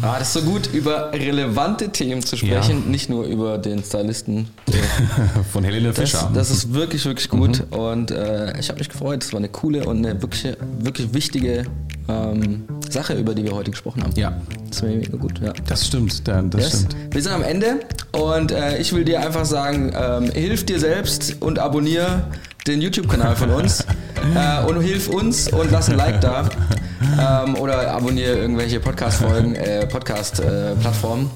Ah, 0.00 0.18
das 0.18 0.28
ist 0.28 0.32
so 0.44 0.50
gut, 0.50 0.70
über 0.72 1.12
relevante 1.12 1.90
Themen 1.90 2.22
zu 2.22 2.36
sprechen, 2.36 2.82
Ja. 2.84 2.90
nicht 2.90 3.10
nur 3.10 3.24
über 3.24 3.58
den 3.58 3.84
Stylisten. 3.84 4.48
Von 5.52 5.64
Helene 5.64 5.88
Das, 5.88 5.98
Fischer. 5.98 6.30
das 6.32 6.50
ist 6.50 6.72
wirklich, 6.72 7.04
wirklich 7.04 7.28
gut 7.28 7.64
und 7.70 8.10
äh, 8.10 8.58
ich 8.58 8.68
habe 8.70 8.78
mich 8.78 8.88
gefreut. 8.88 9.22
Es 9.22 9.32
war 9.32 9.38
eine 9.38 9.48
coole 9.50 9.84
und 9.84 9.98
eine 9.98 10.20
wirklich, 10.22 10.56
wirklich 10.78 11.12
wichtige 11.12 11.64
ähm, 12.08 12.64
Sache, 12.88 13.14
über 13.14 13.34
die 13.34 13.44
wir 13.44 13.52
heute 13.52 13.70
gesprochen 13.70 14.02
haben. 14.02 14.12
ja, 14.16 14.32
Das 14.70 14.82
war 14.82 14.88
mega 14.88 15.16
gut, 15.18 15.38
ja. 15.40 15.52
das 15.68 15.86
stimmt. 15.86 16.26
dann- 16.26 16.48
Das 16.50 16.62
Yes. 16.62 16.86
stimmt. 16.86 16.96
Wir 17.14 17.22
sind 17.22 17.32
am 17.32 17.42
Ende 17.42 17.80
und 18.12 18.50
äh, 18.50 18.78
ich 18.78 18.92
will 18.94 19.04
dir 19.04 19.20
einfach 19.20 19.44
sagen, 19.44 19.92
ähm, 19.94 20.30
hilf 20.30 20.64
dir 20.64 20.80
selbst 20.80 21.36
und 21.40 21.58
abonniere 21.58 22.24
den 22.66 22.80
YouTube-Kanal 22.80 23.36
von 23.36 23.50
uns 23.50 23.84
äh, 24.34 24.64
und 24.66 24.80
hilf 24.82 25.08
uns 25.08 25.48
und 25.52 25.70
lass 25.70 25.88
ein 25.88 25.96
Like 25.96 26.20
da 26.20 26.48
ähm, 27.44 27.56
oder 27.56 27.90
abonniere 27.92 28.36
irgendwelche 28.36 28.80
Podcast-Folgen, 28.80 29.54
äh, 29.56 29.86
Podcast-Plattformen. 29.86 31.30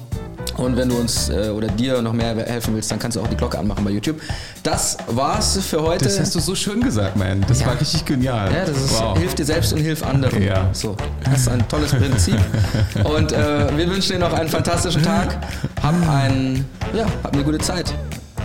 und 0.57 0.75
wenn 0.77 0.89
du 0.89 0.97
uns 0.97 1.29
äh, 1.29 1.49
oder 1.49 1.67
dir 1.67 2.01
noch 2.01 2.13
mehr 2.13 2.35
helfen 2.35 2.73
willst, 2.73 2.89
dann 2.89 2.99
kannst 2.99 3.15
du 3.17 3.21
auch 3.21 3.27
die 3.27 3.35
Glocke 3.35 3.59
anmachen 3.59 3.83
bei 3.83 3.91
YouTube. 3.91 4.19
Das 4.63 4.97
war's 5.07 5.59
für 5.59 5.81
heute. 5.81 6.05
Das 6.05 6.19
hast 6.19 6.33
du 6.35 6.39
so 6.39 6.55
schön 6.55 6.81
gesagt, 6.81 7.15
man. 7.15 7.45
Das 7.47 7.59
Ja. 7.59 7.67
war 7.67 7.79
richtig 7.79 8.05
genial. 8.05 8.51
Ja, 8.51 8.65
das 8.65 8.77
ist, 8.77 8.99
wow. 8.99 9.17
hilf 9.17 9.35
dir 9.35 9.45
selbst 9.45 9.73
und 9.73 9.79
hilf 9.79 10.03
anderen. 10.05 10.41
Ja. 10.41 10.69
So, 10.73 10.95
das 11.23 11.41
ist 11.41 11.49
ein 11.49 11.67
tolles 11.67 11.91
Prinzip. 11.91 12.39
Und 13.03 13.31
äh, 13.31 13.77
wir 13.77 13.89
wünschen 13.89 14.13
dir 14.13 14.19
noch 14.19 14.33
einen 14.33 14.49
fantastischen 14.49 15.03
Tag. 15.03 15.37
Hab, 15.83 15.93
ein, 16.09 16.65
ja, 16.93 17.05
hab 17.23 17.33
eine 17.33 17.43
gute 17.43 17.59
Zeit. 17.59 17.93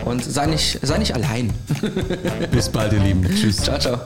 Und 0.04 0.22
sei 0.24 0.46
nicht, 0.46 0.80
sei 0.82 0.98
nicht 0.98 1.14
allein. 1.14 1.52
Bis 2.50 2.68
bald, 2.68 2.92
ihr 2.92 2.98
Lieben. 3.00 3.24
Tschüss. 3.34 3.58
Ciao, 3.58 3.78
ciao. 3.78 3.98